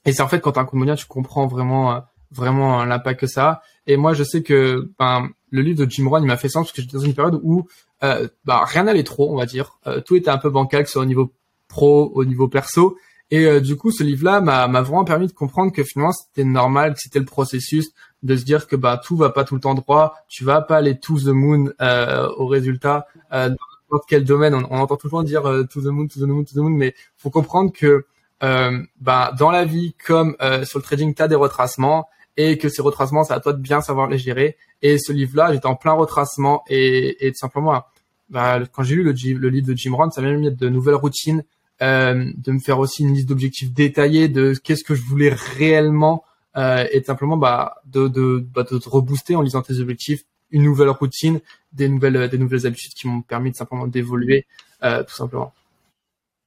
Et 0.07 0.13
c'est 0.13 0.23
en 0.23 0.29
fait 0.29 0.41
quand 0.41 0.53
t'as 0.53 0.63
un 0.63 0.65
compte 0.65 0.97
tu 0.97 1.07
comprends 1.07 1.47
vraiment, 1.47 1.95
euh, 1.95 2.01
vraiment 2.31 2.85
l'impact 2.85 3.21
que 3.21 3.27
ça 3.27 3.49
a. 3.49 3.63
Et 3.89 3.97
moi, 3.97 4.15
je 4.15 4.23
sais 4.23 4.43
que 4.43 4.91
ben, 4.99 5.31
le 5.51 5.63
livre 5.63 5.85
de 5.85 5.91
Jim 5.91 6.09
Rohn, 6.09 6.25
m'a 6.25 6.37
fait 6.37 6.49
sens 6.49 6.67
parce 6.67 6.77
que 6.77 6.83
j'étais 6.83 6.97
dans 6.97 7.03
une 7.03 7.15
période 7.15 7.41
où 7.43 7.67
euh, 8.05 8.29
bah, 8.45 8.65
rien 8.65 8.85
n'allait 8.85 9.03
trop, 9.03 9.33
on 9.33 9.37
va 9.37 9.47
dire. 9.47 9.79
Euh, 9.89 10.01
tout 10.01 10.15
était 10.15 10.31
un 10.31 10.39
peu 10.39 10.51
bancal, 10.51 10.83
que 10.83 10.89
ce 10.89 10.93
soit 10.93 11.03
au 11.03 11.07
niveau 11.07 11.33
pro, 11.67 12.13
au 12.15 12.25
niveau 12.25 12.47
perso. 12.49 12.97
Et 13.31 13.45
euh, 13.45 13.61
du 13.61 13.77
coup, 13.77 13.91
ce 13.91 14.03
livre-là 14.03 14.41
m'a 14.41 14.67
vraiment 14.83 15.05
permis 15.05 15.27
de 15.27 15.33
comprendre 15.33 15.73
que 15.73 15.85
finalement 15.85 16.13
c'était 16.13 16.45
normal, 16.45 16.95
que 16.95 17.01
c'était 17.01 17.19
le 17.19 17.27
processus 17.27 17.91
de 18.23 18.37
se 18.37 18.45
dire 18.45 18.67
que 18.67 18.75
bah 18.75 19.01
tout 19.03 19.17
va 19.17 19.31
pas 19.31 19.45
tout 19.45 19.55
le 19.55 19.61
temps 19.61 19.75
droit, 19.75 20.15
tu 20.29 20.45
vas 20.45 20.63
pas 20.63 20.79
aller 20.79 20.99
to 20.99 21.19
the 21.19 21.27
moon 21.27 21.71
euh, 21.81 22.29
au 22.37 22.47
résultat 22.47 23.07
dans 23.31 23.51
n'importe 23.51 24.09
quel 24.09 24.25
domaine. 24.25 24.55
On, 24.55 24.79
entend 24.79 24.97
toujours 24.97 25.23
dire 25.25 25.47
euh, 25.47 25.65
to 25.65 25.83
the 25.83 25.87
moon, 25.87 26.09
to 26.09 26.19
the 26.19 26.25
moon, 26.25 26.45
to 26.45 26.55
the 26.55 26.57
moon, 26.57 26.71
mais 26.71 26.95
faut 27.17 27.31
comprendre 27.31 27.73
que 27.73 28.07
bah 28.41 29.33
dans 29.37 29.51
la 29.51 29.65
vie 29.65 29.95
comme 30.07 30.37
sur 30.65 30.79
le 30.79 30.83
trading, 30.83 31.13
tu 31.13 31.23
as 31.23 31.29
des 31.29 31.35
retracements 31.35 32.09
et 32.39 32.57
que 32.57 32.69
ces 32.69 32.81
retracements, 32.81 33.25
c'est 33.25 33.35
à 33.35 33.41
toi 33.41 33.53
de 33.53 33.61
bien 33.61 33.81
savoir 33.83 34.09
les 34.09 34.17
gérer. 34.17 34.57
Et 34.81 34.97
ce 34.97 35.13
livre-là, 35.13 35.53
j'étais 35.53 35.67
en 35.67 35.75
plein 35.75 35.93
retracement 35.93 36.63
et, 36.69 37.27
et 37.27 37.33
tout 37.33 37.39
simplement, 37.39 37.83
bah, 38.31 38.61
quand 38.73 38.85
j'ai 38.85 38.95
lu 38.95 39.03
le, 39.03 39.13
le, 39.13 39.49
livre 39.49 39.67
de 39.67 39.75
Jim 39.75 39.93
Rohn, 39.95 40.11
ça 40.13 40.23
m'a 40.23 40.33
mis 40.33 40.51
de 40.51 40.69
nouvelles 40.69 40.95
routines 40.95 41.43
euh, 41.83 42.33
de 42.37 42.53
me 42.53 42.61
faire 42.61 42.79
aussi 42.79 43.03
une 43.03 43.13
liste 43.13 43.29
d'objectifs 43.29 43.73
détaillée 43.73 44.29
de 44.29 44.55
qu'est-ce 44.55 44.85
que 44.85 44.95
je 44.95 45.03
voulais 45.03 45.31
réellement 45.31 46.25
euh, 46.57 46.87
et 46.93 47.03
simplement 47.03 47.37
bah, 47.37 47.83
de, 47.87 48.07
de, 48.07 48.47
bah, 48.55 48.63
de 48.63 48.79
te 48.79 48.89
rebooster 48.89 49.35
en 49.35 49.43
lisant 49.43 49.63
tes 49.63 49.81
objectifs, 49.81 50.23
une 50.53 50.63
nouvelle 50.63 50.91
routine, 50.91 51.41
des 51.73 51.89
nouvelles, 51.89 52.29
des 52.29 52.39
nouvelles 52.39 52.67
habitudes 52.67 52.95
qui 52.95 53.09
m'ont 53.09 53.23
permis 53.23 53.51
de 53.51 53.57
simplement 53.57 53.89
d'évoluer 53.89 54.47
euh, 54.85 55.03
tout 55.03 55.15
simplement. 55.15 55.53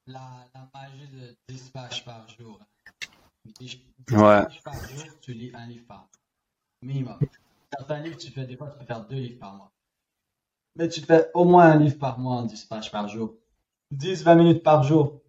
La, 0.08 0.22
la 0.56 0.70
magie 0.74 1.08
de 1.14 1.54
10 1.54 1.70
pages 1.70 2.06
par 2.06 2.26
jour. 2.40 2.60
10, 3.46 3.78
ouais. 4.12 4.44
par 4.64 4.74
jour, 4.74 5.04
tu 5.22 5.34
lis 5.34 5.52
un 5.54 5.68
livre 5.68 5.86
par 5.88 6.08
minimum. 6.82 7.18
Certains 7.78 8.00
livres, 8.00 8.18
tu 8.18 8.32
fais 8.32 8.46
des 8.46 8.56
fois, 8.56 8.68
tu 8.68 8.78
peux 8.78 8.86
faire 8.86 9.06
deux 9.06 9.18
livres 9.18 9.40
par 9.40 9.56
mois. 9.56 9.72
Mais 10.76 10.88
tu 10.88 11.02
fais 11.02 11.30
au 11.34 11.46
moins 11.46 11.66
un 11.66 11.78
livre 11.78 11.98
par 11.98 12.20
mois 12.20 12.36
en 12.36 12.44
10 12.44 12.66
pages 12.66 12.92
par 12.92 13.08
jour. 13.08 13.36
10-20 13.94 14.38
minutes 14.38 14.64
par 14.64 14.84
jour. 14.84 15.22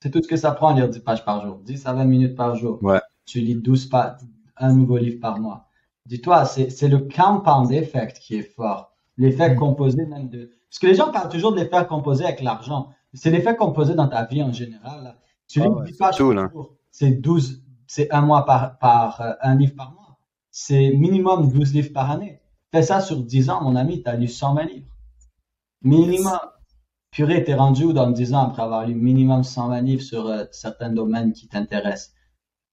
C'est 0.00 0.10
tout 0.10 0.22
ce 0.22 0.28
que 0.28 0.36
ça 0.36 0.52
prend 0.52 0.68
à 0.68 0.74
lire 0.74 0.88
10 0.88 1.00
pages 1.00 1.24
par 1.24 1.42
jour. 1.42 1.58
10 1.58 1.86
à 1.86 1.92
20 1.92 2.04
minutes 2.04 2.36
par 2.36 2.56
jour. 2.56 2.82
Ouais. 2.82 3.00
Tu 3.24 3.40
lis 3.40 3.54
12 3.54 3.86
pages, 3.86 4.20
un 4.56 4.72
nouveau 4.74 4.98
livre 4.98 5.20
par 5.20 5.38
mois. 5.38 5.68
Dis-toi, 6.06 6.44
c'est 6.44 6.88
le 6.88 6.98
compound 6.98 7.70
effect 7.70 8.18
qui 8.18 8.36
est 8.36 8.42
fort. 8.42 8.92
L'effet 9.16 9.54
mm. 9.54 9.58
composé 9.58 10.04
même 10.04 10.28
de... 10.28 10.50
Parce 10.68 10.78
que 10.80 10.86
les 10.86 10.94
gens 10.94 11.12
parlent 11.12 11.28
toujours 11.30 11.52
de 11.52 11.60
l'effet 11.60 11.86
composé 11.86 12.24
avec 12.24 12.42
l'argent. 12.42 12.92
C'est 13.14 13.30
l'effet 13.30 13.56
composé 13.56 13.94
dans 13.94 14.08
ta 14.08 14.24
vie 14.24 14.42
en 14.42 14.52
général. 14.52 15.16
Tu 15.46 15.60
lis 15.60 15.66
10 15.66 15.70
ah 15.70 15.84
pages 15.98 16.18
par 16.18 16.50
jour. 16.50 16.76
C'est 16.92 17.10
12, 17.10 17.62
c'est 17.86 18.10
un 18.12 18.20
mois 18.20 18.46
par, 18.46 18.78
par 18.78 19.20
euh, 19.20 19.32
un 19.40 19.56
livre 19.56 19.74
par 19.74 19.92
mois. 19.92 20.18
C'est 20.50 20.90
minimum 20.90 21.50
12 21.50 21.74
livres 21.74 21.92
par 21.92 22.10
année. 22.10 22.40
Fais 22.70 22.82
ça 22.82 23.00
sur 23.00 23.22
10 23.22 23.50
ans, 23.50 23.62
mon 23.62 23.76
ami, 23.76 24.02
tu 24.02 24.08
as 24.08 24.16
lu 24.16 24.28
120 24.28 24.64
livres. 24.64 24.86
Minimum 25.82 26.38
purée, 27.10 27.42
t'es 27.44 27.54
rendu 27.54 27.84
où 27.84 27.92
dans 27.92 28.10
10 28.10 28.34
ans 28.34 28.48
après 28.48 28.62
avoir 28.62 28.86
lu 28.86 28.94
minimum 28.94 29.42
120 29.42 29.80
livres 29.80 30.02
sur 30.02 30.26
euh, 30.26 30.44
certains 30.52 30.90
domaines 30.90 31.32
qui 31.32 31.48
t'intéressent? 31.48 32.14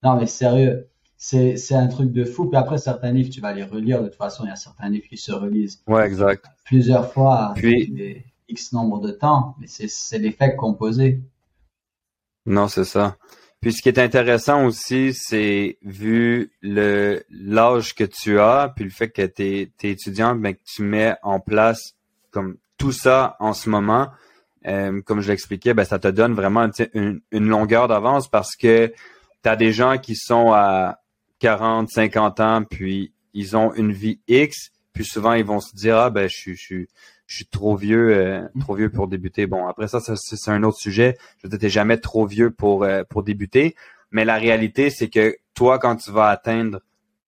Non, 0.02 0.16
mais 0.16 0.26
sérieux, 0.26 0.88
c'est, 1.16 1.56
c'est 1.56 1.74
un 1.74 1.88
truc 1.88 2.12
de 2.12 2.24
fou. 2.24 2.48
Puis 2.48 2.56
après, 2.56 2.78
certains 2.78 3.12
livres, 3.12 3.30
tu 3.30 3.40
vas 3.40 3.52
les 3.52 3.64
relire. 3.64 4.02
De 4.02 4.08
toute 4.08 4.16
façon, 4.16 4.44
il 4.44 4.48
y 4.48 4.52
a 4.52 4.56
certains 4.56 4.88
livres 4.88 5.06
qui 5.08 5.18
se 5.18 5.32
relisent. 5.32 5.82
Ouais, 5.86 6.06
exact. 6.06 6.46
Plusieurs 6.64 7.12
fois, 7.12 7.52
Puis... 7.56 8.24
X 8.48 8.72
nombre 8.72 9.00
de 9.00 9.12
temps. 9.12 9.54
Mais 9.60 9.66
c'est, 9.66 9.88
c'est 9.88 10.18
l'effet 10.18 10.56
composé. 10.56 11.22
Non, 12.46 12.68
c'est 12.68 12.84
ça. 12.84 13.16
Puis 13.60 13.74
ce 13.74 13.82
qui 13.82 13.90
est 13.90 13.98
intéressant 13.98 14.64
aussi, 14.64 15.12
c'est 15.12 15.76
vu 15.82 16.50
le 16.62 17.22
l'âge 17.30 17.94
que 17.94 18.04
tu 18.04 18.38
as, 18.38 18.72
puis 18.74 18.84
le 18.84 18.90
fait 18.90 19.10
que 19.10 19.22
tu 19.22 19.42
es, 19.42 19.70
étudiant, 19.82 20.34
mais 20.34 20.54
que 20.54 20.62
tu 20.64 20.82
mets 20.82 21.14
en 21.22 21.40
place 21.40 21.94
comme 22.30 22.56
tout 22.78 22.92
ça 22.92 23.36
en 23.38 23.52
ce 23.52 23.68
moment, 23.68 24.08
euh, 24.66 25.02
comme 25.02 25.20
je 25.20 25.28
l'expliquais, 25.28 25.74
ben, 25.74 25.84
ça 25.84 25.98
te 25.98 26.08
donne 26.08 26.32
vraiment 26.32 26.70
une, 26.94 27.20
une 27.30 27.48
longueur 27.48 27.86
d'avance 27.86 28.28
parce 28.28 28.56
que 28.56 28.92
tu 29.42 29.48
as 29.48 29.56
des 29.56 29.72
gens 29.72 29.98
qui 29.98 30.16
sont 30.16 30.52
à 30.52 31.00
40, 31.40 31.90
50 31.90 32.40
ans, 32.40 32.62
puis 32.64 33.12
ils 33.34 33.56
ont 33.56 33.74
une 33.74 33.92
vie 33.92 34.20
X, 34.28 34.70
puis 34.92 35.04
souvent 35.04 35.34
ils 35.34 35.44
vont 35.44 35.60
se 35.60 35.74
dire 35.74 35.96
ah 35.96 36.10
ben 36.10 36.28
je 36.28 36.36
suis 36.36 36.56
je, 36.56 36.84
je 37.30 37.36
suis 37.36 37.46
trop 37.46 37.76
vieux 37.76 38.12
euh, 38.12 38.42
trop 38.58 38.74
vieux 38.74 38.90
pour 38.90 39.06
débuter. 39.06 39.46
Bon 39.46 39.68
après 39.68 39.86
ça, 39.86 40.00
c'est 40.00 40.50
un 40.50 40.64
autre 40.64 40.78
sujet. 40.78 41.16
Je 41.38 41.46
veux 41.46 41.56
dire 41.56 41.70
jamais 41.70 41.96
trop 41.96 42.26
vieux 42.26 42.50
pour 42.50 42.82
euh, 42.82 43.04
pour 43.08 43.22
débuter, 43.22 43.76
mais 44.10 44.24
la 44.24 44.34
réalité 44.34 44.90
c'est 44.90 45.08
que 45.08 45.36
toi 45.54 45.78
quand 45.78 45.94
tu 45.94 46.10
vas 46.10 46.26
atteindre 46.26 46.80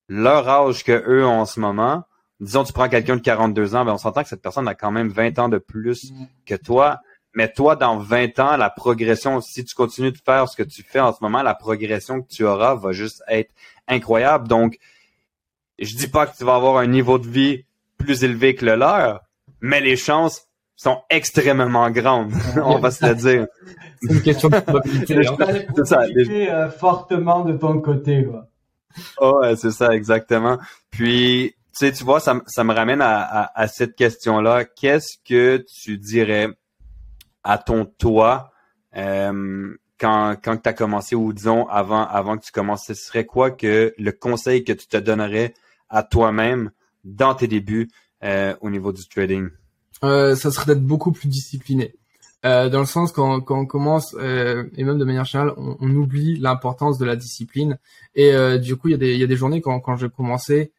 leur 0.08 0.48
âge 0.48 0.82
que 0.82 1.04
eux 1.06 1.24
ont 1.24 1.42
en 1.42 1.46
ce 1.46 1.60
moment, 1.60 2.02
disons 2.40 2.64
tu 2.64 2.72
prends 2.72 2.88
quelqu'un 2.88 3.14
de 3.14 3.20
42 3.20 3.76
ans, 3.76 3.84
ben 3.84 3.92
on 3.92 3.98
s'entend 3.98 4.24
que 4.24 4.28
cette 4.28 4.42
personne 4.42 4.66
a 4.66 4.74
quand 4.74 4.90
même 4.90 5.08
20 5.08 5.38
ans 5.38 5.48
de 5.48 5.58
plus 5.58 6.12
que 6.46 6.56
toi. 6.56 6.98
Mais 7.34 7.50
toi, 7.50 7.76
dans 7.76 7.96
20 7.96 8.40
ans, 8.40 8.56
la 8.58 8.68
progression, 8.68 9.40
si 9.40 9.64
tu 9.64 9.74
continues 9.74 10.12
de 10.12 10.18
faire 10.18 10.50
ce 10.50 10.56
que 10.56 10.62
tu 10.62 10.82
fais 10.82 11.00
en 11.00 11.14
ce 11.14 11.18
moment, 11.22 11.42
la 11.42 11.54
progression 11.54 12.20
que 12.20 12.28
tu 12.28 12.44
auras 12.44 12.74
va 12.74 12.92
juste 12.92 13.22
être 13.26 13.54
incroyable. 13.88 14.48
Donc, 14.48 14.76
je 15.78 15.96
dis 15.96 16.08
pas 16.08 16.26
que 16.26 16.36
tu 16.36 16.44
vas 16.44 16.56
avoir 16.56 16.76
un 16.76 16.86
niveau 16.86 17.18
de 17.18 17.26
vie 17.26 17.64
plus 17.96 18.22
élevé 18.22 18.54
que 18.54 18.66
le 18.66 18.74
leur, 18.74 19.22
mais 19.62 19.80
les 19.80 19.96
chances 19.96 20.48
sont 20.76 21.00
extrêmement 21.08 21.90
grandes. 21.90 22.32
On 22.62 22.78
va 22.78 22.90
se 22.90 23.06
le 23.06 23.14
dire. 23.14 23.46
C'est 24.02 24.14
une 24.14 24.22
question 24.22 24.48
de 24.50 24.58
probabilité. 24.58 25.14
Hein. 25.40 25.62
C'est 25.76 25.86
ça. 25.86 26.02
Euh, 26.02 26.70
fortement 26.70 27.44
de 27.44 27.56
ton 27.56 27.80
côté, 27.80 28.24
quoi. 28.24 28.48
oh, 29.18 29.38
ouais, 29.40 29.56
c'est 29.56 29.70
ça, 29.70 29.94
exactement. 29.94 30.58
Puis, 30.90 31.54
tu 31.54 31.70
sais, 31.72 31.92
tu 31.92 32.02
vois, 32.04 32.18
ça, 32.18 32.40
ça 32.46 32.64
me 32.64 32.74
ramène 32.74 33.00
à, 33.00 33.20
à, 33.22 33.62
à 33.62 33.68
cette 33.68 33.94
question-là. 33.94 34.64
Qu'est-ce 34.64 35.18
que 35.24 35.64
tu 35.82 35.96
dirais 35.98 36.48
à 37.44 37.58
ton 37.58 37.84
toi 37.84 38.50
euh, 38.96 39.74
quand, 39.98 40.34
quand 40.42 40.56
tu 40.56 40.68
as 40.68 40.72
commencé 40.72 41.14
ou 41.14 41.32
disons 41.32 41.68
avant, 41.68 42.04
avant 42.06 42.36
que 42.36 42.44
tu 42.44 42.52
commences? 42.52 42.86
Ce 42.86 42.94
serait 42.94 43.26
quoi 43.26 43.52
que 43.52 43.94
le 43.96 44.12
conseil 44.12 44.64
que 44.64 44.72
tu 44.72 44.88
te 44.88 44.96
donnerais 44.96 45.54
à 45.88 46.02
toi-même 46.02 46.72
dans 47.04 47.34
tes 47.34 47.46
débuts 47.46 47.88
euh, 48.24 48.54
au 48.60 48.70
niveau 48.70 48.92
du 48.92 49.06
trading? 49.08 49.48
Euh, 50.04 50.34
ça 50.34 50.50
serait 50.50 50.74
d'être 50.74 50.84
beaucoup 50.84 51.12
plus 51.12 51.28
discipliné. 51.28 51.94
Euh, 52.44 52.68
dans 52.68 52.80
le 52.80 52.86
sens 52.86 53.12
quand, 53.12 53.40
quand 53.40 53.56
on 53.60 53.66
commence 53.66 54.14
et 54.14 54.84
même 54.84 54.98
de 54.98 55.04
manière 55.04 55.24
générale, 55.24 55.54
on, 55.56 55.90
oublie 55.94 56.36
l'importance 56.38 56.98
de 56.98 57.04
la 57.04 57.14
discipline. 57.14 57.78
Et 58.16 58.32
du 58.58 58.76
coup, 58.76 58.88
il 58.88 58.92
y 58.92 58.94
a 58.94 58.98
des 58.98 59.16
y 59.16 59.22
a 59.22 59.28
des 59.28 59.36
journées 59.36 59.60
quand 59.60 59.78
quand 59.78 59.96
je 59.96 60.08
commençais 60.08 60.72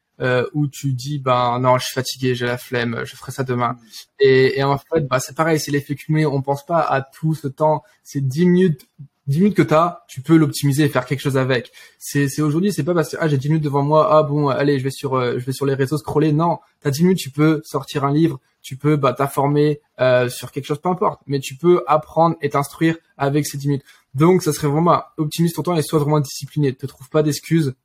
où 0.53 0.67
tu 0.67 0.91
dis 0.91 1.19
ben 1.19 1.59
non, 1.59 1.77
je 1.77 1.85
suis 1.85 1.93
fatigué, 1.93 2.35
j'ai 2.35 2.45
la 2.45 2.57
flemme, 2.57 3.03
je 3.05 3.15
ferai 3.15 3.31
ça 3.31 3.45
demain. 3.45 3.77
Et, 4.19 4.59
et 4.59 4.63
en 4.63 4.77
fait, 4.77 5.07
bah 5.07 5.21
c'est 5.21 5.37
pareil, 5.37 5.57
c'est 5.57 5.71
l'effet 5.71 5.95
cumulé. 5.95 6.25
On 6.25 6.41
pense 6.41 6.65
pas 6.65 6.81
à 6.81 7.01
tout 7.01 7.33
ce 7.33 7.47
temps. 7.47 7.83
C'est 8.03 8.27
10 8.27 8.45
minutes 8.45 8.87
10 9.27 9.39
minutes 9.39 9.55
que 9.55 9.61
tu 9.61 9.73
as, 9.73 10.03
tu 10.07 10.21
peux 10.21 10.35
l'optimiser 10.35 10.83
et 10.83 10.89
faire 10.89 11.05
quelque 11.05 11.21
chose 11.21 11.37
avec. 11.37 11.71
C'est, 11.97 12.27
c'est 12.27 12.41
aujourd'hui, 12.41 12.73
c'est 12.73 12.83
pas 12.83 12.93
parce 12.93 13.11
que 13.11 13.17
ah, 13.19 13.27
j'ai 13.27 13.37
10 13.37 13.49
minutes 13.49 13.63
devant 13.63 13.81
moi, 13.81 14.09
ah 14.11 14.23
bon, 14.23 14.49
allez, 14.49 14.79
je 14.79 14.83
vais 14.83 14.91
sur 14.91 15.15
euh, 15.15 15.39
je 15.39 15.45
vais 15.45 15.53
sur 15.53 15.65
les 15.65 15.75
réseaux 15.75 15.97
scroller. 15.97 16.33
Non, 16.33 16.59
tu 16.81 16.87
as 16.87 16.91
10 16.91 17.03
minutes, 17.03 17.19
tu 17.19 17.29
peux 17.29 17.61
sortir 17.63 18.03
un 18.03 18.11
livre, 18.11 18.39
tu 18.61 18.75
peux 18.75 18.97
bah, 18.97 19.13
t'informer 19.13 19.79
euh, 20.01 20.29
sur 20.29 20.51
quelque 20.51 20.65
chose, 20.65 20.79
peu 20.79 20.89
importe, 20.89 21.21
mais 21.25 21.39
tu 21.39 21.55
peux 21.55 21.83
apprendre 21.87 22.35
et 22.41 22.49
t'instruire 22.49 22.97
avec 23.17 23.45
ces 23.45 23.57
10 23.57 23.67
minutes. 23.67 23.85
Donc, 24.13 24.43
ça 24.43 24.51
serait 24.51 24.67
vraiment 24.67 25.01
optimise 25.17 25.53
ton 25.53 25.63
temps 25.63 25.75
et 25.75 25.81
sois 25.83 25.99
vraiment 25.99 26.19
discipliné. 26.19 26.73
Te 26.73 26.85
trouve 26.85 27.09
pas 27.09 27.23
d'excuses 27.23 27.75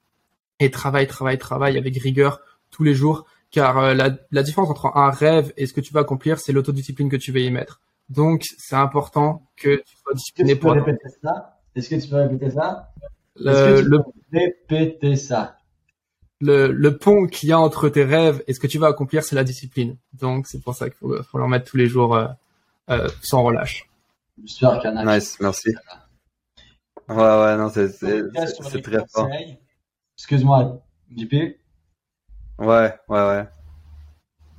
et 0.59 0.70
travaille, 0.70 1.07
travaille, 1.07 1.38
travaille 1.38 1.79
avec 1.79 1.96
rigueur 1.98 2.40
tous 2.70 2.83
les 2.83 2.94
jours. 2.94 3.27
Car 3.51 3.79
euh, 3.79 3.94
la, 3.94 4.11
la 4.31 4.42
différence 4.42 4.68
entre 4.68 4.96
un 4.96 5.11
rêve 5.11 5.53
et 5.57 5.66
ce 5.66 5.72
que 5.72 5.81
tu 5.81 5.94
vas 5.94 6.01
accomplir, 6.01 6.38
c'est 6.38 6.53
l'autodiscipline 6.53 7.09
que 7.09 7.16
tu 7.16 7.33
vas 7.33 7.38
y 7.38 7.51
mettre. 7.51 7.81
Donc, 8.09 8.44
c'est 8.59 8.77
important 8.77 9.42
que 9.57 9.77
tu 9.77 9.97
sois 9.97 10.14
discipliné 10.14 10.57
pour. 10.57 10.75
Est-ce 10.75 10.85
que 10.85 10.90
tu 10.90 10.90
peux 10.90 10.92
répéter 10.92 11.14
ça? 11.23 11.61
Est-ce 11.75 11.90
que 11.90 11.94
tu 11.97 12.09
peux 12.09 12.16
répéter 12.16 12.51
ça? 12.51 12.92
Le, 13.37 13.51
Est-ce 13.51 13.64
que 13.64 13.83
tu 13.83 13.88
le, 13.88 14.03
peux 14.03 14.38
répéter 14.38 15.16
ça? 15.16 15.59
le, 16.40 16.71
le 16.71 16.97
pont 16.97 17.27
qu'il 17.27 17.49
y 17.49 17.53
a 17.53 17.59
entre 17.59 17.88
tes 17.88 18.05
rêves 18.05 18.42
et 18.47 18.55
ce 18.55 18.61
que 18.61 18.66
tu 18.66 18.79
vas 18.79 18.88
accomplir, 18.88 19.25
c'est 19.25 19.35
la 19.37 19.44
discipline. 19.44 19.97
Donc, 20.14 20.47
c'est 20.47 20.62
pour 20.62 20.75
ça 20.75 20.88
qu'il 20.88 20.99
faut, 20.99 21.23
faut 21.23 21.38
leur 21.38 21.49
mettre 21.49 21.71
tous 21.71 21.77
les 21.77 21.87
jours 21.87 22.14
euh, 22.14 22.29
euh, 22.90 23.09
sans 23.23 23.42
relâche. 23.42 23.88
J'espère 24.44 24.81
qu'il 24.81 24.90
y 24.90 24.92
en 24.92 24.97
a. 25.07 25.16
Nice, 25.16 25.38
merci. 25.40 25.71
Ouais, 27.09 27.16
ouais, 27.16 27.57
non, 27.57 27.71
c'est, 27.71 27.88
très 28.83 28.99
fort. 29.12 29.29
Excuse-moi, 30.16 30.83
JP. 31.16 31.33
Ouais, 31.33 31.57
ouais, 32.59 32.94
ouais. 33.09 33.49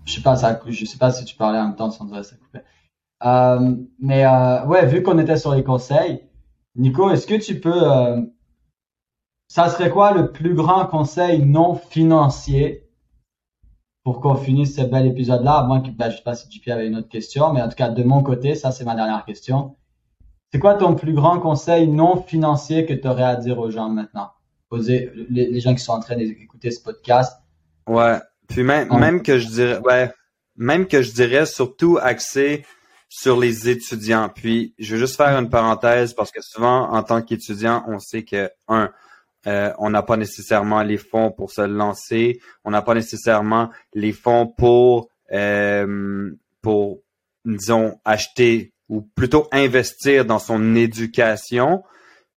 Je 0.05 0.13
sais 0.15 0.21
pas, 0.21 0.35
ça, 0.35 0.59
je 0.65 0.85
sais 0.85 0.97
pas 0.97 1.11
si 1.11 1.23
tu 1.25 1.35
parlais 1.35 1.59
en 1.59 1.67
même 1.67 1.75
temps, 1.75 1.91
sans 1.91 2.07
ça 2.23 2.35
coupait. 2.35 2.63
Euh, 3.25 3.75
mais 3.99 4.25
euh, 4.25 4.65
ouais, 4.65 4.85
vu 4.85 5.03
qu'on 5.03 5.19
était 5.19 5.37
sur 5.37 5.53
les 5.53 5.63
conseils, 5.63 6.23
Nico, 6.75 7.09
est-ce 7.11 7.27
que 7.27 7.35
tu 7.35 7.59
peux, 7.59 7.91
euh, 7.91 8.21
ça 9.47 9.69
serait 9.69 9.89
quoi 9.89 10.13
le 10.13 10.31
plus 10.31 10.53
grand 10.53 10.85
conseil 10.85 11.43
non 11.43 11.75
financier 11.75 12.87
pour 14.03 14.21
qu'on 14.21 14.35
finisse 14.35 14.75
ce 14.75 14.81
bel 14.81 15.07
épisode-là? 15.07 15.67
Que, 15.83 15.89
ben, 15.89 16.09
je 16.09 16.17
sais 16.17 16.23
pas 16.23 16.35
si 16.35 16.49
JP 16.49 16.69
avait 16.69 16.87
une 16.87 16.97
autre 16.97 17.09
question, 17.09 17.51
mais 17.51 17.61
en 17.61 17.67
tout 17.67 17.75
cas, 17.75 17.89
de 17.89 18.03
mon 18.03 18.23
côté, 18.23 18.55
ça 18.55 18.71
c'est 18.71 18.85
ma 18.85 18.95
dernière 18.95 19.25
question. 19.25 19.75
C'est 20.51 20.59
quoi 20.59 20.75
ton 20.75 20.95
plus 20.95 21.13
grand 21.13 21.39
conseil 21.39 21.87
non 21.87 22.21
financier 22.21 22.85
que 22.85 22.93
tu 22.93 23.07
aurais 23.07 23.23
à 23.23 23.35
dire 23.35 23.59
aux 23.59 23.69
gens 23.69 23.89
maintenant? 23.89 24.31
Poser, 24.69 25.11
les, 25.29 25.47
les 25.47 25.59
gens 25.59 25.73
qui 25.73 25.83
sont 25.83 25.93
en 25.93 25.99
train 25.99 26.15
d'écouter 26.15 26.71
ce 26.71 26.81
podcast. 26.81 27.39
Ouais. 27.87 28.19
Puis 28.47 28.63
même, 28.63 28.87
même 28.97 29.21
que 29.21 29.37
je 29.37 29.47
dirais, 29.47 29.79
ouais, 29.79 30.11
même 30.55 30.87
que 30.87 31.01
je 31.01 31.11
dirais 31.11 31.45
surtout 31.45 31.97
axé 32.01 32.65
sur 33.09 33.39
les 33.39 33.67
étudiants. 33.67 34.29
Puis 34.33 34.73
je 34.77 34.95
vais 34.95 35.01
juste 35.01 35.17
faire 35.17 35.37
une 35.37 35.49
parenthèse 35.49 36.13
parce 36.13 36.31
que 36.31 36.41
souvent, 36.41 36.91
en 36.91 37.03
tant 37.03 37.21
qu'étudiant, 37.21 37.83
on 37.87 37.99
sait 37.99 38.23
que 38.23 38.49
un, 38.67 38.91
euh, 39.47 39.73
on 39.79 39.89
n'a 39.89 40.03
pas 40.03 40.15
nécessairement 40.15 40.83
les 40.83 40.97
fonds 40.97 41.31
pour 41.31 41.51
se 41.51 41.61
lancer, 41.61 42.39
on 42.63 42.71
n'a 42.71 42.83
pas 42.83 42.93
nécessairement 42.93 43.71
les 43.93 44.13
fonds 44.13 44.47
pour 44.47 45.09
euh, 45.31 46.31
pour 46.61 46.99
disons 47.45 47.99
acheter 48.05 48.73
ou 48.87 49.01
plutôt 49.01 49.47
investir 49.51 50.25
dans 50.25 50.39
son 50.39 50.75
éducation. 50.75 51.83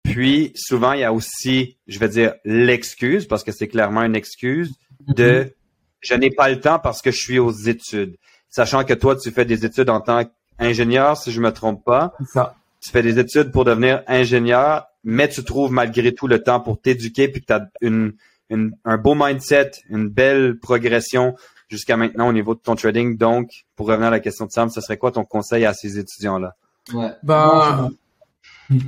Puis 0.03 0.53
souvent 0.55 0.93
il 0.93 1.01
y 1.01 1.05
a 1.05 1.13
aussi, 1.13 1.79
je 1.87 1.99
vais 1.99 2.09
dire 2.09 2.35
l'excuse 2.45 3.27
parce 3.27 3.45
que 3.45 3.53
c'est 3.53 3.69
clairement 3.69 4.03
une 4.03 4.17
excuse 4.17 4.73
de 5.07 5.55
je 6.01 6.15
n'ai 6.15 6.31
pas 6.31 6.49
le 6.49 6.61
temps 6.61 6.79
parce 6.79 7.03
que 7.03 7.11
je 7.11 7.19
suis 7.19 7.39
aux 7.39 7.53
études. 7.53 8.17
Sachant 8.49 8.85
que 8.85 8.93
toi, 8.93 9.17
tu 9.17 9.31
fais 9.31 9.45
des 9.45 9.65
études 9.65 9.89
en 9.89 10.01
tant 10.01 10.25
qu'ingénieur, 10.63 11.17
si 11.17 11.33
je 11.33 11.41
me 11.41 11.53
trompe 11.53 11.85
pas. 11.85 12.13
Ça. 12.33 12.55
Tu 12.81 12.91
fais 12.91 13.03
des 13.03 13.19
études 13.19 13.53
pour 13.53 13.65
devenir 13.65 14.03
ingénieur, 14.07 14.87
mais 15.05 15.29
tu 15.29 15.45
trouves 15.45 15.73
malgré 15.73 16.15
tout 16.15 16.27
le 16.27 16.43
temps 16.43 16.61
pour 16.61 16.81
t'éduquer 16.81 17.29
puis 17.29 17.41
que 17.41 17.47
tu 17.47 17.53
as 17.53 17.69
une, 17.81 18.15
une- 18.51 18.73
un 18.85 18.97
beau 18.99 19.15
mindset, 19.15 19.71
une 19.89 20.09
belle 20.09 20.59
progression 20.59 21.35
jusqu'à 21.69 21.97
maintenant 21.97 22.29
au 22.29 22.33
niveau 22.33 22.55
de 22.55 22.61
ton 22.61 22.75
trading. 22.75 23.17
Donc, 23.17 23.51
pour 23.77 23.87
revenir 23.87 24.09
à 24.09 24.11
la 24.11 24.21
question 24.21 24.47
de 24.47 24.51
Sam, 24.51 24.69
ce 24.71 24.81
serait 24.81 24.99
quoi 24.99 25.13
ton 25.13 25.25
conseil 25.25 25.65
à 25.65 25.75
ces 25.75 25.99
étudiants-là? 25.99 26.55
Ouais. 26.93 27.11
Ben, 27.23 27.91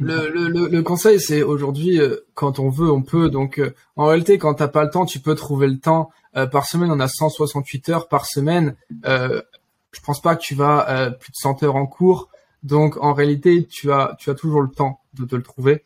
Le, 0.00 0.30
le, 0.30 0.48
le, 0.48 0.68
le 0.68 0.82
conseil, 0.82 1.20
c'est 1.20 1.42
aujourd'hui, 1.42 2.00
euh, 2.00 2.24
quand 2.34 2.58
on 2.58 2.70
veut, 2.70 2.90
on 2.90 3.02
peut. 3.02 3.28
Donc, 3.28 3.58
euh, 3.58 3.74
en 3.96 4.06
réalité, 4.06 4.38
quand 4.38 4.54
t'as 4.54 4.68
pas 4.68 4.82
le 4.82 4.88
temps, 4.90 5.04
tu 5.04 5.18
peux 5.20 5.34
trouver 5.34 5.66
le 5.66 5.78
temps. 5.78 6.10
Euh, 6.36 6.46
par 6.46 6.64
semaine, 6.66 6.90
on 6.90 7.00
a 7.00 7.08
168 7.08 7.88
heures 7.90 8.08
par 8.08 8.24
semaine. 8.24 8.76
Euh, 9.04 9.42
je 9.94 10.00
pense 10.00 10.20
pas 10.20 10.36
que 10.36 10.42
tu 10.42 10.54
vas 10.54 10.88
euh, 10.88 11.10
plus 11.10 11.30
de 11.30 11.36
100 11.36 11.62
heures 11.62 11.76
en 11.76 11.86
cours. 11.86 12.28
Donc, 12.62 12.96
en 13.02 13.12
réalité, 13.12 13.66
tu 13.66 13.92
as, 13.92 14.16
tu 14.18 14.30
as 14.30 14.34
toujours 14.34 14.62
le 14.62 14.70
temps 14.70 15.00
de 15.14 15.24
te 15.24 15.36
le 15.36 15.42
trouver. 15.42 15.84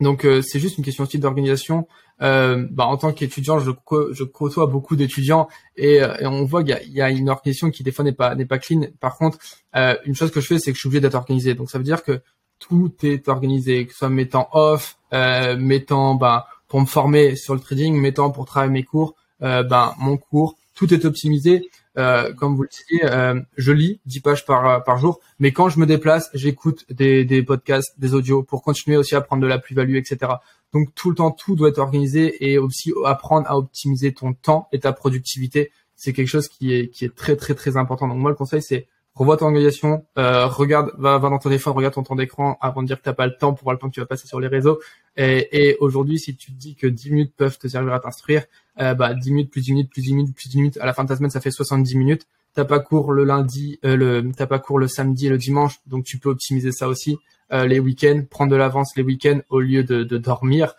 Donc, 0.00 0.24
euh, 0.24 0.42
c'est 0.42 0.60
juste 0.60 0.78
une 0.78 0.84
question 0.84 1.04
aussi 1.04 1.18
d'organisation. 1.18 1.88
Euh, 2.22 2.66
bah, 2.70 2.86
en 2.86 2.96
tant 2.96 3.12
qu'étudiant, 3.12 3.58
je, 3.58 3.70
je 4.12 4.24
côtoie 4.24 4.66
beaucoup 4.66 4.96
d'étudiants 4.96 5.48
et, 5.76 6.02
euh, 6.02 6.16
et 6.18 6.26
on 6.26 6.44
voit 6.44 6.62
qu'il 6.62 6.70
y 6.70 6.74
a, 6.74 6.82
y 6.82 7.00
a 7.00 7.10
une 7.10 7.28
organisation 7.28 7.70
qui 7.70 7.82
des 7.82 7.92
fois 7.92 8.04
n'est 8.04 8.12
pas 8.12 8.34
pas 8.48 8.58
clean. 8.58 8.86
Par 9.00 9.16
contre, 9.16 9.38
euh, 9.74 9.96
une 10.04 10.14
chose 10.14 10.30
que 10.30 10.40
je 10.40 10.46
fais, 10.46 10.58
c'est 10.58 10.70
que 10.70 10.76
je 10.76 10.80
suis 10.80 10.88
obligé 10.88 11.00
d'être 11.00 11.14
organisé. 11.14 11.54
Donc, 11.54 11.70
ça 11.70 11.78
veut 11.78 11.84
dire 11.84 12.02
que 12.02 12.20
tout 12.58 12.92
est 13.02 13.28
organisé, 13.28 13.86
que 13.86 13.92
ce 13.92 13.98
soit 13.98 14.08
mes 14.08 14.28
temps 14.28 14.48
off, 14.52 14.98
euh, 15.12 15.56
mes 15.58 15.84
temps 15.84 16.14
ben, 16.14 16.44
pour 16.68 16.80
me 16.80 16.86
former 16.86 17.36
sur 17.36 17.54
le 17.54 17.60
trading, 17.60 17.98
mes 18.00 18.14
temps 18.14 18.30
pour 18.30 18.46
travailler 18.46 18.72
mes 18.72 18.82
cours, 18.82 19.14
ben, 19.40 19.94
mon 19.98 20.16
cours, 20.16 20.56
tout 20.74 20.92
est 20.94 21.04
optimisé. 21.04 21.68
Euh, 21.98 22.32
comme 22.34 22.56
vous 22.56 22.62
le 22.62 22.68
disiez, 22.68 23.04
euh, 23.04 23.40
je 23.56 23.72
lis 23.72 24.00
10 24.06 24.20
pages 24.20 24.44
par, 24.44 24.84
par 24.84 24.98
jour, 24.98 25.20
mais 25.38 25.52
quand 25.52 25.68
je 25.68 25.78
me 25.78 25.86
déplace, 25.86 26.30
j'écoute 26.34 26.84
des, 26.90 27.24
des 27.24 27.42
podcasts, 27.42 27.98
des 27.98 28.12
audios 28.12 28.42
pour 28.42 28.62
continuer 28.62 28.96
aussi 28.96 29.14
à 29.14 29.20
prendre 29.20 29.42
de 29.42 29.46
la 29.46 29.58
plus-value, 29.58 29.96
etc. 29.96 30.32
Donc 30.72 30.94
tout 30.94 31.10
le 31.10 31.16
temps, 31.16 31.30
tout 31.30 31.56
doit 31.56 31.70
être 31.70 31.78
organisé 31.78 32.50
et 32.50 32.58
aussi 32.58 32.92
apprendre 33.04 33.46
à 33.48 33.56
optimiser 33.56 34.12
ton 34.12 34.34
temps 34.34 34.68
et 34.72 34.80
ta 34.80 34.92
productivité. 34.92 35.70
C'est 35.94 36.12
quelque 36.12 36.28
chose 36.28 36.48
qui 36.48 36.74
est, 36.74 36.88
qui 36.88 37.04
est 37.06 37.14
très, 37.14 37.36
très, 37.36 37.54
très 37.54 37.76
important. 37.78 38.08
Donc 38.08 38.18
moi, 38.18 38.30
le 38.30 38.36
conseil, 38.36 38.60
c'est 38.62 38.86
revois 39.14 39.38
ton 39.38 39.46
organisation, 39.46 40.04
euh, 40.18 40.46
regarde, 40.46 40.92
va, 40.98 41.16
va 41.16 41.30
dans 41.30 41.38
ton 41.38 41.48
téléphone, 41.48 41.72
regarde 41.72 41.94
ton 41.94 42.02
temps 42.02 42.16
d'écran 42.16 42.58
avant 42.60 42.82
de 42.82 42.86
dire 42.86 42.98
que 42.98 43.02
t'as 43.02 43.14
pas 43.14 43.26
le 43.26 43.34
temps 43.34 43.54
pour 43.54 43.64
voir 43.64 43.72
le 43.72 43.78
temps 43.78 43.88
que 43.88 43.94
tu 43.94 44.00
vas 44.00 44.06
passer 44.06 44.28
sur 44.28 44.40
les 44.40 44.48
réseaux. 44.48 44.78
Et, 45.16 45.68
et 45.68 45.76
aujourd'hui, 45.80 46.18
si 46.18 46.36
tu 46.36 46.52
te 46.52 46.58
dis 46.58 46.76
que 46.76 46.86
10 46.86 47.10
minutes 47.10 47.32
peuvent 47.34 47.56
te 47.56 47.66
servir 47.66 47.94
à 47.94 48.00
t'instruire, 48.00 48.44
euh, 48.80 48.94
bah 48.94 49.14
10 49.14 49.30
minutes 49.32 49.50
plus 49.50 49.62
10 49.62 49.72
minutes 49.72 49.90
plus 49.90 50.02
10 50.02 50.14
minutes 50.14 50.36
plus 50.36 50.48
10 50.48 50.56
minutes, 50.58 50.78
à 50.80 50.86
la 50.86 50.92
fin 50.92 51.04
de 51.04 51.08
ta 51.08 51.16
semaine, 51.16 51.30
ça 51.30 51.40
fait 51.40 51.50
70 51.50 51.96
minutes. 51.96 52.26
T'as 52.54 52.64
pas 52.64 52.80
cours 52.80 53.12
le 53.12 53.24
lundi, 53.24 53.78
euh, 53.84 53.96
le 53.96 54.32
t'as 54.36 54.46
pas 54.46 54.58
cours 54.58 54.78
le 54.78 54.88
samedi 54.88 55.26
et 55.26 55.30
le 55.30 55.38
dimanche, 55.38 55.80
donc 55.86 56.04
tu 56.04 56.18
peux 56.18 56.30
optimiser 56.30 56.72
ça 56.72 56.88
aussi. 56.88 57.18
Euh, 57.52 57.66
les 57.66 57.78
week-ends, 57.78 58.22
prendre 58.28 58.50
de 58.50 58.56
l'avance 58.56 58.96
les 58.96 59.02
week-ends 59.02 59.40
au 59.50 59.60
lieu 59.60 59.84
de, 59.84 60.02
de 60.02 60.18
dormir, 60.18 60.74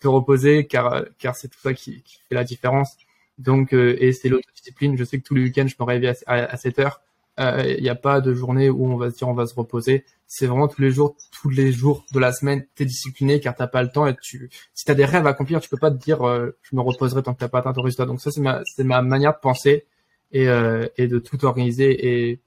te 0.00 0.08
reposer, 0.08 0.66
car 0.66 0.92
euh, 0.92 1.02
car 1.18 1.36
c'est 1.36 1.48
tout 1.48 1.60
ça 1.62 1.72
qui, 1.72 2.02
qui 2.02 2.18
fait 2.28 2.34
la 2.34 2.44
différence. 2.44 2.96
Donc 3.38 3.72
euh, 3.72 3.96
et 4.00 4.12
c'est 4.12 4.28
l'autodiscipline. 4.28 4.96
Je 4.96 5.04
sais 5.04 5.18
que 5.18 5.24
tous 5.24 5.34
les 5.34 5.42
week-ends, 5.42 5.66
je 5.66 5.76
me 5.78 5.84
réveille 5.84 6.08
à, 6.08 6.14
à, 6.26 6.34
à 6.52 6.56
7 6.56 6.78
heures 6.80 7.00
il 7.40 7.82
n'y 7.82 7.88
a 7.88 7.94
pas 7.94 8.20
de 8.20 8.34
journée 8.34 8.68
où 8.68 8.86
on 8.86 8.96
va 8.96 9.10
se 9.10 9.16
dire 9.16 9.28
on 9.28 9.34
va 9.34 9.46
se 9.46 9.54
reposer. 9.54 10.04
C'est 10.26 10.46
vraiment 10.46 10.68
tous 10.68 10.82
les 10.82 10.90
jours, 10.90 11.16
tous 11.32 11.48
les 11.48 11.72
jours 11.72 12.04
de 12.12 12.18
la 12.18 12.32
semaine, 12.32 12.66
t'es 12.74 12.84
discipliné 12.84 13.40
car 13.40 13.54
t'as 13.54 13.66
pas 13.66 13.82
le 13.82 13.90
temps 13.90 14.06
et 14.06 14.14
tu, 14.20 14.50
si 14.74 14.84
t'as 14.84 14.94
des 14.94 15.04
rêves 15.04 15.26
à 15.26 15.30
accomplir, 15.30 15.60
tu 15.60 15.68
peux 15.68 15.78
pas 15.78 15.90
te 15.90 15.96
dire 15.96 16.26
euh, 16.26 16.56
je 16.62 16.76
me 16.76 16.82
reposerai 16.82 17.22
tant 17.22 17.34
que 17.34 17.40
t'as 17.40 17.48
pas 17.48 17.60
atteint 17.60 17.72
ton 17.72 17.82
résultat. 17.82 18.06
Donc 18.06 18.20
ça 18.20 18.30
c'est 18.30 18.40
ma, 18.40 18.60
c'est 18.64 18.84
ma 18.84 19.02
manière 19.02 19.32
de 19.32 19.38
penser 19.40 19.86
et, 20.32 20.48
euh, 20.48 20.86
et 20.96 21.08
de 21.08 21.18
tout 21.18 21.44
organiser 21.44 22.28
et 22.30 22.40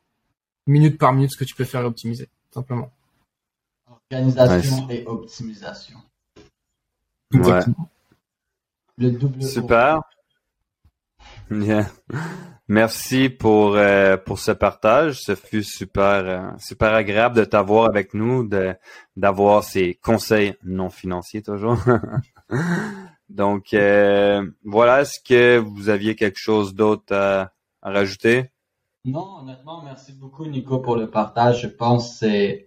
minute 0.68 0.98
par 0.98 1.14
minute 1.14 1.32
ce 1.32 1.38
que 1.38 1.44
tu 1.44 1.56
peux 1.56 1.66
faire 1.66 1.82
et 1.82 1.86
optimiser 1.86 2.30
simplement. 2.52 2.92
Organisation 4.12 4.90
et 4.90 5.04
optimisation. 5.08 5.98
Ouais. 7.34 7.62
Le 8.98 9.12
double. 9.12 9.44
O. 9.44 9.48
Super. 9.48 10.00
Yeah. 11.52 11.90
Merci 12.74 13.30
pour 13.30 13.76
euh, 13.76 14.18
pour 14.18 14.40
ce 14.40 14.52
partage. 14.52 15.20
Ce 15.22 15.36
fut 15.36 15.64
super 15.64 16.26
euh, 16.26 16.50
super 16.58 16.96
agréable 16.96 17.36
de 17.36 17.46
t'avoir 17.46 17.86
avec 17.86 18.16
nous, 18.16 18.48
de 18.48 18.74
d'avoir 19.16 19.64
ces 19.64 19.94
conseils 20.02 20.56
non 20.64 20.90
financiers 20.90 21.44
toujours. 21.44 21.78
Donc 23.30 23.76
euh, 23.76 24.44
voilà, 24.64 25.02
est-ce 25.02 25.20
que 25.24 25.60
vous 25.60 25.90
aviez 25.90 26.16
quelque 26.16 26.40
chose 26.40 26.74
d'autre 26.74 27.14
à, 27.16 27.52
rajouter? 27.84 28.50
Non, 29.06 29.42
honnêtement, 29.42 29.84
merci 29.84 30.12
beaucoup 30.12 30.48
Nico 30.48 30.80
pour 30.80 30.96
le 30.96 31.12
partage. 31.12 31.62
Je 31.62 31.68
pense 31.68 32.22
que 32.22 32.58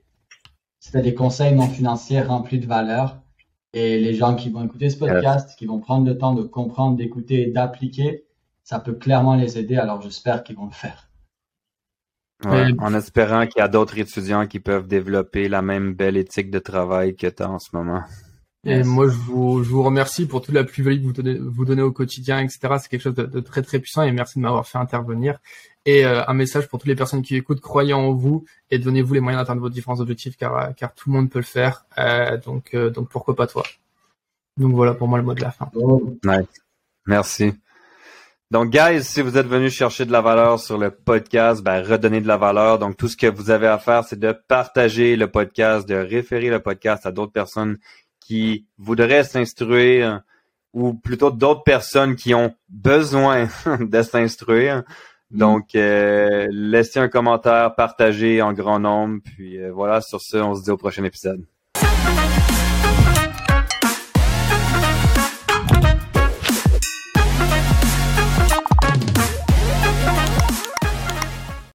c'était 0.79 1.03
des 1.03 1.15
conseils 1.15 1.53
non 1.53 1.67
financiers 1.67 2.23
remplis 2.23 2.61
de 2.61 2.67
valeur. 2.69 3.19
Et 3.73 3.99
les 3.99 4.15
gens 4.15 4.37
qui 4.37 4.51
vont 4.51 4.65
écouter 4.65 4.89
ce 4.89 4.99
podcast, 4.99 5.59
qui 5.59 5.67
vont 5.67 5.81
prendre 5.81 6.07
le 6.07 6.17
temps 6.17 6.33
de 6.33 6.45
comprendre, 6.45 6.97
d'écouter 6.97 7.49
et 7.49 7.51
d'appliquer, 7.51 8.26
ça 8.67 8.81
peut 8.81 8.95
clairement 8.95 9.37
les 9.37 9.59
aider. 9.59 9.77
Alors 9.77 10.03
j'espère 10.03 10.43
qu'ils 10.43 10.57
vont 10.57 10.67
le 10.67 10.73
faire. 10.73 11.09
en 12.45 12.95
espérant 12.95 13.47
qu'il 13.47 13.61
y 13.61 13.63
a 13.63 13.69
d'autres 13.69 13.97
étudiants 13.97 14.47
qui 14.47 14.59
peuvent 14.59 14.89
développer 14.89 15.49
la 15.49 15.63
même 15.63 15.95
belle 15.95 16.17
éthique 16.17 16.51
de 16.51 16.59
travail 16.59 17.15
que 17.15 17.29
tu 17.29 17.43
as 17.43 17.49
en 17.49 17.61
ce 17.61 17.71
moment. 17.73 18.03
Et 18.65 18.83
moi, 18.83 19.07
je 19.07 19.15
vous, 19.15 19.63
je 19.63 19.71
vous 19.71 19.85
remercie 19.85 20.27
pour 20.27 20.43
toute 20.43 20.53
la 20.53 20.65
plus-value 20.65 20.99
que 20.99 21.05
vous 21.05 21.13
donnez, 21.13 21.39
vous 21.39 21.65
donnez 21.65 21.83
au 21.83 21.93
quotidien, 21.93 22.41
etc. 22.41 22.59
C'est 22.81 22.89
quelque 22.89 23.03
chose 23.03 23.15
de, 23.15 23.39
très 23.39 23.63
très 23.63 23.79
puissant 23.79 24.03
et 24.03 24.11
merci 24.11 24.41
de 24.41 24.43
m'avoir 24.43 24.67
fait 24.67 24.79
intervenir. 24.79 25.39
Et 25.85 26.05
euh, 26.05 26.27
un 26.27 26.35
message 26.35 26.67
pour 26.67 26.81
toutes 26.81 26.89
les 26.89 26.97
personnes 26.97 27.23
qui 27.23 27.37
écoutent, 27.37 27.61
croyez 27.61 27.93
en 27.93 28.13
vous 28.13 28.45
et 28.73 28.81
donnez-vous 28.81 29.15
les 29.15 29.21
moyens 29.21 29.41
d'atteindre 29.41 29.61
vos 29.61 29.71
différents 29.71 30.01
objectifs 30.01 30.37
car, 30.37 30.75
car 30.75 30.93
tout 30.95 31.11
le 31.11 31.17
monde 31.17 31.31
peut 31.31 31.39
le 31.39 31.45
faire. 31.45 31.87
Euh, 31.99 32.39
donc, 32.39 32.75
euh, 32.75 32.91
donc 32.91 33.09
pourquoi 33.09 33.37
pas 33.37 33.47
toi? 33.47 33.63
Donc 34.57 34.75
voilà 34.75 34.95
pour 34.95 35.07
moi 35.07 35.19
le 35.19 35.25
mot 35.25 35.35
de 35.35 35.43
la 35.43 35.53
fin. 35.53 35.71
Nice. 36.25 36.49
Merci. 37.07 37.55
Donc, 38.53 38.71
guys, 38.71 39.03
si 39.03 39.23
vous 39.23 39.37
êtes 39.37 39.47
venus 39.49 39.73
chercher 39.73 40.05
de 40.05 40.13
la 40.13 40.21
valeur 40.21 40.61
sur 40.61 40.79
le 40.79 40.93
podcast, 40.93 41.65
ben, 41.65 41.83
redonnez 41.83 42.21
de 42.21 42.29
la 42.29 42.37
valeur. 42.37 42.79
Donc, 42.79 42.97
tout 42.97 43.09
ce 43.09 43.17
que 43.17 43.27
vous 43.27 43.51
avez 43.51 43.67
à 43.67 43.79
faire, 43.79 44.05
c'est 44.05 44.19
de 44.19 44.31
partager 44.33 45.17
le 45.17 45.29
podcast, 45.29 45.89
de 45.89 45.97
référer 45.97 46.49
le 46.49 46.61
podcast 46.61 47.07
à 47.07 47.11
d'autres 47.11 47.33
personnes 47.33 47.79
qui 48.21 48.67
voudraient 48.79 49.25
s'instruire 49.25 50.23
ou 50.73 50.95
plutôt 50.95 51.33
d'autres 51.33 51.65
personnes 51.65 52.15
qui 52.15 52.35
ont 52.35 52.55
besoin 52.69 53.49
de 53.81 54.03
s'instruire. 54.03 54.85
Mm. 55.31 55.39
Donc, 55.39 55.75
euh, 55.75 56.47
laissez 56.53 57.01
un 57.01 57.09
commentaire, 57.09 57.75
partagez 57.75 58.43
en 58.43 58.53
grand 58.53 58.79
nombre. 58.79 59.21
Puis 59.25 59.59
euh, 59.59 59.73
voilà, 59.73 60.01
sur 60.01 60.21
ce, 60.21 60.37
on 60.37 60.55
se 60.55 60.63
dit 60.63 60.71
au 60.71 60.77
prochain 60.77 61.03
épisode. 61.03 61.45